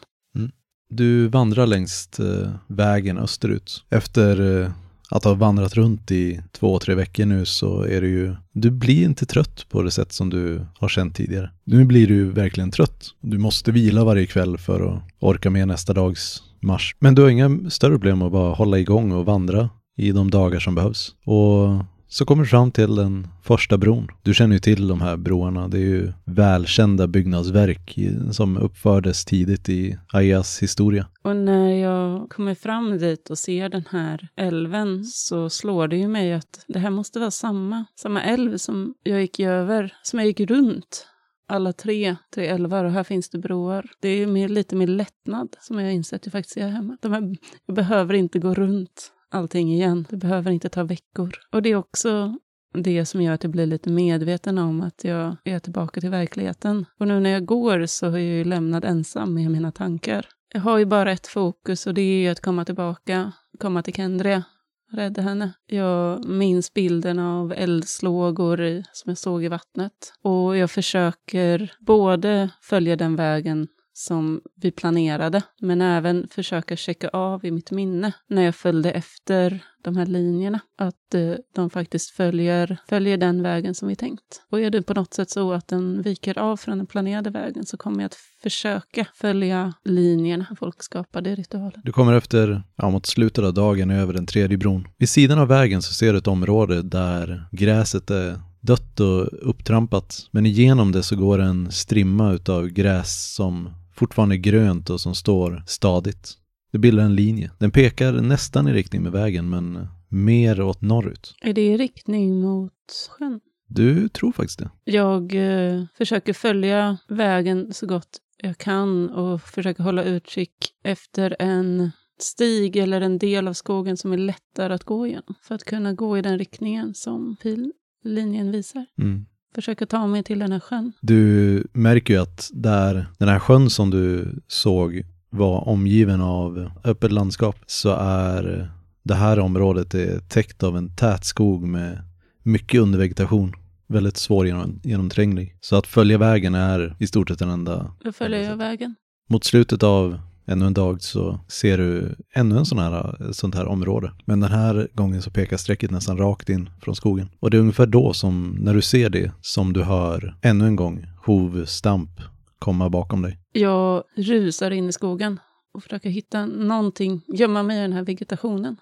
Du 0.94 1.28
vandrar 1.28 1.66
längs 1.66 2.18
eh, 2.18 2.50
vägen 2.66 3.18
österut. 3.18 3.84
Efter 3.90 4.60
eh, 4.62 4.72
att 5.12 5.24
ha 5.24 5.34
vandrat 5.34 5.74
runt 5.74 6.10
i 6.10 6.40
två, 6.52 6.78
tre 6.78 6.94
veckor 6.94 7.24
nu 7.24 7.44
så 7.44 7.82
är 7.82 8.00
det 8.00 8.06
ju, 8.06 8.34
du 8.52 8.70
blir 8.70 9.04
inte 9.04 9.26
trött 9.26 9.66
på 9.68 9.82
det 9.82 9.90
sätt 9.90 10.12
som 10.12 10.30
du 10.30 10.66
har 10.78 10.88
känt 10.88 11.16
tidigare. 11.16 11.50
Nu 11.64 11.84
blir 11.84 12.06
du 12.06 12.24
verkligen 12.24 12.70
trött. 12.70 13.04
Du 13.20 13.38
måste 13.38 13.72
vila 13.72 14.04
varje 14.04 14.26
kväll 14.26 14.58
för 14.58 14.80
att 14.80 15.02
orka 15.20 15.50
med 15.50 15.68
nästa 15.68 15.92
dags 15.92 16.42
marsch. 16.60 16.96
Men 16.98 17.14
du 17.14 17.22
har 17.22 17.28
inga 17.28 17.70
större 17.70 17.92
problem 17.92 18.22
att 18.22 18.32
bara 18.32 18.54
hålla 18.54 18.78
igång 18.78 19.12
och 19.12 19.24
vandra 19.24 19.70
i 19.96 20.12
de 20.12 20.30
dagar 20.30 20.60
som 20.60 20.74
behövs. 20.74 21.14
Och 21.24 21.84
så 22.12 22.24
kommer 22.24 22.42
du 22.42 22.48
fram 22.48 22.70
till 22.70 22.94
den 22.94 23.28
första 23.42 23.78
bron. 23.78 24.08
Du 24.22 24.34
känner 24.34 24.54
ju 24.54 24.60
till 24.60 24.88
de 24.88 25.00
här 25.00 25.16
broarna. 25.16 25.68
Det 25.68 25.76
är 25.76 25.80
ju 25.80 26.12
välkända 26.24 27.06
byggnadsverk 27.06 27.98
som 28.32 28.56
uppfördes 28.56 29.24
tidigt 29.24 29.68
i 29.68 29.98
Ayas 30.12 30.62
historia. 30.62 31.06
Och 31.22 31.36
när 31.36 31.72
jag 31.72 32.30
kommer 32.30 32.54
fram 32.54 32.98
dit 32.98 33.30
och 33.30 33.38
ser 33.38 33.68
den 33.68 33.84
här 33.90 34.28
älven 34.36 35.04
så 35.04 35.50
slår 35.50 35.88
det 35.88 35.96
ju 35.96 36.08
mig 36.08 36.32
att 36.32 36.64
det 36.68 36.78
här 36.78 36.90
måste 36.90 37.18
vara 37.18 37.30
samma, 37.30 37.84
samma 37.94 38.22
älv 38.22 38.56
som 38.56 38.94
jag 39.02 39.20
gick 39.20 39.40
över, 39.40 39.94
som 40.02 40.18
jag 40.18 40.26
gick 40.26 40.40
runt 40.40 41.06
alla 41.48 41.72
tre, 41.72 42.16
tre 42.34 42.46
älvar 42.46 42.84
och 42.84 42.92
här 42.92 43.04
finns 43.04 43.30
det 43.30 43.38
broar. 43.38 43.90
Det 44.00 44.08
är 44.08 44.26
mer, 44.26 44.48
lite 44.48 44.76
mer 44.76 44.86
lättnad 44.86 45.56
som 45.60 45.78
jag 45.78 45.86
har 45.86 45.92
insett 45.92 46.26
jag 46.26 46.32
faktiskt 46.32 46.56
är 46.56 46.68
hemma. 46.68 46.96
De 47.00 47.12
här, 47.12 47.36
jag 47.66 47.76
behöver 47.76 48.14
inte 48.14 48.38
gå 48.38 48.54
runt 48.54 49.12
allting 49.32 49.72
igen. 49.72 50.06
Det 50.10 50.16
behöver 50.16 50.50
inte 50.50 50.68
ta 50.68 50.84
veckor. 50.84 51.32
Och 51.52 51.62
det 51.62 51.68
är 51.68 51.76
också 51.76 52.36
det 52.74 53.06
som 53.06 53.22
gör 53.22 53.32
att 53.32 53.42
jag 53.44 53.52
blir 53.52 53.66
lite 53.66 53.90
medveten 53.90 54.58
om 54.58 54.80
att 54.80 55.04
jag 55.04 55.36
är 55.44 55.58
tillbaka 55.58 56.00
till 56.00 56.10
verkligheten. 56.10 56.86
Och 56.98 57.08
nu 57.08 57.20
när 57.20 57.30
jag 57.30 57.44
går 57.44 57.86
så 57.86 58.06
är 58.06 58.10
jag 58.10 58.22
ju 58.22 58.44
lämnad 58.44 58.84
ensam 58.84 59.34
med 59.34 59.50
mina 59.50 59.72
tankar. 59.72 60.26
Jag 60.54 60.60
har 60.60 60.78
ju 60.78 60.84
bara 60.84 61.12
ett 61.12 61.26
fokus 61.26 61.86
och 61.86 61.94
det 61.94 62.02
är 62.02 62.22
ju 62.22 62.28
att 62.28 62.40
komma 62.40 62.64
tillbaka, 62.64 63.32
komma 63.58 63.82
till 63.82 63.94
Kendria, 63.94 64.44
rädda 64.92 65.22
henne. 65.22 65.52
Jag 65.66 66.24
minns 66.24 66.74
bilden 66.74 67.18
av 67.18 67.52
eldslågor 67.52 68.82
som 68.92 69.10
jag 69.10 69.18
såg 69.18 69.44
i 69.44 69.48
vattnet. 69.48 70.12
Och 70.22 70.56
jag 70.56 70.70
försöker 70.70 71.72
både 71.80 72.50
följa 72.60 72.96
den 72.96 73.16
vägen 73.16 73.68
som 73.92 74.40
vi 74.54 74.70
planerade, 74.70 75.42
men 75.60 75.82
även 75.82 76.28
försöka 76.30 76.76
checka 76.76 77.08
av 77.08 77.44
i 77.44 77.50
mitt 77.50 77.70
minne 77.70 78.12
när 78.28 78.42
jag 78.42 78.54
följde 78.54 78.90
efter 78.90 79.64
de 79.84 79.96
här 79.96 80.06
linjerna, 80.06 80.60
att 80.78 81.14
eh, 81.14 81.34
de 81.54 81.70
faktiskt 81.70 82.10
följer, 82.10 82.78
följer 82.88 83.16
den 83.16 83.42
vägen 83.42 83.74
som 83.74 83.88
vi 83.88 83.96
tänkt. 83.96 84.42
Och 84.50 84.60
är 84.60 84.70
det 84.70 84.82
på 84.82 84.94
något 84.94 85.14
sätt 85.14 85.30
så 85.30 85.52
att 85.52 85.68
den 85.68 86.02
viker 86.02 86.38
av 86.38 86.56
från 86.56 86.78
den 86.78 86.86
planerade 86.86 87.30
vägen 87.30 87.66
så 87.66 87.76
kommer 87.76 88.00
jag 88.00 88.06
att 88.06 88.18
försöka 88.42 89.06
följa 89.14 89.72
linjerna 89.84 90.46
folk 90.58 90.82
skapade 90.82 91.30
i 91.30 91.34
ritualen. 91.34 91.80
Du 91.84 91.92
kommer 91.92 92.12
efter, 92.12 92.62
ja, 92.76 92.90
mot 92.90 93.06
slutet 93.06 93.44
av 93.44 93.54
dagen 93.54 93.90
över 93.90 94.12
den 94.12 94.26
tredje 94.26 94.58
bron. 94.58 94.88
Vid 94.98 95.08
sidan 95.08 95.38
av 95.38 95.48
vägen 95.48 95.82
så 95.82 95.94
ser 95.94 96.12
du 96.12 96.18
ett 96.18 96.26
område 96.26 96.82
där 96.82 97.48
gräset 97.52 98.10
är 98.10 98.40
dött 98.60 99.00
och 99.00 99.48
upptrampat. 99.48 100.28
Men 100.30 100.46
igenom 100.46 100.92
det 100.92 101.02
så 101.02 101.16
går 101.16 101.38
en 101.38 101.72
strimma 101.72 102.32
utav 102.32 102.68
gräs 102.68 103.34
som 103.34 103.70
fortfarande 103.94 104.36
grönt 104.36 104.90
och 104.90 105.00
som 105.00 105.14
står 105.14 105.62
stadigt. 105.66 106.38
Det 106.72 106.78
bildar 106.78 107.04
en 107.04 107.14
linje. 107.14 107.50
Den 107.58 107.70
pekar 107.70 108.12
nästan 108.12 108.68
i 108.68 108.72
riktning 108.72 109.02
med 109.02 109.12
vägen 109.12 109.50
men 109.50 109.88
mer 110.08 110.60
åt 110.60 110.80
norrut. 110.80 111.34
Är 111.40 111.52
det 111.52 111.66
i 111.66 111.76
riktning 111.76 112.40
mot 112.40 112.72
sjön? 113.10 113.40
Du 113.68 114.08
tror 114.08 114.32
faktiskt 114.32 114.58
det. 114.58 114.70
Jag 114.84 115.34
eh, 115.34 115.84
försöker 115.94 116.32
följa 116.32 116.98
vägen 117.08 117.74
så 117.74 117.86
gott 117.86 118.18
jag 118.42 118.58
kan 118.58 119.10
och 119.10 119.42
försöker 119.42 119.82
hålla 119.82 120.04
utkik 120.04 120.54
efter 120.82 121.36
en 121.38 121.90
stig 122.18 122.76
eller 122.76 123.00
en 123.00 123.18
del 123.18 123.48
av 123.48 123.52
skogen 123.52 123.96
som 123.96 124.12
är 124.12 124.16
lättare 124.16 124.74
att 124.74 124.84
gå 124.84 125.06
igenom 125.06 125.34
för 125.42 125.54
att 125.54 125.64
kunna 125.64 125.92
gå 125.92 126.18
i 126.18 126.22
den 126.22 126.38
riktningen 126.38 126.94
som 126.94 127.36
pillinjen 127.42 128.52
visar. 128.52 128.86
Mm. 128.98 129.26
Försöka 129.54 129.86
ta 129.86 130.06
mig 130.06 130.22
till 130.22 130.38
den 130.38 130.52
här 130.52 130.60
sjön. 130.60 130.92
Du 131.00 131.64
märker 131.72 132.14
ju 132.14 132.20
att 132.20 132.50
där 132.52 133.06
den 133.18 133.28
här 133.28 133.38
sjön 133.38 133.70
som 133.70 133.90
du 133.90 134.34
såg 134.46 135.02
var 135.30 135.68
omgiven 135.68 136.20
av 136.20 136.70
öppet 136.84 137.12
landskap 137.12 137.56
så 137.66 137.90
är 138.00 138.70
det 139.02 139.14
här 139.14 139.38
området 139.38 139.94
är 139.94 140.18
täckt 140.18 140.62
av 140.62 140.76
en 140.76 140.96
tät 140.96 141.24
skog 141.24 141.62
med 141.62 141.98
mycket 142.42 142.80
undervegetation. 142.80 143.52
Väldigt 143.88 144.16
svår 144.16 144.46
genom, 144.46 144.80
genomtränglig. 144.84 145.56
Så 145.60 145.76
att 145.76 145.86
följa 145.86 146.18
vägen 146.18 146.54
är 146.54 146.96
i 146.98 147.06
stort 147.06 147.28
sett 147.28 147.38
den 147.38 147.50
enda. 147.50 147.94
Då 148.04 148.12
följer 148.12 148.50
jag 148.50 148.56
vägen. 148.56 148.94
Mot 149.28 149.44
slutet 149.44 149.82
av 149.82 150.20
ännu 150.46 150.66
en 150.66 150.74
dag 150.74 151.02
så 151.02 151.40
ser 151.48 151.78
du 151.78 152.16
ännu 152.34 152.58
en 152.58 152.66
sån 152.66 152.78
här, 152.78 153.32
sånt 153.32 153.54
här 153.54 153.66
område. 153.66 154.12
Men 154.24 154.40
den 154.40 154.50
här 154.50 154.88
gången 154.94 155.22
så 155.22 155.30
pekar 155.30 155.56
strecket 155.56 155.90
nästan 155.90 156.16
rakt 156.16 156.48
in 156.48 156.70
från 156.82 156.96
skogen. 156.96 157.28
Och 157.40 157.50
det 157.50 157.56
är 157.56 157.60
ungefär 157.60 157.86
då 157.86 158.12
som, 158.12 158.56
när 158.60 158.74
du 158.74 158.82
ser 158.82 159.10
det, 159.10 159.32
som 159.40 159.72
du 159.72 159.82
hör 159.82 160.36
ännu 160.42 160.66
en 160.66 160.76
gång 160.76 161.06
hovstamp 161.24 162.10
komma 162.58 162.90
bakom 162.90 163.22
dig. 163.22 163.38
Jag 163.52 164.02
rusar 164.16 164.70
in 164.70 164.88
i 164.88 164.92
skogen 164.92 165.40
och 165.74 165.82
försöker 165.82 166.10
hitta 166.10 166.46
någonting, 166.46 167.20
gömma 167.26 167.62
mig 167.62 167.78
i 167.78 167.82
den 167.82 167.92
här 167.92 168.02
vegetationen. 168.02 168.76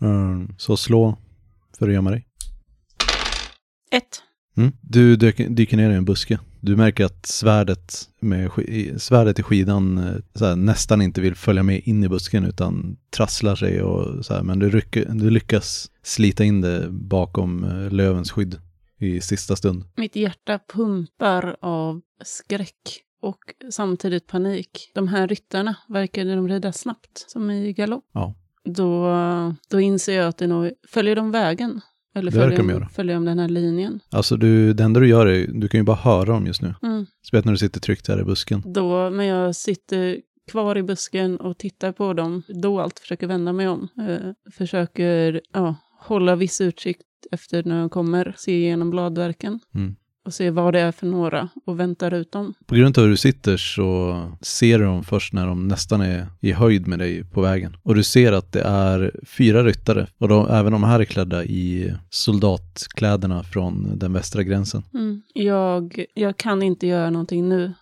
Mm. 0.00 0.48
Så 0.58 0.76
slå 0.76 1.16
för 1.78 1.88
att 1.88 1.94
gömma 1.94 2.10
dig. 2.10 2.26
Ett. 3.90 4.22
Mm. 4.56 4.72
Du 4.80 5.16
dyker, 5.16 5.48
dyker 5.48 5.76
ner 5.76 5.90
i 5.90 5.94
en 5.94 6.04
buske. 6.04 6.38
Du 6.64 6.76
märker 6.76 7.04
att 7.04 7.26
svärdet, 7.26 8.08
med, 8.20 8.50
svärdet 8.96 9.38
i 9.38 9.42
skidan 9.42 9.98
eh, 9.98 10.40
här, 10.40 10.56
nästan 10.56 11.02
inte 11.02 11.20
vill 11.20 11.34
följa 11.34 11.62
med 11.62 11.80
in 11.84 12.04
i 12.04 12.08
busken 12.08 12.44
utan 12.44 12.96
trasslar 13.10 13.56
sig 13.56 13.82
och 13.82 14.24
så 14.24 14.34
här, 14.34 14.42
men 14.42 14.58
du, 14.58 14.70
rycker, 14.70 15.06
du 15.08 15.30
lyckas 15.30 15.90
slita 16.02 16.44
in 16.44 16.60
det 16.60 16.88
bakom 16.90 17.64
eh, 17.64 17.90
lövens 17.90 18.30
skydd 18.30 18.60
i 18.98 19.20
sista 19.20 19.56
stund. 19.56 19.84
Mitt 19.96 20.16
hjärta 20.16 20.60
pumpar 20.74 21.56
av 21.60 22.00
skräck 22.24 23.02
och 23.22 23.40
samtidigt 23.70 24.26
panik. 24.26 24.90
De 24.94 25.08
här 25.08 25.28
ryttarna 25.28 25.76
verkade 25.88 26.34
de 26.34 26.48
rida 26.48 26.72
snabbt, 26.72 27.24
som 27.28 27.50
i 27.50 27.72
galopp. 27.72 28.04
Ja. 28.12 28.34
Då, 28.64 29.12
då 29.70 29.80
inser 29.80 30.16
jag 30.16 30.28
att 30.28 30.38
det 30.38 30.46
nog... 30.46 30.72
Följer 30.88 31.16
de 31.16 31.30
vägen? 31.30 31.80
Eller 32.14 32.30
Det 32.30 32.36
följer, 32.36 32.80
de 32.80 32.88
följer 32.88 33.14
de 33.14 33.24
den 33.24 33.38
här 33.38 33.48
linjen? 33.48 34.00
Alltså 34.10 34.36
du, 34.36 34.72
det 34.72 34.84
enda 34.84 35.00
du 35.00 35.08
gör 35.08 35.26
är, 35.26 35.46
du 35.46 35.68
kan 35.68 35.80
ju 35.80 35.84
bara 35.84 35.96
höra 35.96 36.24
dem 36.24 36.46
just 36.46 36.62
nu. 36.62 36.74
Mm. 36.82 37.06
Speciellt 37.22 37.44
när 37.44 37.52
du 37.52 37.58
sitter 37.58 37.80
tryggt 37.80 38.08
här 38.08 38.20
i 38.20 38.24
busken. 38.24 38.62
Då, 38.66 39.10
men 39.10 39.26
jag 39.26 39.56
sitter 39.56 40.20
kvar 40.50 40.78
i 40.78 40.82
busken 40.82 41.36
och 41.36 41.58
tittar 41.58 41.92
på 41.92 42.12
dem, 42.12 42.42
dolt, 42.48 42.98
försöker 42.98 43.26
vända 43.26 43.52
mig 43.52 43.68
om. 43.68 43.88
Eh, 44.08 44.50
försöker 44.52 45.40
ja, 45.52 45.74
hålla 46.00 46.36
viss 46.36 46.60
utsikt 46.60 47.02
efter 47.30 47.64
när 47.64 47.80
de 47.80 47.90
kommer, 47.90 48.34
se 48.36 48.58
igenom 48.58 48.90
bladverken 48.90 49.60
Mm. 49.74 49.96
Och 50.24 50.34
se 50.34 50.50
vad 50.50 50.74
det 50.74 50.80
är 50.80 50.92
för 50.92 51.06
några 51.06 51.48
och 51.66 51.80
väntar 51.80 52.14
ut 52.14 52.32
dem. 52.32 52.54
På 52.66 52.74
grund 52.74 52.98
av 52.98 53.04
hur 53.04 53.10
du 53.10 53.16
sitter 53.16 53.56
så 53.56 54.20
ser 54.40 54.78
du 54.78 54.84
dem 54.84 55.04
först 55.04 55.32
när 55.32 55.46
de 55.46 55.68
nästan 55.68 56.00
är 56.00 56.26
i 56.40 56.52
höjd 56.52 56.86
med 56.86 56.98
dig 56.98 57.24
på 57.24 57.40
vägen. 57.40 57.76
Och 57.82 57.94
du 57.94 58.02
ser 58.02 58.32
att 58.32 58.52
det 58.52 58.62
är 58.62 59.20
fyra 59.26 59.64
ryttare 59.64 60.06
och 60.18 60.28
de, 60.28 60.50
även 60.50 60.72
de 60.72 60.84
här 60.84 61.00
är 61.00 61.04
klädda 61.04 61.44
i 61.44 61.94
soldatkläderna 62.10 63.42
från 63.42 63.98
den 63.98 64.12
västra 64.12 64.42
gränsen. 64.42 64.82
Mm. 64.94 65.22
Jag, 65.34 66.04
jag 66.14 66.36
kan 66.36 66.62
inte 66.62 66.86
göra 66.86 67.10
någonting 67.10 67.48
nu, 67.48 67.72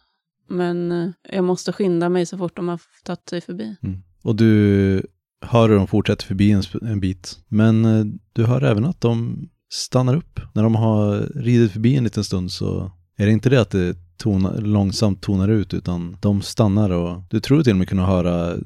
men 0.48 0.92
eh, 0.92 1.11
jag 1.33 1.44
måste 1.44 1.72
skynda 1.72 2.09
mig 2.09 2.26
så 2.26 2.38
fort 2.38 2.57
de 2.57 2.68
har 2.68 2.81
tagit 3.05 3.28
sig 3.28 3.40
förbi. 3.40 3.76
Mm. 3.83 4.02
Och 4.22 4.37
du 4.37 5.02
hör 5.42 5.68
hur 5.68 5.76
de 5.76 5.87
fortsätter 5.87 6.26
förbi 6.26 6.50
en, 6.50 6.62
en 6.83 7.00
bit. 7.00 7.38
Men 7.48 7.85
eh, 7.85 8.05
du 8.33 8.44
hör 8.44 8.62
även 8.62 8.85
att 8.85 9.00
de 9.00 9.48
stannar 9.72 10.14
upp. 10.14 10.40
När 10.54 10.62
de 10.62 10.74
har 10.74 11.20
ridit 11.35 11.72
förbi 11.72 11.96
en 11.96 12.04
liten 12.04 12.24
stund 12.24 12.52
så 12.52 12.90
är 13.16 13.26
det 13.26 13.32
inte 13.32 13.50
det 13.50 13.61
att 13.61 13.70
det 13.70 13.96
tonar, 14.16 14.61
långsamt 14.61 15.22
tonar 15.22 15.48
ut 15.48 15.74
utan 15.74 16.16
de 16.20 16.42
stannar 16.42 16.90
och 16.90 17.22
du 17.30 17.40
tror 17.40 17.62
till 17.62 17.72
och 17.72 17.78
med 17.78 17.88
kunna 17.88 18.06
höra 18.06 18.56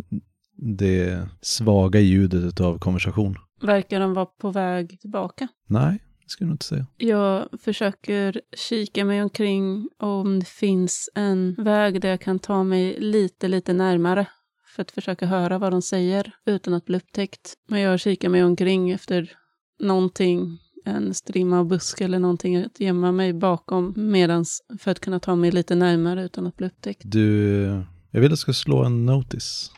det 0.57 1.29
svaga 1.41 2.01
ljudet 2.01 2.61
av 2.61 2.79
konversation. 2.79 3.37
Verkar 3.63 4.01
de 4.01 4.15
vara 4.15 4.27
på 4.27 4.51
väg 4.51 5.01
tillbaka? 5.01 5.49
Nej, 5.69 5.99
det 6.23 6.31
skulle 6.31 6.49
jag 6.49 6.55
inte 6.55 6.65
säga. 6.65 6.87
Jag 6.97 7.49
försöker 7.61 8.41
kika 8.57 9.05
mig 9.05 9.23
omkring 9.23 9.89
om 9.99 10.41
det 10.41 10.49
finns 10.49 11.11
en 11.15 11.55
väg 11.59 12.01
där 12.01 12.09
jag 12.09 12.21
kan 12.21 12.39
ta 12.39 12.65
mig 12.65 13.01
lite, 13.01 13.49
lite 13.49 13.73
närmare 13.73 14.27
för 14.75 14.83
att 14.83 14.91
försöka 14.91 15.27
höra 15.27 15.59
vad 15.59 15.73
de 15.73 15.83
säger 15.83 16.33
utan 16.47 16.75
att 16.75 16.85
bli 16.85 16.97
upptäckt. 16.97 17.55
Men 17.69 17.81
jag 17.81 18.01
kikar 18.01 18.29
mig 18.29 18.45
omkring 18.45 18.91
efter 18.91 19.33
någonting, 19.81 20.59
en 20.87 21.15
strimma 21.15 21.59
av 21.59 21.67
buske 21.67 22.05
eller 22.05 22.19
någonting 22.19 22.57
att 22.57 22.81
gömma 22.81 23.13
mig 23.13 23.33
bakom 23.33 23.95
medans 23.97 24.63
för 24.79 24.91
att 24.91 25.01
kunna 25.01 25.21
ta 25.21 25.37
mig 25.37 25.51
lite 25.51 25.75
närmare 25.75 26.25
utan 26.25 26.47
att 26.47 26.57
bli 26.57 26.67
upptäckt. 26.67 27.03
Du, 27.05 27.63
jag 28.11 28.21
vill 28.21 28.25
att 28.25 28.31
du 28.31 28.37
ska 28.37 28.53
slå 28.53 28.85
en 28.85 29.07
notice. 29.07 29.71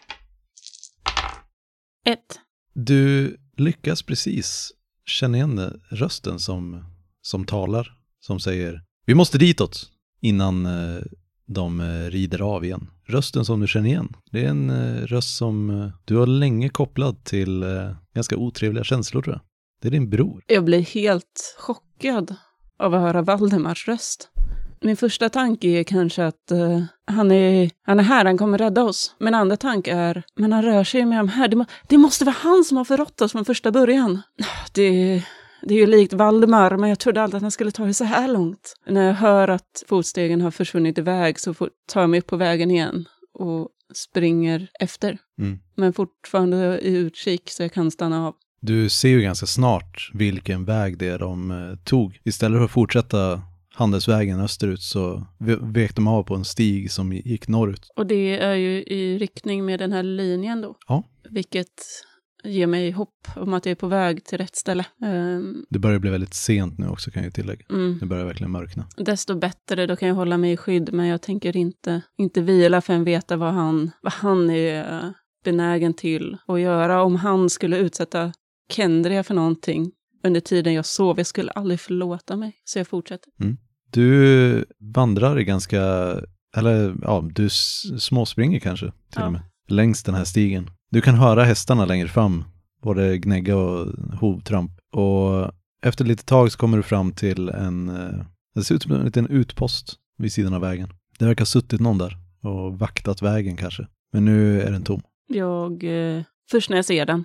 Ett. 2.05 2.39
Du 2.75 3.37
lyckas 3.57 4.03
precis 4.03 4.73
känna 5.05 5.37
igen 5.37 5.81
rösten 5.89 6.39
som, 6.39 6.85
som 7.23 7.45
talar, 7.45 7.99
som 8.21 8.41
säger 8.41 8.83
vi 9.09 9.15
måste 9.15 9.39
ditåt 9.39 9.91
innan 10.21 10.67
eh, 10.67 11.03
de 11.47 11.81
eh, 11.81 12.11
rider 12.11 12.43
av 12.43 12.65
igen. 12.65 12.91
Rösten 13.07 13.45
som 13.45 13.61
du 13.61 13.67
känner 13.67 13.89
igen, 13.89 14.17
det 14.31 14.45
är 14.45 14.49
en 14.49 14.71
eh, 14.71 15.07
röst 15.07 15.37
som 15.37 15.91
du 16.05 16.17
har 16.17 16.27
länge 16.27 16.69
kopplad 16.69 17.25
till 17.25 17.65
ganska 18.15 18.37
otrevliga 18.37 18.85
känslor 18.85 19.23
tror 19.23 19.35
jag. 19.35 19.48
Det 19.81 19.89
är 19.89 19.93
din 19.93 20.11
bror. 20.11 20.45
Jag 20.47 20.65
blir 20.65 20.81
helt 20.81 21.57
chockad 21.59 22.35
av 22.79 22.95
att 22.95 23.01
höra 23.01 23.23
Valdemars 23.23 23.89
röst. 23.89 24.31
Min 24.81 24.97
första 24.97 25.29
tanke 25.29 25.69
är 25.69 25.85
kanske 25.85 26.27
att 26.27 26.51
eh, 26.51 26.83
han, 27.07 27.31
är, 27.31 27.71
han 27.83 27.99
är 27.99 28.03
här, 28.03 28.25
han 28.25 28.39
kommer 28.39 28.59
rädda 28.59 28.85
oss. 28.85 29.15
Min 29.19 29.35
andra 29.35 29.57
tanke 29.57 29.93
är, 29.93 30.23
men 30.37 30.53
han 30.53 30.63
rör 30.63 30.85
sig 30.85 31.05
med 31.05 31.19
de 31.19 31.29
här. 31.29 31.49
Det, 31.49 31.57
må, 31.57 31.65
det 31.89 31.99
måste 31.99 32.25
vara 32.25 32.37
han 32.39 32.65
som 32.65 32.77
har 32.77 32.85
förrått 32.85 33.21
oss 33.21 33.33
från 33.33 33.45
första 33.45 33.71
början. 33.71 34.23
Det, 34.73 35.23
det 35.63 35.75
är 35.75 35.79
ju 35.79 35.87
likt 35.87 36.13
Valdemar, 36.13 36.77
men 36.77 36.89
jag 36.89 36.99
trodde 36.99 37.23
aldrig 37.23 37.37
att 37.37 37.43
han 37.43 37.51
skulle 37.51 37.71
ta 37.71 37.85
det 37.85 37.95
så 37.95 38.05
här 38.05 38.29
långt. 38.29 38.75
När 38.87 39.07
jag 39.07 39.15
hör 39.15 39.49
att 39.49 39.85
fotstegen 39.89 40.41
har 40.41 40.51
försvunnit 40.51 40.99
iväg 40.99 41.41
så 41.41 41.55
får, 41.55 41.71
tar 41.93 42.01
jag 42.01 42.11
mig 42.11 42.21
upp 42.21 42.27
på 42.27 42.37
vägen 42.37 42.71
igen 42.71 43.05
och 43.35 43.69
springer 43.95 44.69
efter. 44.81 45.19
Mm. 45.41 45.59
Men 45.77 45.93
fortfarande 45.93 46.81
i 46.81 46.97
utkik 46.97 47.51
så 47.51 47.63
jag 47.63 47.73
kan 47.73 47.91
stanna 47.91 48.27
av. 48.27 48.35
Du 48.61 48.89
ser 48.89 49.09
ju 49.09 49.21
ganska 49.21 49.47
snart 49.47 50.11
vilken 50.15 50.65
väg 50.65 50.99
det 50.99 51.07
är 51.09 51.19
de 51.19 51.51
eh, 51.51 51.77
tog. 51.85 52.19
Istället 52.25 52.59
för 52.59 52.65
att 52.65 52.71
fortsätta 52.71 53.43
handelsvägen 53.75 54.41
österut 54.41 54.83
så 54.83 55.27
ve- 55.39 55.59
vek 55.61 55.97
de 55.97 56.07
av 56.09 56.23
på 56.23 56.35
en 56.35 56.45
stig 56.45 56.91
som 56.91 57.13
gick 57.13 57.49
norrut. 57.49 57.91
Och 57.97 58.07
det 58.07 58.39
är 58.39 58.55
ju 58.55 58.83
i 58.83 59.19
riktning 59.19 59.65
med 59.65 59.79
den 59.81 59.93
här 59.93 60.03
linjen 60.03 60.61
då. 60.61 60.77
Ja. 60.89 61.03
Vilket 61.31 61.69
ger 62.45 62.67
mig 62.67 62.91
hopp 62.91 63.29
om 63.37 63.55
att 63.55 63.67
jag 63.67 63.71
är 63.71 63.77
på 63.77 63.87
väg 63.87 64.25
till 64.25 64.39
rätt 64.39 64.57
ställe. 64.57 64.85
Ehm, 65.05 65.65
Det 65.71 65.79
börjar 65.79 65.99
bli 65.99 66.11
väldigt 66.11 66.35
sent 66.35 66.79
nu 66.79 66.89
också 66.89 67.11
kan 67.11 67.25
jag 67.25 67.35
tillägga. 67.35 67.65
mm. 67.71 67.99
Det 68.01 68.07
börjar 68.07 68.25
verkligen 68.25 68.51
mörkna. 68.51 68.87
Desto 68.97 69.35
bättre, 69.39 69.87
då 69.87 69.97
kan 69.97 70.09
jag 70.09 70.15
hålla 70.15 70.37
mig 70.39 70.53
i 70.53 70.57
skydd. 70.57 70.93
Men 70.93 71.07
jag 71.07 71.23
tänker 71.23 71.57
inte, 71.57 72.03
inte 72.19 72.41
vila 72.41 72.81
förrän 72.81 73.05
veta 73.05 73.37
vad 73.37 73.53
han, 73.53 73.91
vad 74.03 74.13
han 74.13 74.51
är 74.51 74.93
eh, 75.05 75.11
benägen 75.45 75.95
till 75.95 76.37
att 76.47 76.61
göra. 76.61 77.03
Om 77.03 77.17
han 77.17 77.51
skulle 77.51 77.79
utsätta 77.79 78.33
Kendria 78.73 79.23
för 79.23 79.35
någonting 79.35 79.91
under 80.25 80.41
tiden 80.41 80.75
jag 80.75 80.87
sov, 80.87 81.19
jag 81.19 81.27
skulle 81.27 81.51
aldrig 81.51 81.81
förlåta 81.81 82.37
mig. 82.37 82.57
Så 82.65 82.79
jag 82.79 82.89
fortsätter. 82.89 83.33
Du 83.91 84.65
vandrar 84.81 85.39
i 85.41 85.45
ganska, 85.45 85.81
eller 86.57 86.97
ja, 87.03 87.29
du 87.35 87.49
småspringer 87.99 88.59
kanske 88.61 88.87
till 88.87 88.95
Ja. 89.21 89.27
och 89.27 89.33
med, 89.33 89.41
längs 89.69 90.03
den 90.03 90.15
här 90.15 90.25
stigen. 90.25 90.71
Du 90.91 91.01
kan 91.01 91.15
höra 91.15 91.45
hästarna 91.45 91.85
längre 91.85 92.09
fram, 92.09 92.45
både 92.83 93.19
gnägga 93.19 93.57
och 93.57 93.87
hovtramp. 94.21 94.71
Och 94.93 95.51
efter 95.83 96.05
lite 96.05 96.25
tag 96.25 96.53
så 96.53 96.59
kommer 96.59 96.77
du 96.77 96.83
fram 96.83 97.13
till 97.13 97.49
en, 97.49 97.89
eh, 97.89 98.25
det 98.55 98.65
ser 98.65 98.75
ut 98.75 98.83
som 98.83 98.93
en 98.93 99.05
liten 99.05 99.27
utpost 99.27 99.97
vid 100.19 100.33
sidan 100.33 100.55
av 100.55 100.61
vägen. 100.61 100.93
Det 101.19 101.25
verkar 101.25 101.41
ha 101.41 101.47
suttit 101.47 101.81
någon 101.81 101.99
där 101.99 102.17
och 102.43 102.79
vaktat 102.79 103.23
vägen 103.23 103.57
kanske. 103.57 103.87
Men 104.13 104.25
nu 104.25 104.63
är 104.63 104.71
den 104.73 104.83
tom. 104.85 105.03
Jag, 105.29 105.85
eh, 105.85 106.23
först 106.51 106.71
när 106.71 106.77
jag 106.77 106.85
ser 106.85 107.07
den 107.07 107.25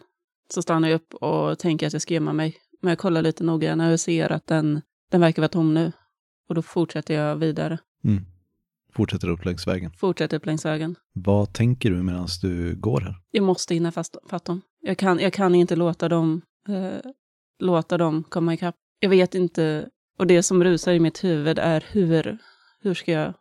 så 0.54 0.62
stannar 0.62 0.90
jag 0.90 0.96
upp 0.96 1.14
och 1.14 1.60
tänker 1.60 1.88
att 1.88 1.94
jag 1.94 2.02
ska 2.02 2.14
gömma 2.14 2.34
mig. 2.34 2.56
Men 2.82 2.90
jag 2.90 2.98
kollar 3.00 3.22
lite 3.22 3.44
noggrannare 3.44 3.94
och 3.94 4.00
ser 4.00 4.32
att 4.32 4.48
den, 4.48 4.82
den 5.12 5.22
verkar 5.22 5.42
vara 5.42 5.50
tom 5.50 5.74
nu. 5.74 5.92
Och 6.50 6.56
då 6.56 6.62
fortsätter 6.62 7.14
jag 7.14 7.36
vidare. 7.36 7.78
Mm. 8.04 8.26
Fortsätter 8.96 9.30
upp 9.30 9.46
längs 9.46 9.68
vägen. 9.68 9.92
Fortsätter 9.98 10.38
upp 10.38 10.46
längs 10.46 10.66
vägen. 10.66 10.96
Vad 11.14 11.54
tänker 11.54 11.90
du 11.90 12.04
medan 12.04 12.28
du 12.42 12.76
går 12.76 13.02
här? 13.02 13.16
Jag 13.32 13.44
måste 13.44 13.74
hinna 13.74 13.92
fast, 13.92 14.18
fatt 14.30 14.46
dem. 14.46 14.62
Jag 14.82 14.98
kan, 14.98 15.20
jag 15.20 15.34
kan 15.34 15.56
inte 15.56 15.76
låta 15.76 16.10
dem, 16.10 16.42
eh, 16.70 17.12
låta 17.60 17.98
dem 17.98 18.24
komma 18.24 18.54
ikapp. 18.54 18.76
Jag 19.00 19.10
vet 19.10 19.36
inte, 19.36 19.90
och 20.18 20.28
det 20.28 20.44
som 20.44 20.64
rusar 20.64 20.94
i 20.94 21.00
mitt 21.00 21.24
huvud 21.24 21.60
är 21.60 21.86
hur, 21.92 22.38
hur, 22.82 22.94
ska, 22.94 23.12
jag, 23.12 23.34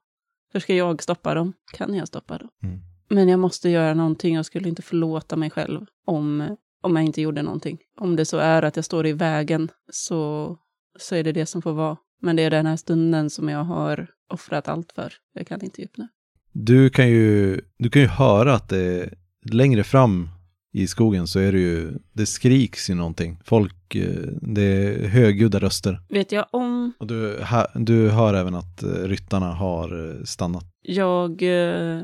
hur 0.52 0.60
ska 0.60 0.74
jag 0.74 1.02
stoppa 1.02 1.34
dem? 1.34 1.52
Kan 1.72 1.94
jag 1.94 2.08
stoppa 2.08 2.38
dem? 2.38 2.48
Mm. 2.62 2.80
Men 3.08 3.28
jag 3.28 3.40
måste 3.40 3.68
göra 3.68 3.94
någonting. 3.94 4.34
Jag 4.34 4.46
skulle 4.46 4.68
inte 4.68 4.82
förlåta 4.82 5.36
mig 5.36 5.50
själv 5.50 5.86
om, 6.06 6.56
om 6.82 6.96
jag 6.96 7.04
inte 7.04 7.20
gjorde 7.22 7.42
någonting. 7.42 7.78
Om 8.00 8.16
det 8.16 8.24
så 8.24 8.38
är 8.38 8.62
att 8.62 8.76
jag 8.76 8.84
står 8.84 9.06
i 9.06 9.12
vägen 9.12 9.70
så, 9.92 10.56
så 10.98 11.14
är 11.14 11.24
det 11.24 11.32
det 11.32 11.46
som 11.46 11.62
får 11.62 11.72
vara. 11.72 11.96
Men 12.20 12.36
det 12.36 12.42
är 12.42 12.50
den 12.50 12.66
här 12.66 12.76
stunden 12.76 13.30
som 13.30 13.48
jag 13.48 13.64
har 13.64 14.06
offrat 14.28 14.68
allt 14.68 14.92
för. 14.92 15.12
Jag 15.32 15.46
kan 15.46 15.64
inte 15.64 15.86
nu. 15.96 16.08
Du 16.52 16.90
kan 16.90 17.08
ju, 17.08 17.60
du 17.78 17.90
kan 17.90 18.02
ju 18.02 18.08
höra 18.08 18.54
att 18.54 18.68
det 18.68 19.10
längre 19.52 19.84
fram 19.84 20.28
i 20.72 20.86
skogen 20.86 21.26
så 21.26 21.38
är 21.38 21.52
det 21.52 21.58
ju, 21.58 21.92
det 22.12 22.26
skriks 22.26 22.90
ju 22.90 22.94
någonting. 22.94 23.38
Folk, 23.44 23.94
eh, 23.94 24.28
det 24.42 24.62
är 24.62 25.08
högljudda 25.08 25.58
röster. 25.58 26.00
Vet 26.08 26.32
jag 26.32 26.46
om 26.50 26.92
Och 26.98 27.06
du, 27.06 27.42
ha, 27.42 27.66
du 27.74 28.10
hör 28.10 28.34
även 28.34 28.54
att 28.54 28.82
eh, 28.82 28.88
ryttarna 28.88 29.52
har 29.52 30.08
eh, 30.18 30.24
stannat. 30.24 30.64
jag 30.82 31.30
eh, 31.42 32.00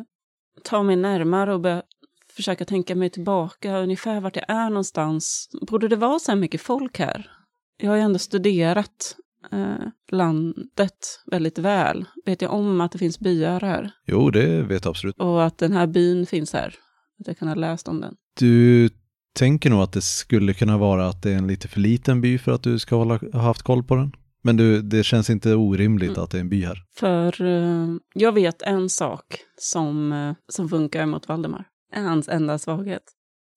tar 0.65 0.83
mig 0.83 0.97
närmare 0.97 1.55
och 1.55 1.61
börjar 1.61 1.83
försöka 2.39 2.65
tänka 2.65 2.95
mig 2.95 3.11
tillbaka 3.11 3.79
ungefär 3.79 4.21
vart 4.21 4.37
jag 4.37 4.45
är 4.51 4.71
någonstans. 4.71 5.49
Borde 5.71 5.89
det 5.89 5.97
vara 5.97 6.19
så 6.19 6.33
här 6.33 6.39
mycket 6.39 6.61
folk 6.61 6.99
här? 6.99 7.31
Jag 7.83 7.91
har 7.91 7.97
ju 7.97 8.03
ändå 8.03 8.19
studerat 8.19 9.17
eh, 9.53 9.87
landet 10.11 11.21
väldigt 11.31 11.59
väl. 11.59 12.05
Vet 12.27 12.43
jag 12.43 12.53
om 12.53 12.81
att 12.81 12.93
det 12.93 12.99
finns 12.99 13.19
byar 13.21 13.61
här? 13.61 13.91
Jo, 14.07 14.31
det 14.31 14.63
vet 14.63 14.85
jag 14.85 14.91
absolut. 14.91 15.17
Och 15.19 15.45
att 15.45 15.59
den 15.59 15.73
här 15.73 15.87
byn 15.87 16.27
finns 16.27 16.53
här. 16.53 16.75
Att 17.21 17.27
jag 17.27 17.39
kan 17.39 17.49
ha 17.49 17.55
läst 17.55 17.89
om 17.89 18.01
den. 18.01 18.15
Du 18.41 18.91
tänker 19.39 19.71
nog 19.71 19.81
att 19.81 19.93
det 19.93 20.03
skulle 20.03 20.55
kunna 20.55 20.79
vara 20.79 21.09
att 21.09 21.23
det 21.23 21.31
är 21.31 21.37
en 21.37 21.47
lite 21.47 21.69
för 21.69 21.81
liten 21.81 22.21
by 22.21 22.39
för 22.39 22.53
att 22.53 22.63
du 22.63 22.79
ska 22.79 22.97
ha 22.97 23.41
haft 23.41 23.63
koll 23.63 23.83
på 23.85 23.95
den. 23.97 24.13
Men 24.43 24.57
du, 24.57 24.83
det 24.83 25.05
känns 25.05 25.31
inte 25.31 25.55
orimligt 25.55 26.11
Mm. 26.11 26.23
att 26.23 26.31
det 26.31 26.39
är 26.39 26.41
en 26.41 26.49
by 26.49 26.65
här. 26.65 26.79
För 26.97 27.43
eh, 27.45 27.87
jag 28.15 28.33
vet 28.33 28.63
en 28.63 28.89
sak 28.89 29.25
som, 29.57 30.13
eh, 30.13 30.35
som 30.49 30.69
funkar 30.69 31.07
mot 31.07 31.29
Valdemar. 31.29 31.65
Är 31.93 32.03
hans 32.03 32.29
enda 32.29 32.59
svaghet. 32.59 33.03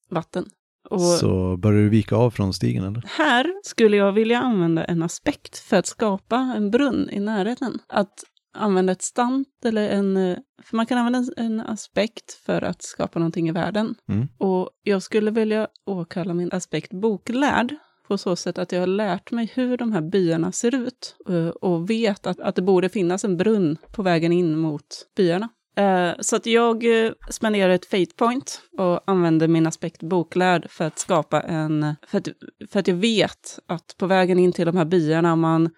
Vatten. 0.09 0.45
Och 0.89 1.01
Så 1.01 1.57
börjar 1.57 1.81
du 1.81 1.89
vika 1.89 2.15
av 2.15 2.31
från 2.31 2.53
stigen 2.53 2.83
eller? 2.83 3.03
här 3.17 3.53
skulle 3.63 3.97
jag 3.97 4.11
vilja 4.11 4.39
använda 4.39 4.83
en 4.83 5.03
aspekt 5.03 5.57
för 5.57 5.77
att 5.77 5.85
skapa 5.85 6.37
en 6.57 6.71
brunn 6.71 7.09
i 7.11 7.19
närheten. 7.19 7.79
Att 7.87 8.23
använda 8.53 8.91
ett 8.91 9.01
stant 9.01 9.47
eller 9.65 9.89
en... 9.89 10.17
eh, 10.17 10.37
För 10.63 10.75
man 10.77 10.85
kan 10.85 10.97
använda 10.97 11.31
en 11.37 11.59
aspekt 11.59 12.31
för 12.33 12.61
att 12.61 12.81
skapa 12.81 13.19
någonting 13.19 13.49
i 13.49 13.51
världen. 13.51 13.95
Mm. 14.09 14.27
Och 14.37 14.69
jag 14.83 15.03
skulle 15.03 15.31
vilja 15.31 15.67
åkalla 15.85 16.33
min 16.33 16.51
aspekt 16.51 16.91
boklärd 16.93 17.75
på 18.07 18.17
så 18.17 18.35
sätt 18.35 18.57
att 18.57 18.71
jag 18.71 18.79
har 18.79 18.87
lärt 18.87 19.31
mig 19.31 19.51
hur 19.55 19.77
de 19.77 19.91
här 19.91 20.01
byarna 20.01 20.51
ser 20.51 20.75
ut 20.75 21.15
eh, 21.29 21.47
och 21.47 21.89
vet 21.89 22.27
att, 22.27 22.39
att 22.39 22.55
det 22.55 22.61
borde 22.61 22.89
finnas 22.89 23.23
en 23.25 23.37
brunn 23.37 23.77
på 23.91 24.03
vägen 24.03 24.31
in 24.31 24.57
mot 24.57 24.85
byarna. 25.17 25.49
Eh, 25.81 26.13
Så 26.19 26.35
att 26.35 26.45
jag 26.45 27.05
eh, 27.05 27.11
spenderar 27.29 27.69
ett 27.73 27.85
fate 27.85 28.15
point 28.17 28.61
och 28.77 29.09
använder 29.09 29.47
min 29.47 29.67
aspekt 29.67 30.03
boklärd 30.03 30.69
för 30.69 30.85
att 30.87 30.99
skapa 30.99 31.41
en... 31.41 31.95
För 32.07 32.17
att, 32.17 32.27
för 32.71 32.79
att 32.79 32.87
jag 32.87 32.95
vet 32.95 33.59
att 33.67 33.95
på 33.97 34.07
vägen 34.07 34.39
in 34.39 34.51
till 34.51 34.65
de 34.65 34.77
här 34.77 34.85
byarna, 34.85 35.33
om 35.33 35.39
man 35.39 35.69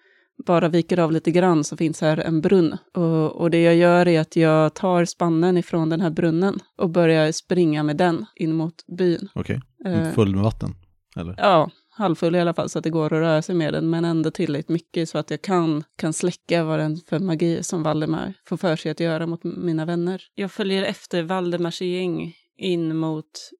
bara 0.46 0.68
viker 0.68 0.98
av 0.98 1.12
lite 1.12 1.30
grann 1.30 1.64
så 1.64 1.76
finns 1.76 2.00
här 2.00 2.16
en 2.16 2.40
brunn. 2.40 2.76
Och, 2.94 3.32
och 3.32 3.50
det 3.50 3.62
jag 3.62 3.74
gör 3.76 4.08
är 4.08 4.20
att 4.20 4.36
jag 4.36 4.74
tar 4.74 5.04
spannen 5.04 5.56
ifrån 5.56 5.88
den 5.88 6.00
här 6.00 6.10
brunnen 6.10 6.58
och 6.78 6.90
börjar 6.90 7.32
springa 7.32 7.82
med 7.82 7.96
den 7.96 8.26
in 8.34 8.52
mot 8.54 8.74
byn. 8.86 9.28
Okej, 9.34 9.60
Eh, 9.86 10.10
full 10.12 10.34
med 10.34 10.44
vatten? 10.44 10.70
Eller? 11.16 11.34
Ja, 11.38 11.70
halvfull 11.96 12.36
i 12.36 12.40
alla 12.40 12.54
fall 12.54 12.68
så 12.68 12.78
att 12.78 12.84
det 12.84 12.90
går 12.90 13.06
att 13.06 13.12
röra 13.12 13.42
sig 13.42 13.54
med 13.54 13.74
den, 13.74 13.90
men 13.90 14.04
ändå 14.04 14.30
tillräckligt 14.30 14.68
mycket 14.68 15.08
så 15.08 15.18
att 15.18 15.30
jag 15.30 15.42
kan, 15.42 15.84
kan 15.96 16.12
släcka 16.12 16.64
vad 16.64 16.78
den 16.78 16.96
för 16.96 17.18
magi 17.18 17.62
som 17.62 17.82
Valdemar 17.82 18.34
får 18.48 18.56
för 18.56 18.76
sig 18.76 18.90
att 18.90 19.00
göra 19.00 19.26
mot 19.26 19.44
mina 19.44 19.84
vänner. 19.84 20.22
Jag 20.34 20.52
följer 20.52 20.82
efter 20.82 21.22
Valdemars 21.22 21.80
gäng 21.80 22.34
in 22.56 22.96
mot 22.96 23.50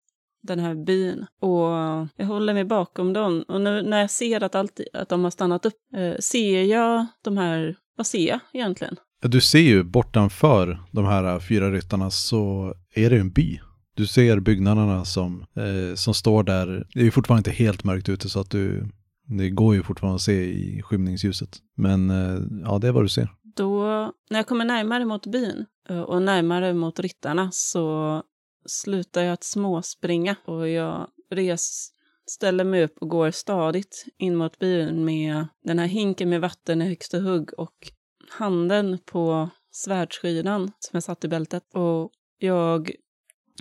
den 0.42 0.58
här 0.58 0.74
byn. 0.74 1.26
Och 1.40 1.68
jag 2.16 2.26
håller 2.26 2.54
mig 2.54 2.64
bakom 2.64 3.12
dem. 3.12 3.44
Och 3.48 3.60
nu 3.60 3.82
när 3.82 4.00
jag 4.00 4.10
ser 4.10 4.42
att, 4.42 4.54
allt, 4.54 4.80
att 4.92 5.08
de 5.08 5.24
har 5.24 5.30
stannat 5.30 5.66
upp, 5.66 5.74
eh, 5.96 6.18
ser 6.18 6.62
jag 6.62 7.06
de 7.22 7.36
här, 7.36 7.76
vad 7.96 8.06
ser 8.06 8.28
jag 8.28 8.40
egentligen? 8.52 8.96
Du 9.22 9.40
ser 9.40 9.58
ju 9.58 9.82
bortanför 9.82 10.78
de 10.92 11.04
här 11.04 11.40
fyra 11.40 11.70
ryttarna 11.70 12.10
så 12.10 12.74
är 12.94 13.10
det 13.10 13.16
en 13.16 13.30
by. 13.30 13.60
Du 13.94 14.06
ser 14.06 14.40
byggnaderna 14.40 15.04
som, 15.04 15.44
eh, 15.56 15.94
som 15.94 16.14
står 16.14 16.42
där. 16.42 16.86
Det 16.94 17.00
är 17.00 17.04
ju 17.04 17.10
fortfarande 17.10 17.50
inte 17.50 17.62
helt 17.62 17.84
mörkt 17.84 18.08
ute 18.08 18.28
så 18.28 18.40
att 18.40 18.50
du, 18.50 18.88
det 19.26 19.50
går 19.50 19.74
ju 19.74 19.82
fortfarande 19.82 20.14
att 20.14 20.22
se 20.22 20.44
i 20.44 20.82
skymningsljuset. 20.82 21.58
Men 21.76 22.10
eh, 22.10 22.40
ja, 22.64 22.78
det 22.78 22.88
är 22.88 22.92
vad 22.92 23.04
du 23.04 23.08
ser. 23.08 23.28
Då, 23.56 23.84
när 24.30 24.38
jag 24.38 24.46
kommer 24.46 24.64
närmare 24.64 25.04
mot 25.04 25.26
byn 25.26 25.66
eh, 25.88 26.00
och 26.00 26.22
närmare 26.22 26.74
mot 26.74 27.00
ryttarna 27.00 27.48
så 27.52 28.22
slutar 28.66 29.22
jag 29.22 29.32
att 29.32 29.44
småspringa 29.44 30.36
och 30.44 30.68
jag 30.68 31.08
res, 31.30 31.88
ställer 32.26 32.64
mig 32.64 32.84
upp 32.84 32.98
och 33.00 33.08
går 33.08 33.30
stadigt 33.30 34.04
in 34.18 34.36
mot 34.36 34.58
byn 34.58 35.04
med 35.04 35.46
den 35.64 35.78
här 35.78 35.86
hinken 35.86 36.28
med 36.28 36.40
vatten 36.40 36.82
i 36.82 36.88
högsta 36.88 37.18
hugg 37.18 37.50
och 37.58 37.90
handen 38.30 38.98
på 39.04 39.50
svärdsskidan 39.70 40.72
som 40.78 40.90
jag 40.92 41.02
satt 41.02 41.24
i 41.24 41.28
bältet. 41.28 41.62
Och 41.74 42.10
jag 42.38 42.90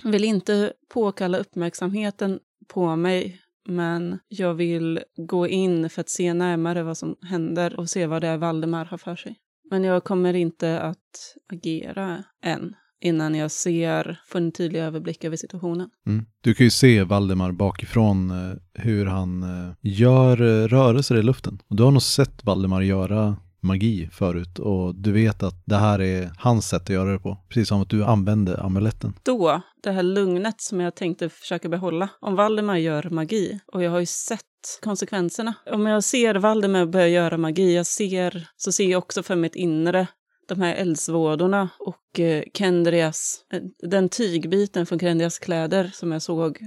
vill 0.04 0.24
inte 0.24 0.72
påkalla 0.88 1.38
uppmärksamheten 1.38 2.38
på 2.68 2.96
mig 2.96 3.40
men 3.68 4.18
jag 4.28 4.54
vill 4.54 5.00
gå 5.16 5.48
in 5.48 5.90
för 5.90 6.00
att 6.00 6.08
se 6.08 6.34
närmare 6.34 6.82
vad 6.82 6.98
som 6.98 7.16
händer 7.22 7.80
och 7.80 7.90
se 7.90 8.06
vad 8.06 8.22
det 8.22 8.28
är 8.28 8.36
Valdemar 8.36 8.84
har 8.84 8.98
för 8.98 9.16
sig. 9.16 9.36
Men 9.70 9.84
jag 9.84 10.04
kommer 10.04 10.34
inte 10.34 10.80
att 10.80 11.36
agera 11.52 12.24
än 12.44 12.74
innan 13.00 13.34
jag 13.34 13.50
ser, 13.50 14.20
får 14.26 14.38
en 14.38 14.52
tydlig 14.52 14.80
överblick 14.80 15.24
över 15.24 15.36
situationen. 15.36 15.90
Mm. 16.06 16.26
Du 16.40 16.54
kan 16.54 16.66
ju 16.66 16.70
se 16.70 17.02
Valdemar 17.02 17.52
bakifrån 17.52 18.30
eh, 18.30 18.56
hur 18.74 19.06
han 19.06 19.42
eh, 19.42 19.74
gör 19.80 20.42
eh, 20.42 20.68
rörelser 20.68 21.16
i 21.16 21.22
luften. 21.22 21.58
Och 21.68 21.76
du 21.76 21.82
har 21.82 21.90
nog 21.90 22.02
sett 22.02 22.44
Valdemar 22.44 22.80
göra 22.82 23.36
magi 23.64 24.08
förut 24.12 24.58
och 24.58 24.94
du 24.94 25.12
vet 25.12 25.42
att 25.42 25.62
det 25.64 25.76
här 25.76 26.00
är 26.00 26.30
hans 26.38 26.68
sätt 26.68 26.82
att 26.82 26.88
göra 26.88 27.12
det 27.12 27.18
på. 27.18 27.38
Precis 27.48 27.68
som 27.68 27.82
att 27.82 27.90
du 27.90 28.04
använde 28.04 28.60
amuletten. 28.60 29.14
Då, 29.22 29.62
det 29.82 29.90
här 29.90 30.02
lugnet 30.02 30.60
som 30.60 30.80
jag 30.80 30.94
tänkte 30.94 31.28
försöka 31.28 31.68
behålla. 31.68 32.08
Om 32.20 32.34
Valdemar 32.34 32.76
gör 32.76 33.10
magi, 33.10 33.60
och 33.66 33.82
jag 33.82 33.90
har 33.90 34.00
ju 34.00 34.06
sett 34.06 34.40
konsekvenserna. 34.82 35.54
Om 35.66 35.86
jag 35.86 36.04
ser 36.04 36.34
Valdemar 36.34 36.86
börja 36.86 37.08
göra 37.08 37.38
magi, 37.38 37.76
jag 37.76 37.86
ser, 37.86 38.48
så 38.56 38.72
ser 38.72 38.90
jag 38.90 38.98
också 38.98 39.22
för 39.22 39.36
mitt 39.36 39.56
inre 39.56 40.06
de 40.48 40.60
här 40.60 40.74
eldsvådorna 40.74 41.68
och 41.78 42.20
eh, 42.20 42.42
Kendrias, 42.54 43.44
eh, 43.52 43.60
den 43.88 44.08
tygbiten 44.08 44.86
från 44.86 44.98
Kendrias 44.98 45.38
kläder 45.38 45.90
som 45.94 46.12
jag 46.12 46.22
såg 46.22 46.58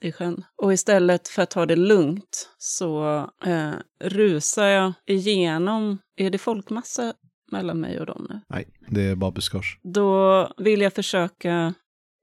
i 0.00 0.12
sjön. 0.12 0.44
Och 0.62 0.72
istället 0.72 1.28
för 1.28 1.42
att 1.42 1.50
ta 1.50 1.66
det 1.66 1.76
lugnt 1.76 2.48
så 2.58 3.18
eh, 3.46 3.72
rusar 4.00 4.66
jag 4.66 4.92
igenom, 5.06 5.98
är 6.16 6.30
det 6.30 6.38
folkmassa 6.38 7.14
mellan 7.52 7.80
mig 7.80 8.00
och 8.00 8.06
dem 8.06 8.26
nu? 8.30 8.40
Nej, 8.48 8.68
det 8.88 9.02
är 9.02 9.14
bara 9.14 9.30
buskage. 9.30 9.80
Då 9.82 10.48
vill 10.56 10.80
jag 10.80 10.92
försöka, 10.92 11.74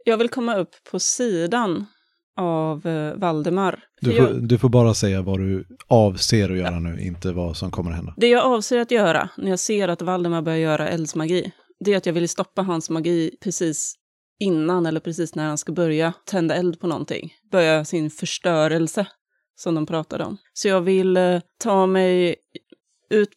jag 0.06 0.18
vill 0.18 0.30
komma 0.30 0.56
upp 0.56 0.76
på 0.92 1.00
sidan 1.00 1.86
av 2.38 2.88
eh, 2.88 3.14
Valdemar. 3.16 3.84
Du 4.02 4.16
får, 4.16 4.26
jag, 4.26 4.48
du 4.48 4.58
får, 4.58 4.70
bara 4.70 4.94
säga 4.94 5.22
vad 5.22 5.40
du 5.40 5.66
avser 5.88 6.50
att 6.50 6.58
göra 6.58 6.72
ja. 6.72 6.80
nu, 6.80 7.02
inte 7.02 7.32
vad 7.32 7.58
som 7.58 7.72
kommer 7.72 7.92
att 7.92 7.98
hända. 7.98 8.14
Det 8.18 8.28
jag 8.28 8.46
avser 8.46 8.80
att 8.80 8.92
göra 8.92 9.30
när 9.38 9.50
jag 9.50 9.60
ser 9.60 9.88
att 9.88 10.02
Valdemar 10.02 10.42
börjar 10.42 10.60
göra 10.60 10.90
eldsmagi, 10.90 11.52
det 11.80 11.94
är 11.94 11.98
att 11.98 12.06
jag 12.06 12.14
vill 12.14 12.30
stoppa 12.30 12.62
hans 12.62 12.90
magi 12.90 13.32
precis 13.44 13.96
innan 14.40 14.86
eller 14.86 15.00
precis 15.00 15.36
när 15.36 15.48
han 15.48 15.58
ska 15.58 15.72
börja 15.72 16.14
tända 16.26 16.56
eld 16.56 16.80
på 16.80 16.88
någonting. 16.88 17.34
Börja 17.52 17.86
sin 17.86 18.10
förstörelse, 18.10 19.08
som 19.56 19.76
de 19.76 19.86
pratade 19.86 20.24
om. 20.24 20.38
Så 20.54 20.68
jag 20.68 20.82
vill 20.82 21.18
eh, 21.18 21.40
ta 21.58 21.86
mig 21.86 22.36
ut, 23.10 23.30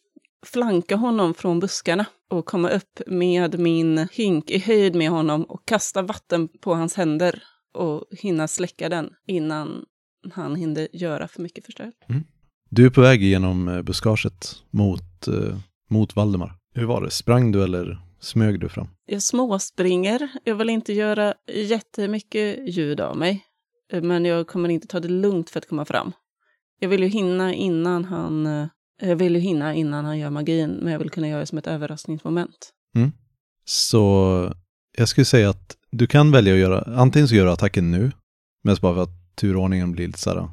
flanka 0.45 0.95
honom 0.95 1.33
från 1.33 1.59
buskarna 1.59 2.05
och 2.29 2.45
komma 2.45 2.69
upp 2.69 3.01
med 3.07 3.59
min 3.59 4.07
hink 4.11 4.51
i 4.51 4.59
höjd 4.59 4.95
med 4.95 5.09
honom 5.09 5.43
och 5.43 5.67
kasta 5.67 6.01
vatten 6.01 6.47
på 6.61 6.75
hans 6.75 6.95
händer 6.95 7.43
och 7.73 8.05
hinna 8.11 8.47
släcka 8.47 8.89
den 8.89 9.09
innan 9.27 9.85
han 10.31 10.55
hinner 10.55 10.87
göra 10.93 11.27
för 11.27 11.41
mycket 11.41 11.65
förstörelse. 11.65 11.97
Mm. 12.09 12.23
Du 12.69 12.85
är 12.85 12.89
på 12.89 13.01
väg 13.01 13.23
genom 13.23 13.67
eh, 13.67 13.81
buskaget 13.81 14.55
mot, 14.71 15.27
eh, 15.27 15.57
mot 15.89 16.15
Valdemar. 16.15 16.53
Hur 16.73 16.85
var 16.85 17.01
det? 17.01 17.11
Sprang 17.11 17.51
du 17.51 17.63
eller 17.63 17.99
smög 18.19 18.59
du 18.59 18.69
fram? 18.69 18.87
Jag 19.05 19.21
småspringer. 19.21 20.29
Jag 20.43 20.55
vill 20.55 20.69
inte 20.69 20.93
göra 20.93 21.33
jättemycket 21.47 22.69
ljud 22.69 23.01
av 23.01 23.17
mig. 23.17 23.45
Eh, 23.93 24.01
men 24.01 24.25
jag 24.25 24.47
kommer 24.47 24.69
inte 24.69 24.87
ta 24.87 24.99
det 24.99 25.07
lugnt 25.07 25.49
för 25.49 25.59
att 25.59 25.69
komma 25.69 25.85
fram. 25.85 26.11
Jag 26.79 26.89
vill 26.89 27.03
ju 27.03 27.07
hinna 27.07 27.53
innan 27.53 28.05
han, 28.05 28.45
eh, 28.45 28.67
jag 29.01 29.15
vill 29.15 29.35
ju 29.35 29.41
hinna 29.41 29.73
innan 29.73 30.05
han 30.05 30.19
gör 30.19 30.29
magin, 30.29 30.79
men 30.81 30.91
jag 30.91 30.99
vill 30.99 31.09
kunna 31.09 31.27
göra 31.27 31.39
det 31.39 31.45
som 31.45 31.57
ett 31.57 31.67
överraskningsmoment. 31.67 32.71
Mm. 32.95 33.11
Så 33.65 34.53
jag 34.97 35.07
skulle 35.07 35.25
säga 35.25 35.49
att 35.49 35.77
du 35.91 36.07
kan 36.07 36.31
välja 36.31 36.53
att 36.53 36.59
göra, 36.59 36.99
antingen 36.99 37.27
så 37.27 37.35
gör 37.35 37.45
du 37.45 37.51
attacken 37.51 37.91
nu, 37.91 38.11
mest 38.63 38.81
bara 38.81 38.95
för 38.95 39.03
att 39.03 39.35
turordningen 39.35 39.91
blir 39.91 40.07
lite 40.07 40.19
såhär, 40.19 40.49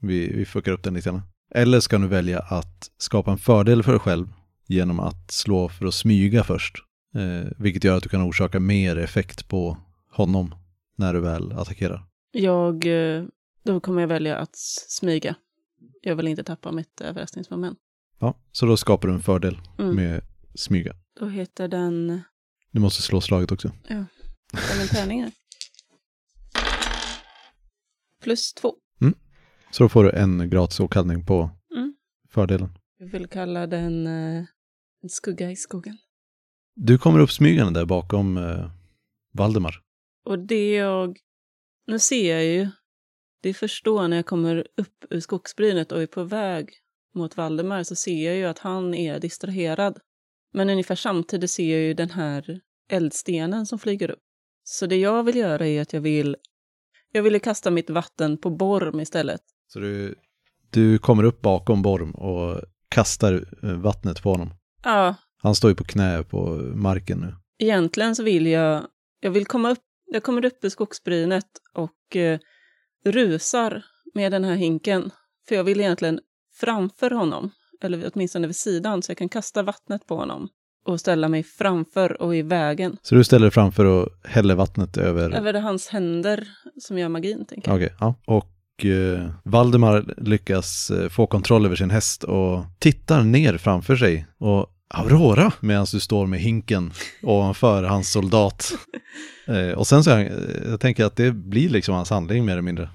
vi, 0.00 0.32
vi 0.32 0.44
fuckar 0.44 0.72
upp 0.72 0.82
den 0.82 0.94
lite 0.94 1.10
grann. 1.10 1.22
Eller 1.54 1.80
ska 1.80 1.98
du 1.98 2.06
välja 2.06 2.38
att 2.38 2.90
skapa 2.98 3.30
en 3.30 3.38
fördel 3.38 3.82
för 3.82 3.92
dig 3.92 4.00
själv 4.00 4.32
genom 4.66 5.00
att 5.00 5.30
slå 5.30 5.68
för 5.68 5.86
att 5.86 5.94
smyga 5.94 6.44
först. 6.44 6.76
Eh, 7.14 7.50
vilket 7.58 7.84
gör 7.84 7.96
att 7.96 8.02
du 8.02 8.08
kan 8.08 8.22
orsaka 8.22 8.60
mer 8.60 8.96
effekt 8.96 9.48
på 9.48 9.78
honom 10.10 10.54
när 10.98 11.14
du 11.14 11.20
väl 11.20 11.52
attackerar. 11.52 12.04
Jag, 12.32 12.86
eh, 12.86 13.24
då 13.62 13.80
kommer 13.80 14.00
jag 14.00 14.08
välja 14.08 14.36
att 14.36 14.56
smyga. 14.88 15.34
Jag 16.02 16.16
vill 16.16 16.28
inte 16.28 16.44
tappa 16.44 16.72
mitt 16.72 17.00
överraskningsmoment. 17.00 17.78
Ja, 18.18 18.38
så 18.52 18.66
då 18.66 18.76
skapar 18.76 19.08
du 19.08 19.14
en 19.14 19.20
fördel 19.20 19.58
mm. 19.78 19.96
med 19.96 20.24
smyga. 20.54 20.96
Då 21.20 21.26
heter 21.26 21.68
den... 21.68 22.22
Du 22.70 22.80
måste 22.80 23.02
slå 23.02 23.20
slaget 23.20 23.52
också. 23.52 23.72
Ja, 23.88 24.04
som 24.52 24.80
en 24.80 24.88
tärning 24.88 25.22
här. 25.22 25.32
Plus 28.22 28.52
två. 28.52 28.74
Mm. 29.00 29.14
Så 29.70 29.82
då 29.82 29.88
får 29.88 30.04
du 30.04 30.10
en 30.10 30.50
gratis 30.50 30.80
åkallning 30.80 31.26
på 31.26 31.50
mm. 31.76 31.94
fördelen. 32.30 32.78
Jag 32.98 33.06
vill 33.06 33.26
kalla 33.26 33.66
den 33.66 34.06
uh, 34.06 34.44
en 35.02 35.08
skugga 35.08 35.50
i 35.50 35.56
skogen. 35.56 35.98
Du 36.74 36.98
kommer 36.98 37.20
upp 37.20 37.30
smygande 37.30 37.80
där 37.80 37.86
bakom 37.86 38.36
uh, 38.36 38.70
Valdemar. 39.32 39.82
Och 40.24 40.38
det 40.38 40.74
jag... 40.74 41.18
Nu 41.86 41.98
ser 41.98 42.34
jag 42.34 42.44
ju, 42.44 42.68
det 43.42 43.48
är 43.48 43.54
först 43.54 43.84
då 43.84 44.06
när 44.06 44.16
jag 44.16 44.26
kommer 44.26 44.66
upp 44.76 45.04
ur 45.10 45.20
skogsbrynet 45.20 45.92
och 45.92 46.02
är 46.02 46.06
på 46.06 46.24
väg 46.24 46.70
mot 47.14 47.36
Valdemar 47.36 47.82
så 47.82 47.94
ser 47.94 48.26
jag 48.26 48.36
ju 48.36 48.44
att 48.44 48.58
han 48.58 48.94
är 48.94 49.18
distraherad. 49.18 49.98
Men 50.52 50.70
ungefär 50.70 50.94
samtidigt 50.94 51.50
ser 51.50 51.72
jag 51.72 51.80
ju 51.80 51.94
den 51.94 52.10
här 52.10 52.60
eldstenen 52.88 53.66
som 53.66 53.78
flyger 53.78 54.10
upp. 54.10 54.22
Så 54.64 54.86
det 54.86 54.96
jag 54.96 55.22
vill 55.22 55.36
göra 55.36 55.66
är 55.66 55.82
att 55.82 55.92
jag 55.92 56.00
vill... 56.00 56.36
Jag 57.12 57.22
ville 57.22 57.38
kasta 57.38 57.70
mitt 57.70 57.90
vatten 57.90 58.38
på 58.38 58.50
Borm 58.50 59.00
istället. 59.00 59.40
Så 59.66 59.78
du, 59.78 60.14
du 60.70 60.98
kommer 60.98 61.24
upp 61.24 61.40
bakom 61.40 61.82
Borm 61.82 62.10
och 62.10 62.60
kastar 62.88 63.46
eh, 63.62 63.72
vattnet 63.72 64.22
på 64.22 64.30
honom? 64.30 64.54
Ja. 64.82 65.14
Han 65.36 65.54
står 65.54 65.70
ju 65.70 65.74
på 65.74 65.84
knä 65.84 66.22
på 66.22 66.46
marken 66.74 67.18
nu. 67.18 67.34
Egentligen 67.58 68.16
så 68.16 68.22
vill 68.22 68.46
jag... 68.46 68.86
Jag 69.20 69.30
vill 69.30 69.46
komma 69.46 69.70
upp... 69.70 69.78
Jag 70.12 70.22
kommer 70.22 70.44
upp 70.44 70.64
i 70.64 70.70
skogsbrynet 70.70 71.46
och 71.74 72.16
eh, 72.16 72.38
rusar 73.04 73.84
med 74.14 74.32
den 74.32 74.44
här 74.44 74.54
hinken. 74.54 75.10
För 75.48 75.54
jag 75.54 75.64
vill 75.64 75.80
egentligen 75.80 76.20
framför 76.60 77.10
honom, 77.10 77.50
eller 77.82 78.10
åtminstone 78.14 78.46
vid 78.46 78.56
sidan, 78.56 79.02
så 79.02 79.10
jag 79.10 79.18
kan 79.18 79.28
kasta 79.28 79.62
vattnet 79.62 80.06
på 80.06 80.16
honom 80.16 80.48
och 80.86 81.00
ställa 81.00 81.28
mig 81.28 81.42
framför 81.42 82.22
och 82.22 82.36
i 82.36 82.42
vägen. 82.42 82.96
Så 83.02 83.14
du 83.14 83.24
ställer 83.24 83.46
dig 83.46 83.50
framför 83.50 83.84
och 83.84 84.08
häller 84.24 84.54
vattnet 84.54 84.96
över? 84.96 85.30
Över 85.30 85.54
hans 85.54 85.88
händer 85.88 86.48
som 86.80 86.98
gör 86.98 87.08
magin, 87.08 87.44
tänker 87.46 87.70
jag. 87.70 87.76
Okej, 87.76 87.86
okay, 87.86 87.96
ja. 88.00 88.14
Och 88.24 88.84
eh, 88.84 89.30
Valdemar 89.44 90.14
lyckas 90.16 90.90
eh, 90.90 91.08
få 91.08 91.26
kontroll 91.26 91.66
över 91.66 91.76
sin 91.76 91.90
häst 91.90 92.24
och 92.24 92.64
tittar 92.78 93.22
ner 93.22 93.58
framför 93.58 93.96
sig 93.96 94.26
och 94.38 94.66
Aurora 94.94 95.52
medan 95.60 95.86
du 95.92 96.00
står 96.00 96.26
med 96.26 96.40
hinken 96.40 96.92
ovanför 97.22 97.82
hans 97.82 98.10
soldat. 98.10 98.72
eh, 99.46 99.70
och 99.70 99.86
sen 99.86 100.04
så 100.04 100.10
jag, 100.10 100.30
jag 100.66 100.80
tänker 100.80 101.04
att 101.04 101.16
det 101.16 101.32
blir 101.32 101.68
liksom 101.68 101.94
hans 101.94 102.10
handling 102.10 102.44
mer 102.44 102.52
eller 102.52 102.62
mindre 102.62 102.88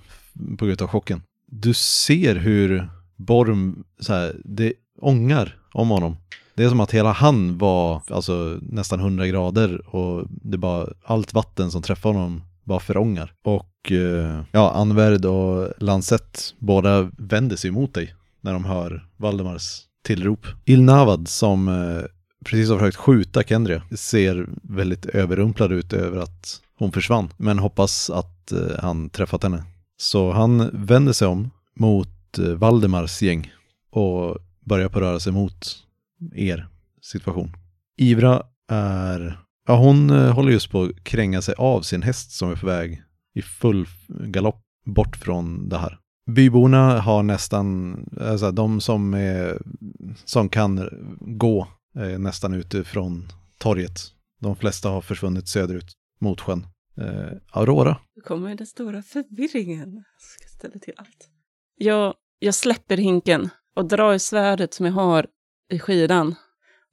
på 0.57 0.65
grund 0.65 0.81
av 0.81 0.87
chocken. 0.87 1.21
Du 1.51 1.73
ser 1.73 2.35
hur 2.35 2.89
Borm, 3.15 3.83
så 3.99 4.13
här, 4.13 4.35
det 4.45 4.73
ångar 5.01 5.57
om 5.73 5.89
honom. 5.89 6.17
Det 6.55 6.63
är 6.63 6.69
som 6.69 6.79
att 6.79 6.93
hela 6.93 7.11
han 7.11 7.57
var 7.57 8.01
alltså, 8.09 8.59
nästan 8.61 8.99
100 8.99 9.27
grader 9.27 9.95
och 9.95 10.27
det 10.29 10.57
bara 10.57 10.87
allt 11.03 11.33
vatten 11.33 11.71
som 11.71 11.81
träffar 11.81 12.13
honom 12.13 12.43
bara 12.63 12.79
förångar. 12.79 13.33
Och 13.43 13.91
eh, 13.91 14.41
ja, 14.51 14.71
Anverd 14.71 15.25
och 15.25 15.73
Lansett 15.77 16.53
båda 16.59 17.11
vänder 17.17 17.55
sig 17.55 17.67
emot 17.67 17.93
dig 17.93 18.15
när 18.41 18.53
de 18.53 18.65
hör 18.65 19.07
Valdemars 19.17 19.81
tillrop. 20.07 20.47
Ilnavad 20.65 21.27
som 21.27 21.67
eh, 21.67 22.03
precis 22.45 22.69
har 22.69 22.79
försökt 22.79 22.97
skjuta 22.97 23.43
Kendria 23.43 23.81
ser 23.91 24.47
väldigt 24.61 25.05
överrumplad 25.05 25.71
ut 25.71 25.93
över 25.93 26.17
att 26.17 26.61
hon 26.77 26.91
försvann. 26.91 27.29
Men 27.37 27.59
hoppas 27.59 28.09
att 28.09 28.51
eh, 28.51 28.79
han 28.79 29.09
träffat 29.09 29.43
henne 29.43 29.63
Så 29.97 30.31
han 30.31 30.69
vänder 30.73 31.13
sig 31.13 31.27
om 31.27 31.49
mot 31.75 32.39
eh, 32.39 32.45
Valdemars 32.45 33.21
gäng 33.21 33.51
och 33.91 34.37
börjar 34.65 34.89
på 34.89 34.99
röra 34.99 35.19
sig 35.19 35.33
mot 35.33 35.77
er 36.35 36.67
situation. 37.01 37.51
Ivra 37.97 38.43
är, 38.71 39.39
ja 39.67 39.77
hon 39.77 40.09
håller 40.09 40.51
just 40.51 40.71
på 40.71 40.83
att 40.83 41.03
kränga 41.03 41.41
sig 41.41 41.55
av 41.57 41.81
sin 41.81 42.01
häst 42.01 42.31
som 42.31 42.51
är 42.51 42.55
på 42.55 42.65
väg 42.65 43.03
i 43.35 43.41
full 43.41 43.85
galopp 44.07 44.61
bort 44.85 45.17
från 45.17 45.69
det 45.69 45.77
här. 45.77 45.99
Byborna 46.27 46.99
har 46.99 47.23
nästan, 47.23 47.97
alltså 48.21 48.51
de 48.51 48.81
som, 48.81 49.13
är, 49.13 49.61
som 50.25 50.49
kan 50.49 50.89
gå 51.19 51.67
är 51.95 52.17
nästan 52.17 52.53
ute 52.53 52.83
från 52.83 53.27
torget. 53.57 53.99
De 54.39 54.55
flesta 54.55 54.89
har 54.89 55.01
försvunnit 55.01 55.47
söderut 55.47 55.93
mot 56.19 56.41
sjön. 56.41 56.67
Eh, 56.97 57.37
Aurora. 57.51 57.97
Nu 58.15 58.21
kommer 58.21 58.55
den 58.55 58.67
stora 58.67 59.01
förvirringen. 59.01 59.93
Jag 59.93 60.21
ska 60.21 60.57
ställa 60.57 60.79
till 60.79 60.93
allt. 60.97 61.29
Jag, 61.75 62.13
jag 62.39 62.55
släpper 62.55 62.97
hinken 62.97 63.49
och 63.75 63.87
drar 63.87 64.13
i 64.13 64.19
svärdet 64.19 64.73
som 64.73 64.85
jag 64.85 64.93
har 64.93 65.27
i 65.71 65.79
skidan 65.79 66.35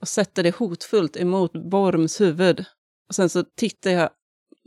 och 0.01 0.09
sätter 0.09 0.43
det 0.43 0.57
hotfullt 0.57 1.16
emot 1.16 1.53
Borms 1.70 2.20
huvud. 2.20 2.64
Och 3.09 3.14
sen 3.14 3.28
så 3.28 3.45
tittar 3.57 3.91
jag 3.91 4.11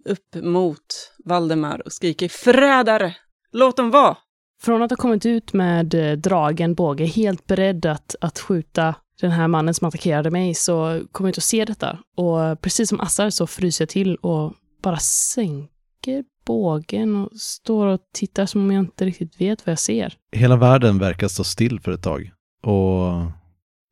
upp 0.06 0.36
mot 0.36 1.14
Valdemar 1.26 1.82
och 1.86 1.92
skriker 1.92 2.30
förrädare! 2.30 3.16
Låt 3.52 3.78
dem 3.78 3.92
vara! 3.92 4.18
Från 4.62 4.84
att 4.84 4.92
ha 4.92 4.98
kommit 4.98 5.26
ut 5.26 5.54
med 5.54 5.94
eh, 5.94 6.18
dragen 6.18 6.74
båge, 6.74 7.06
helt 7.06 7.48
beredd 7.48 7.86
att, 7.86 8.16
att 8.22 8.40
skjuta 8.40 8.96
den 9.22 9.32
här 9.32 9.48
mannen 9.48 9.74
som 9.74 9.88
attackerade 9.88 10.32
mig, 10.32 10.54
så 10.54 11.02
kommer 11.12 11.28
jag 11.28 11.32
ut 11.34 11.38
och 11.38 11.44
ser 11.44 11.66
detta. 11.66 12.00
Och 12.16 12.62
precis 12.62 12.90
som 12.90 13.00
Assar 13.00 13.30
så 13.30 13.48
fryser 13.48 13.84
jag 13.84 13.90
till 13.90 14.16
och 14.16 14.54
bara 14.82 14.98
sänker 14.98 16.24
bågen 16.46 17.16
och 17.16 17.36
står 17.36 17.88
och 17.88 18.00
tittar 18.14 18.46
som 18.46 18.62
om 18.62 18.72
jag 18.72 18.84
inte 18.84 19.06
riktigt 19.06 19.42
vet 19.42 19.66
vad 19.66 19.72
jag 19.72 19.80
ser. 19.80 20.14
Hela 20.32 20.56
världen 20.56 21.00
verkar 21.00 21.28
stå 21.28 21.44
still 21.44 21.80
för 21.80 21.92
ett 21.92 22.04
tag. 22.04 22.32
Och 22.64 23.32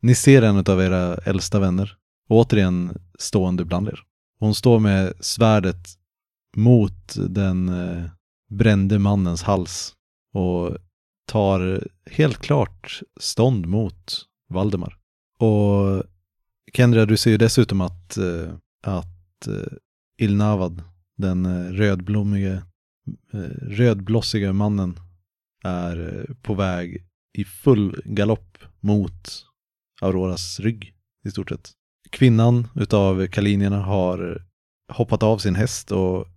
ni 0.01 0.15
ser 0.15 0.41
en 0.41 0.57
av 0.57 0.81
era 0.81 1.15
äldsta 1.15 1.59
vänner, 1.59 1.95
återigen 2.29 2.97
stående 3.19 3.65
bland 3.65 3.87
er. 3.87 3.99
Hon 4.39 4.55
står 4.55 4.79
med 4.79 5.13
svärdet 5.19 5.87
mot 6.55 7.15
den 7.15 7.69
eh, 7.69 8.03
brände 8.49 8.99
mannens 8.99 9.43
hals 9.43 9.93
och 10.35 10.77
tar 11.27 11.87
helt 12.11 12.37
klart 12.37 13.01
stånd 13.19 13.65
mot 13.65 14.25
Valdemar. 14.49 14.97
Och 15.39 16.03
Kendra, 16.73 17.05
du 17.05 17.17
ser 17.17 17.31
ju 17.31 17.37
dessutom 17.37 17.81
att, 17.81 18.17
eh, 18.17 18.53
att 18.83 19.47
eh, 19.47 19.73
Ilnavad, 20.17 20.83
den 21.17 21.45
eh, 21.45 21.71
rödblommige, 21.71 22.63
rödblossiga 23.61 24.53
mannen, 24.53 24.99
är 25.63 26.27
på 26.41 26.53
väg 26.53 27.05
i 27.37 27.45
full 27.45 28.01
galopp 28.05 28.57
mot 28.79 29.45
Auroras 30.01 30.59
rygg 30.59 30.93
i 31.25 31.31
stort 31.31 31.49
sett. 31.49 31.71
Kvinnan 32.09 32.67
utav 32.75 33.27
kalinierna 33.27 33.81
har 33.81 34.45
hoppat 34.93 35.23
av 35.23 35.37
sin 35.37 35.55
häst 35.55 35.91
och 35.91 36.27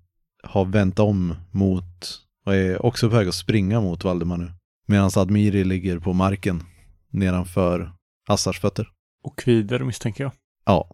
har 0.43 0.65
vänt 0.65 0.99
om 0.99 1.35
mot 1.51 2.28
och 2.49 2.55
är 2.55 2.87
också 2.87 3.11
på 3.11 3.17
väg 3.17 3.29
att 3.29 3.35
springa 3.35 3.81
mot 3.81 4.05
Valdemar 4.05 4.37
nu. 4.37 4.53
Medan 4.87 5.11
Admiri 5.17 5.65
ligger 5.65 5.99
på 5.99 6.13
marken 6.13 6.63
nedanför 7.11 7.93
Assars 8.29 8.61
fötter. 8.61 8.89
Och 9.25 9.39
kvider 9.39 9.79
misstänker 9.79 10.25
jag. 10.25 10.33
Ja, 10.65 10.91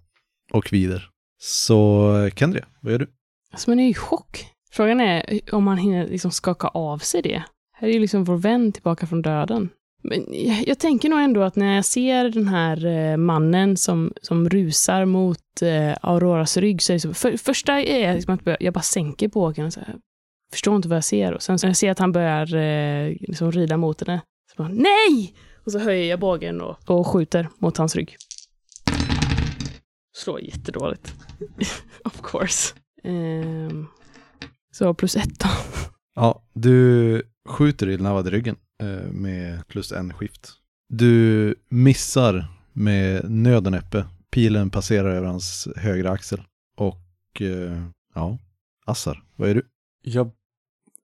och 0.53 0.65
kvider. 0.65 1.11
Så 1.41 2.31
Kendria, 2.37 2.65
vad 2.81 2.93
gör 2.93 2.99
du? 2.99 3.11
Alltså 3.53 3.71
man 3.71 3.81
är 3.81 3.85
ju 3.85 3.91
i 3.91 3.95
chock. 3.95 4.47
Frågan 4.73 5.01
är 5.01 5.41
om 5.55 5.65
man 5.65 5.79
hinner 5.79 6.09
liksom 6.09 6.31
skaka 6.31 6.69
av 6.69 6.99
sig 6.99 7.23
det. 7.23 7.43
Här 7.77 7.89
är 7.89 7.93
ju 7.93 7.99
liksom 7.99 8.25
vår 8.25 8.37
vän 8.37 8.73
tillbaka 8.73 9.07
från 9.07 9.23
döden. 9.23 9.69
Men 10.03 10.25
jag, 10.31 10.69
jag 10.69 10.79
tänker 10.79 11.09
nog 11.09 11.21
ändå 11.21 11.43
att 11.43 11.57
när 11.57 11.75
jag 11.75 11.85
ser 11.85 12.29
den 12.29 12.49
här 12.49 12.87
eh, 12.87 13.17
mannen 13.17 13.77
som, 13.77 14.13
som 14.23 14.49
rusar 14.49 15.05
mot 15.05 15.63
eh, 15.63 15.97
Auroras 16.03 16.57
rygg 16.57 16.83
så 16.83 16.93
är 16.93 16.95
det 16.95 17.01
så, 17.01 17.15
för, 17.15 17.37
första 17.37 17.81
är 17.81 18.15
liksom 18.15 18.35
att 18.35 18.57
jag 18.61 18.75
bara 18.75 18.83
sänker 18.83 19.29
bågen 19.29 19.67
och 19.67 19.73
så 19.73 19.81
här, 19.81 19.97
förstår 20.53 20.77
inte 20.77 20.89
vad 20.89 20.97
jag 20.97 21.05
ser. 21.05 21.33
Och 21.33 21.43
sen 21.43 21.59
så 21.59 21.63
ser 21.63 21.69
jag 21.69 21.77
ser 21.77 21.91
att 21.91 21.99
han 21.99 22.13
börjar 22.13 22.55
eh, 22.55 23.17
liksom 23.21 23.53
rida 23.53 23.77
mot 23.77 24.01
henne, 24.01 24.21
så 24.57 24.63
bara 24.63 24.73
nej! 24.73 25.35
Och 25.65 25.73
så 25.73 25.79
höjer 25.79 26.11
jag 26.11 26.21
bågen 26.21 26.61
och, 26.61 26.91
och 26.91 27.07
skjuter 27.07 27.49
mot 27.59 27.77
hans 27.77 27.97
rygg. 27.97 28.17
Slår 30.17 30.41
jättedåligt. 30.41 31.15
of 32.05 32.21
course. 32.23 32.75
Um, 33.05 33.89
så 34.73 34.95
plus 34.95 35.17
ett 35.17 35.41
då. 35.41 35.49
Ja, 36.17 36.43
du 36.53 37.23
skjuter 37.49 37.89
Ilnavad 37.89 38.27
i 38.29 38.31
ryggen 38.31 38.57
eh, 38.83 39.13
med 39.13 39.69
plus 39.69 39.93
en 39.93 40.13
skift. 40.13 40.53
Du 40.89 41.55
missar 41.69 42.47
med 42.73 43.31
nöd 43.31 43.67
och 43.67 43.73
näppe. 43.73 44.05
Pilen 44.31 44.71
passerar 44.71 45.15
över 45.15 45.27
hans 45.27 45.69
högra 45.77 46.11
axel. 46.11 46.43
Och 46.77 47.41
eh, 47.41 47.87
ja, 48.15 48.39
Assar, 48.87 49.23
vad 49.37 49.49
är 49.49 49.55
du? 49.55 49.63
Jag... 50.05 50.31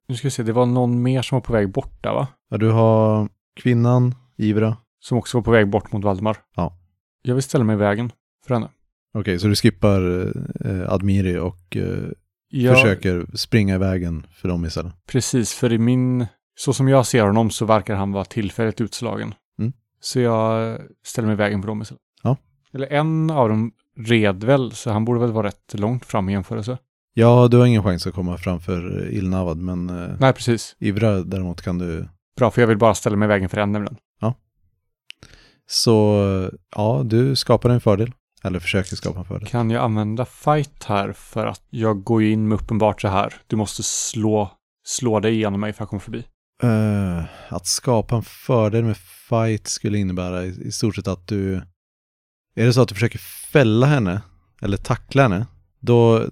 Nu 0.09 0.17
ska 0.17 0.27
vi 0.27 0.31
se, 0.31 0.43
det 0.43 0.53
var 0.53 0.67
någon 0.67 1.03
mer 1.03 1.23
som 1.23 1.37
var 1.37 1.41
på 1.41 1.53
väg 1.53 1.73
bort 1.73 2.03
där 2.03 2.13
va? 2.13 2.29
Ja, 2.51 2.57
du 2.57 2.71
har 2.71 3.29
kvinnan, 3.57 4.15
Ivra. 4.37 4.77
Som 5.01 5.19
också 5.19 5.39
var 5.39 5.43
på 5.43 5.51
väg 5.51 5.69
bort 5.69 5.93
mot 5.93 6.05
Valdemar. 6.05 6.37
Ja. 6.57 6.79
Jag 7.23 7.35
vill 7.35 7.43
ställa 7.43 7.65
mig 7.65 7.75
i 7.75 7.79
vägen 7.79 8.13
för 8.47 8.55
henne. 8.55 8.69
Okej, 9.15 9.39
så 9.39 9.47
du 9.47 9.57
skippar 9.57 10.33
eh, 10.65 10.93
Admiri 10.93 11.39
och 11.39 11.77
eh, 11.77 12.11
Jag, 12.49 12.75
försöker 12.75 13.37
springa 13.37 13.75
i 13.75 13.79
vägen 13.79 14.27
för 14.33 14.49
dem 14.49 14.65
istället. 14.65 14.93
Precis, 15.07 15.55
för 15.55 15.73
i 15.73 15.79
min... 15.79 16.27
Så 16.55 16.73
som 16.73 16.89
jag 16.89 17.07
ser 17.07 17.25
honom 17.25 17.51
så 17.51 17.65
verkar 17.65 17.95
han 17.95 18.13
vara 18.13 18.25
tillfälligt 18.25 18.81
utslagen. 18.81 19.35
Mm. 19.59 19.73
Så 20.01 20.21
jag 20.21 20.79
ställer 21.05 21.27
mig 21.27 21.33
i 21.33 21.37
vägen 21.37 21.63
för 21.63 21.67
dem 21.67 21.83
istället. 21.83 22.03
Ja. 22.23 22.37
Eller 22.73 22.87
en 22.87 23.31
av 23.31 23.49
dem 23.49 23.73
red 23.97 24.45
väl, 24.45 24.73
så 24.73 24.91
han 24.91 25.05
borde 25.05 25.21
väl 25.21 25.33
vara 25.33 25.47
rätt 25.47 25.75
långt 25.75 26.05
fram 26.05 26.29
i 26.29 26.33
jämförelse. 26.33 26.79
Ja, 27.15 27.49
du 27.51 27.57
har 27.57 27.67
ingen 27.67 27.83
chans 27.83 28.07
att 28.07 28.15
komma 28.15 28.39
framför 28.39 29.09
Ilnavad, 29.09 29.59
men 29.59 29.91
eh, 29.91 30.17
Nej, 30.21 30.33
precis. 30.33 30.77
Ivra 30.79 31.21
däremot 31.21 31.63
kan 31.63 31.79
du 31.79 32.09
Bra, 32.37 32.51
för 32.51 32.63
jag 32.63 32.69
vill 32.69 32.79
bara 32.79 32.95
ställa 32.95 33.17
mig 33.17 33.27
i 33.27 33.29
vägen 33.29 33.49
för 33.49 33.59
en 33.59 33.73
nämligen. 33.73 33.97
Så 35.71 36.51
ja, 36.77 37.03
du 37.05 37.37
skapar 37.37 37.71
en 37.71 37.81
fördel. 37.81 38.13
Eller 38.43 38.61
försöker 38.61 38.97
skapa 38.97 39.19
en 39.19 39.25
fördel. 39.25 39.49
Kan 39.49 39.71
jag 39.71 39.85
använda 39.85 40.25
fight 40.25 40.85
här 40.85 41.13
för 41.13 41.47
att 41.47 41.63
jag 41.71 42.03
går 42.05 42.23
in 42.23 42.49
med 42.49 42.57
uppenbart 42.57 43.01
så 43.01 43.09
här. 43.09 43.35
Du 43.47 43.57
måste 43.57 43.83
slå, 43.83 44.51
slå 44.87 45.21
dig 45.21 45.35
igenom 45.35 45.61
mig 45.61 45.73
för 45.73 45.85
att 45.85 45.91
komma 45.91 46.01
förbi. 46.01 46.25
Eh, 46.63 47.25
att 47.49 47.67
skapa 47.67 48.17
en 48.17 48.23
fördel 48.23 48.85
med 48.85 48.97
fight 49.29 49.67
skulle 49.67 49.99
innebära 49.99 50.45
i, 50.45 50.67
i 50.67 50.73
stort 50.73 50.95
sett 50.95 51.09
att 51.09 51.27
du... 51.27 51.55
Är 52.55 52.67
det 52.67 52.73
så 52.73 52.83
att 52.83 52.89
du 52.89 52.95
försöker 52.95 53.19
fälla 53.53 53.87
henne, 53.87 54.23
eller 54.63 54.77
tackla 54.77 55.23
henne, 55.23 55.47
då, 55.81 56.27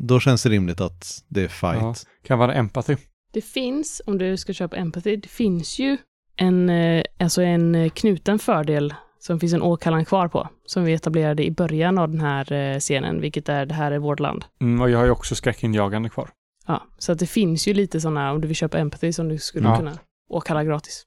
då 0.00 0.20
känns 0.20 0.42
det 0.42 0.48
rimligt 0.48 0.80
att 0.80 1.24
det 1.28 1.42
är 1.44 1.48
fight. 1.48 1.80
Ja. 1.82 1.94
Kan 2.24 2.38
vara 2.38 2.54
empathy. 2.54 2.96
Det 3.32 3.40
finns, 3.40 4.02
om 4.06 4.18
du 4.18 4.36
ska 4.36 4.52
köpa 4.52 4.76
empathy, 4.76 5.16
det 5.16 5.28
finns 5.28 5.78
ju 5.78 5.96
en, 6.36 6.70
eh, 6.70 7.04
alltså 7.18 7.42
en 7.42 7.74
eh, 7.74 7.90
knuten 7.90 8.38
fördel 8.38 8.94
som 9.18 9.40
finns 9.40 9.52
en 9.52 9.62
åkallan 9.62 10.04
kvar 10.04 10.28
på, 10.28 10.48
som 10.66 10.84
vi 10.84 10.92
etablerade 10.92 11.44
i 11.44 11.50
början 11.50 11.98
av 11.98 12.10
den 12.10 12.20
här 12.20 12.52
eh, 12.52 12.78
scenen, 12.78 13.20
vilket 13.20 13.48
är 13.48 13.66
det 13.66 13.74
här 13.74 13.92
är 13.92 13.98
vårt 13.98 14.20
land. 14.20 14.44
Mm, 14.60 14.80
och 14.80 14.90
jag 14.90 14.98
har 14.98 15.04
ju 15.04 15.10
också 15.10 15.34
skräckinjagande 15.34 16.08
kvar. 16.08 16.30
Ja, 16.66 16.82
så 16.98 17.12
att 17.12 17.18
det 17.18 17.26
finns 17.26 17.68
ju 17.68 17.74
lite 17.74 18.00
sådana, 18.00 18.32
om 18.32 18.40
du 18.40 18.48
vill 18.48 18.56
köpa 18.56 18.78
empathy, 18.78 19.12
som 19.12 19.28
du 19.28 19.38
skulle 19.38 19.68
Ja. 19.68 19.76
kunna 19.76 19.98
åkalla 20.28 20.64
gratis. 20.64 21.02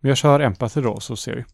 Men 0.00 0.08
jag 0.08 0.18
kör 0.18 0.40
empathy 0.40 0.80
då, 0.80 1.00
så 1.00 1.16
ser 1.16 1.36
vi. 1.36 1.44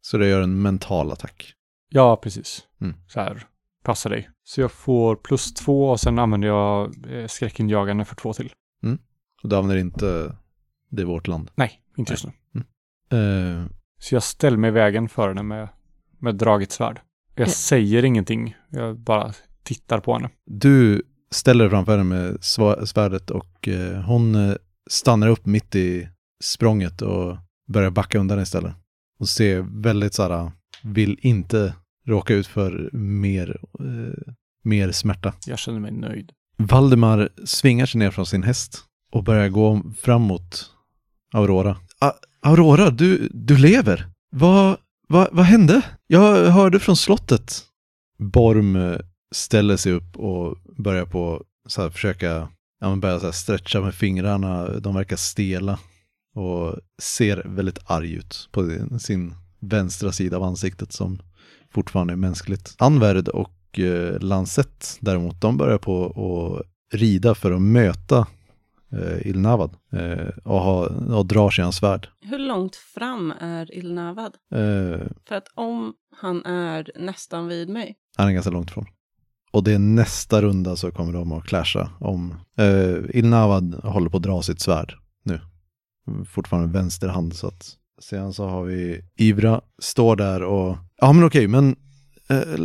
Så 0.00 0.18
det 0.18 0.28
gör 0.28 0.40
en 0.42 0.62
mental 0.62 1.12
attack. 1.12 1.52
Ja, 1.88 2.16
precis. 2.16 2.62
Mm. 2.80 2.94
Så 3.08 3.20
här, 3.20 3.46
passa 3.82 4.08
dig. 4.08 4.30
Så 4.44 4.60
jag 4.60 4.72
får 4.72 5.16
plus 5.16 5.54
två 5.54 5.90
och 5.90 6.00
sen 6.00 6.18
använder 6.18 6.48
jag 6.48 6.94
eh, 7.10 7.26
skräckinjagande 7.26 8.04
för 8.04 8.14
två 8.16 8.32
till. 8.32 8.52
Och 9.42 9.48
du 9.48 9.56
använder 9.56 9.76
inte 9.76 10.36
det 10.90 11.02
är 11.02 11.06
vårt 11.06 11.26
land. 11.26 11.50
Nej, 11.54 11.80
inte 11.96 12.12
just 12.12 12.24
nu. 12.26 12.32
Eh, 13.18 13.66
Så 13.98 14.14
jag 14.14 14.22
ställer 14.22 14.56
mig 14.56 14.68
i 14.68 14.72
vägen 14.72 15.08
för 15.08 15.28
henne 15.28 15.42
med, 15.42 15.68
med 16.18 16.34
draget 16.34 16.72
svärd. 16.72 17.00
Jag 17.34 17.48
Eh. 17.48 17.52
säger 17.52 18.04
ingenting. 18.04 18.56
Jag 18.70 18.98
bara 18.98 19.32
tittar 19.62 20.00
på 20.00 20.14
henne. 20.14 20.30
du 20.46 21.02
ställer 21.30 21.64
dig 21.64 21.70
framför 21.70 21.98
henne 21.98 22.04
med 22.04 22.44
svärdet 22.88 23.30
och 23.30 23.68
eh, 23.68 24.00
hon 24.02 24.56
stannar 24.90 25.28
upp 25.28 25.46
mitt 25.46 25.74
i 25.74 26.08
språnget 26.44 27.02
och 27.02 27.36
börjar 27.68 27.90
backa 27.90 28.18
undan 28.18 28.40
istället. 28.40 28.74
Och 29.18 29.28
ser 29.28 29.82
väldigt 29.82 30.14
så 30.14 30.22
här, 30.22 30.52
vill 30.84 31.18
inte 31.22 31.74
råka 32.06 32.34
ut 32.34 32.46
för 32.46 32.90
mer, 32.92 33.60
eh, 33.80 34.32
mer 34.64 34.92
smärta. 34.92 35.32
Jag 35.46 35.58
känner 35.58 35.80
mig 35.80 35.92
nöjd. 35.92 36.32
Valdemar 36.56 37.28
svingar 37.44 37.86
sig 37.86 37.98
ner 37.98 38.10
från 38.10 38.26
sin 38.26 38.42
häst 38.42 38.84
och 39.12 39.24
börjar 39.24 39.48
gå 39.48 39.82
framåt 40.00 40.70
Aurora. 41.34 41.76
A- 41.98 42.12
Aurora, 42.40 42.90
du, 42.90 43.28
du 43.32 43.56
lever! 43.58 44.06
Vad, 44.30 44.76
vad, 45.08 45.28
vad 45.32 45.44
hände? 45.44 45.82
Jag 46.06 46.50
hörde 46.50 46.80
från 46.80 46.96
slottet. 46.96 47.62
Borm 48.18 48.76
eh, 48.76 48.98
ställer 49.34 49.76
sig 49.76 49.92
upp 49.92 50.16
och 50.16 50.56
börjar 50.76 51.06
på 51.06 51.44
så 51.66 51.82
här 51.82 51.90
försöka 51.90 52.48
ja, 52.80 52.88
men 52.88 53.00
börjar 53.00 53.18
så 53.18 53.24
här 53.24 53.32
stretcha 53.32 53.80
med 53.80 53.94
fingrarna. 53.94 54.68
De 54.68 54.94
verkar 54.94 55.16
stela 55.16 55.78
och 56.34 56.76
ser 57.02 57.42
väldigt 57.48 57.78
arg 57.84 58.12
ut 58.12 58.48
på 58.52 58.78
sin 59.00 59.34
vänstra 59.60 60.12
sida 60.12 60.36
av 60.36 60.42
ansiktet 60.42 60.92
som 60.92 61.18
fortfarande 61.72 62.12
är 62.12 62.16
mänskligt. 62.16 62.74
Anvärd 62.78 63.28
och 63.28 63.78
eh, 63.78 64.20
Lancet 64.20 64.98
däremot, 65.00 65.40
de 65.40 65.56
börjar 65.56 65.78
på 65.78 66.06
att 66.06 66.66
rida 67.00 67.34
för 67.34 67.52
att 67.52 67.62
möta 67.62 68.26
eh, 68.92 69.26
Ilnavad 69.26 69.70
eh, 69.92 70.28
och, 70.44 70.60
ha, 70.60 70.86
och 71.16 71.26
drar 71.26 71.50
sig 71.50 71.62
hans 71.62 71.76
svärd. 71.76 72.08
Hur 72.20 72.38
långt 72.38 72.76
fram 72.76 73.30
är 73.40 73.74
Ilnavad? 73.76 74.36
Eh, 74.54 75.00
För 75.28 75.34
att 75.34 75.48
om 75.54 75.94
han 76.16 76.44
är 76.46 76.90
nästan 76.96 77.46
vid 77.46 77.68
mig. 77.68 77.96
Han 78.16 78.28
är 78.28 78.32
ganska 78.32 78.50
långt 78.50 78.70
ifrån. 78.70 78.86
Och 79.52 79.64
det 79.64 79.72
är 79.72 79.78
nästa 79.78 80.42
runda 80.42 80.76
så 80.76 80.90
kommer 80.90 81.12
de 81.12 81.32
att 81.32 81.44
clasha 81.44 81.90
om... 82.00 82.34
Eh, 82.56 82.96
Ilnavad 83.18 83.74
håller 83.74 84.10
på 84.10 84.16
att 84.16 84.22
dra 84.22 84.42
sitt 84.42 84.60
svärd 84.60 84.94
nu. 85.24 85.40
Fortfarande 86.28 86.72
vänster 86.78 87.08
hand 87.08 87.34
så 87.34 87.46
att... 87.46 87.76
Sen 88.00 88.32
så 88.32 88.46
har 88.46 88.64
vi 88.64 89.00
Ivra, 89.16 89.60
står 89.78 90.16
där 90.16 90.42
och... 90.42 90.76
Ja 90.96 91.12
men 91.12 91.24
okej, 91.24 91.48
men... 91.48 91.76
Eh, 92.28 92.58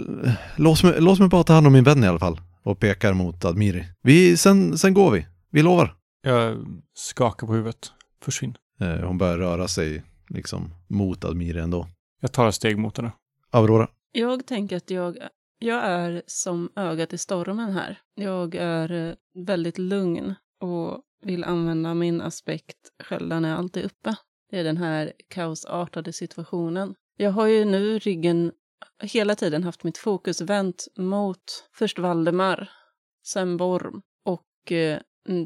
låt, 0.55 0.83
mig, 0.83 1.01
låt 1.01 1.19
mig 1.19 1.27
bara 1.29 1.43
ta 1.43 1.53
hand 1.53 1.67
om 1.67 1.73
min 1.73 1.83
vän 1.83 2.03
i 2.03 2.07
alla 2.07 2.19
fall. 2.19 2.41
Och 2.63 2.79
pekar 2.79 3.13
mot 3.13 3.45
Admiri. 3.45 3.85
Vi, 4.01 4.37
sen, 4.37 4.77
sen 4.77 4.93
går 4.93 5.11
vi. 5.11 5.27
Vi 5.51 5.61
lovar. 5.61 5.95
Jag 6.21 6.65
skakar 6.93 7.47
på 7.47 7.53
huvudet. 7.53 7.91
Försvinn. 8.21 8.57
Eh, 8.79 9.07
hon 9.07 9.17
börjar 9.17 9.37
röra 9.37 9.67
sig 9.67 10.03
liksom 10.29 10.73
mot 10.87 11.25
Admiri 11.25 11.59
ändå. 11.59 11.87
Jag 12.21 12.31
tar 12.31 12.47
ett 12.47 12.55
steg 12.55 12.77
mot 12.77 12.97
henne. 12.97 13.11
Aurora. 13.51 13.87
Jag 14.11 14.45
tänker 14.45 14.77
att 14.77 14.89
jag, 14.89 15.17
jag 15.59 15.83
är 15.83 16.21
som 16.27 16.69
ögat 16.75 17.13
i 17.13 17.17
stormen 17.17 17.71
här. 17.71 17.99
Jag 18.15 18.55
är 18.55 19.09
eh, 19.09 19.13
väldigt 19.45 19.77
lugn 19.77 20.35
och 20.61 21.01
vill 21.23 21.43
använda 21.43 21.93
min 21.93 22.21
aspekt 22.21 22.77
skölden 23.03 23.45
är 23.45 23.55
alltid 23.55 23.85
uppe. 23.85 24.15
Det 24.49 24.59
är 24.59 24.63
den 24.63 24.77
här 24.77 25.13
kaosartade 25.27 26.13
situationen. 26.13 26.95
Jag 27.17 27.31
har 27.31 27.47
ju 27.47 27.65
nu 27.65 27.99
ryggen 27.99 28.51
hela 29.01 29.35
tiden 29.35 29.63
haft 29.63 29.83
mitt 29.83 29.97
fokus 29.97 30.41
vänt 30.41 30.87
mot 30.97 31.69
först 31.73 31.99
Valdemar, 31.99 32.69
sen 33.25 33.57
Borm 33.57 34.01
och 34.25 34.71
eh, 34.71 34.99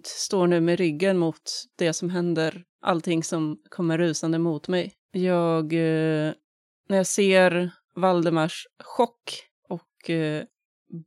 står 0.04 0.48
nu 0.48 0.62
med 0.62 0.80
ryggen 0.80 1.18
mot 1.18 1.42
det 1.76 1.94
som 1.94 2.10
händer, 2.10 2.64
allting 2.82 3.24
som 3.24 3.62
kommer 3.70 3.98
rusande 3.98 4.40
mot 4.40 4.68
mig. 4.68 4.94
Jag, 5.12 5.74
eh, 5.74 6.34
när 6.90 6.98
jag 6.98 7.08
ser 7.08 7.72
Valdemars 7.96 8.68
chock 8.84 9.44
och 9.70 10.10
eh, 10.10 10.44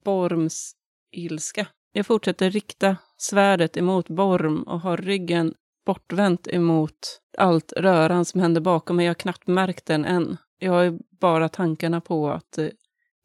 Borms 0.04 0.72
ilska. 1.12 1.66
Jag 1.92 2.06
fortsätter 2.06 2.50
rikta 2.50 2.96
svärdet 3.16 3.76
emot 3.76 4.08
Borm 4.08 4.62
och 4.62 4.80
har 4.80 4.96
ryggen 4.96 5.54
bortvänt 5.86 6.48
emot 6.48 7.20
allt 7.38 7.72
röran 7.72 8.24
som 8.24 8.40
händer 8.40 8.60
bakom 8.60 8.96
mig. 8.96 9.06
Jag 9.06 9.10
har 9.10 9.14
knappt 9.14 9.46
märkt 9.46 9.86
den 9.86 10.04
än. 10.04 10.36
Jag 10.58 10.72
har 10.72 10.82
ju 10.82 10.98
bara 11.20 11.48
tankarna 11.48 12.00
på 12.00 12.30
att 12.30 12.52
det 12.52 12.72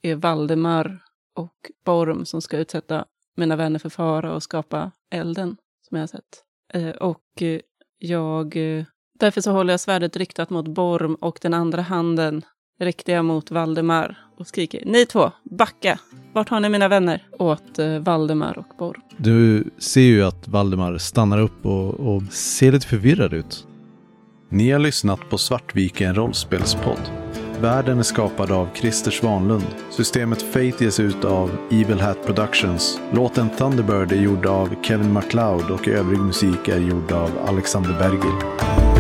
är 0.02 0.16
Valdemar 0.16 1.00
och 1.36 1.72
Borm 1.86 2.26
som 2.26 2.42
ska 2.42 2.58
utsätta 2.58 3.06
mina 3.38 3.56
vänner 3.56 3.80
för 3.80 3.90
fara 3.90 4.34
och 4.34 4.44
skapa 4.44 4.92
elden 5.12 5.58
som 5.88 5.98
jag 5.98 6.02
har 6.02 6.08
sett. 6.08 6.44
Eh, 6.74 6.90
och 6.90 7.42
eh, 7.42 7.60
jag... 7.98 8.58
Eh, 8.58 8.86
därför 9.20 9.42
så 9.42 9.52
håller 9.52 9.74
jag 9.74 9.80
svärdet 9.80 10.18
riktat 10.18 10.50
mot 10.50 10.68
Borm 10.68 11.16
och 11.16 11.40
den 11.42 11.54
andra 11.54 11.82
handen 11.82 12.46
räckte 12.80 13.12
jag 13.12 13.26
mot 13.26 13.52
Valdemar 13.52 14.18
och 14.38 14.48
skriker 14.48 14.86
Ni 14.86 15.06
två, 15.06 15.32
backa! 15.44 16.00
Vart 16.34 16.50
har 16.50 16.60
ni 16.60 16.70
mina 16.70 16.88
vänner? 16.88 17.24
Åt 17.40 17.80
eh, 17.80 18.00
Valdemar 18.00 18.58
och 18.58 18.78
Borm. 18.78 19.02
Du 19.18 19.64
ser 19.78 20.02
ju 20.02 20.24
att 20.24 20.48
Valdemar 20.48 20.98
stannar 20.98 21.40
upp 21.40 21.66
och, 21.66 21.94
och 21.94 22.24
ser 22.24 22.72
lite 22.72 22.88
förvirrad 22.88 23.34
ut. 23.34 23.68
Ni 24.50 24.72
har 24.72 24.80
lyssnat 24.80 25.30
på 25.30 25.38
Svartviken 25.38 26.16
rollspelspodd. 26.16 27.12
Världen 27.62 28.00
är 28.00 28.04
skapad 28.04 28.52
av 28.52 28.68
Christer 28.74 29.12
Svanlund. 29.12 29.66
Systemet 29.90 30.42
Fate 30.42 30.84
ges 30.84 31.00
ut 31.00 31.26
av 31.26 31.52
Evil 31.72 32.00
Hat 32.00 32.26
Productions. 32.26 33.00
Låten 33.14 33.50
Thunderbird 33.50 34.12
är 34.12 34.22
gjord 34.22 34.46
av 34.46 34.70
Kevin 34.84 35.14
MacLeod 35.14 35.72
och 35.72 35.88
övrig 35.88 36.20
musik 36.20 36.68
är 36.68 36.80
gjord 36.80 37.12
av 37.12 37.32
Alexander 37.48 37.96
Bergil. 38.00 38.99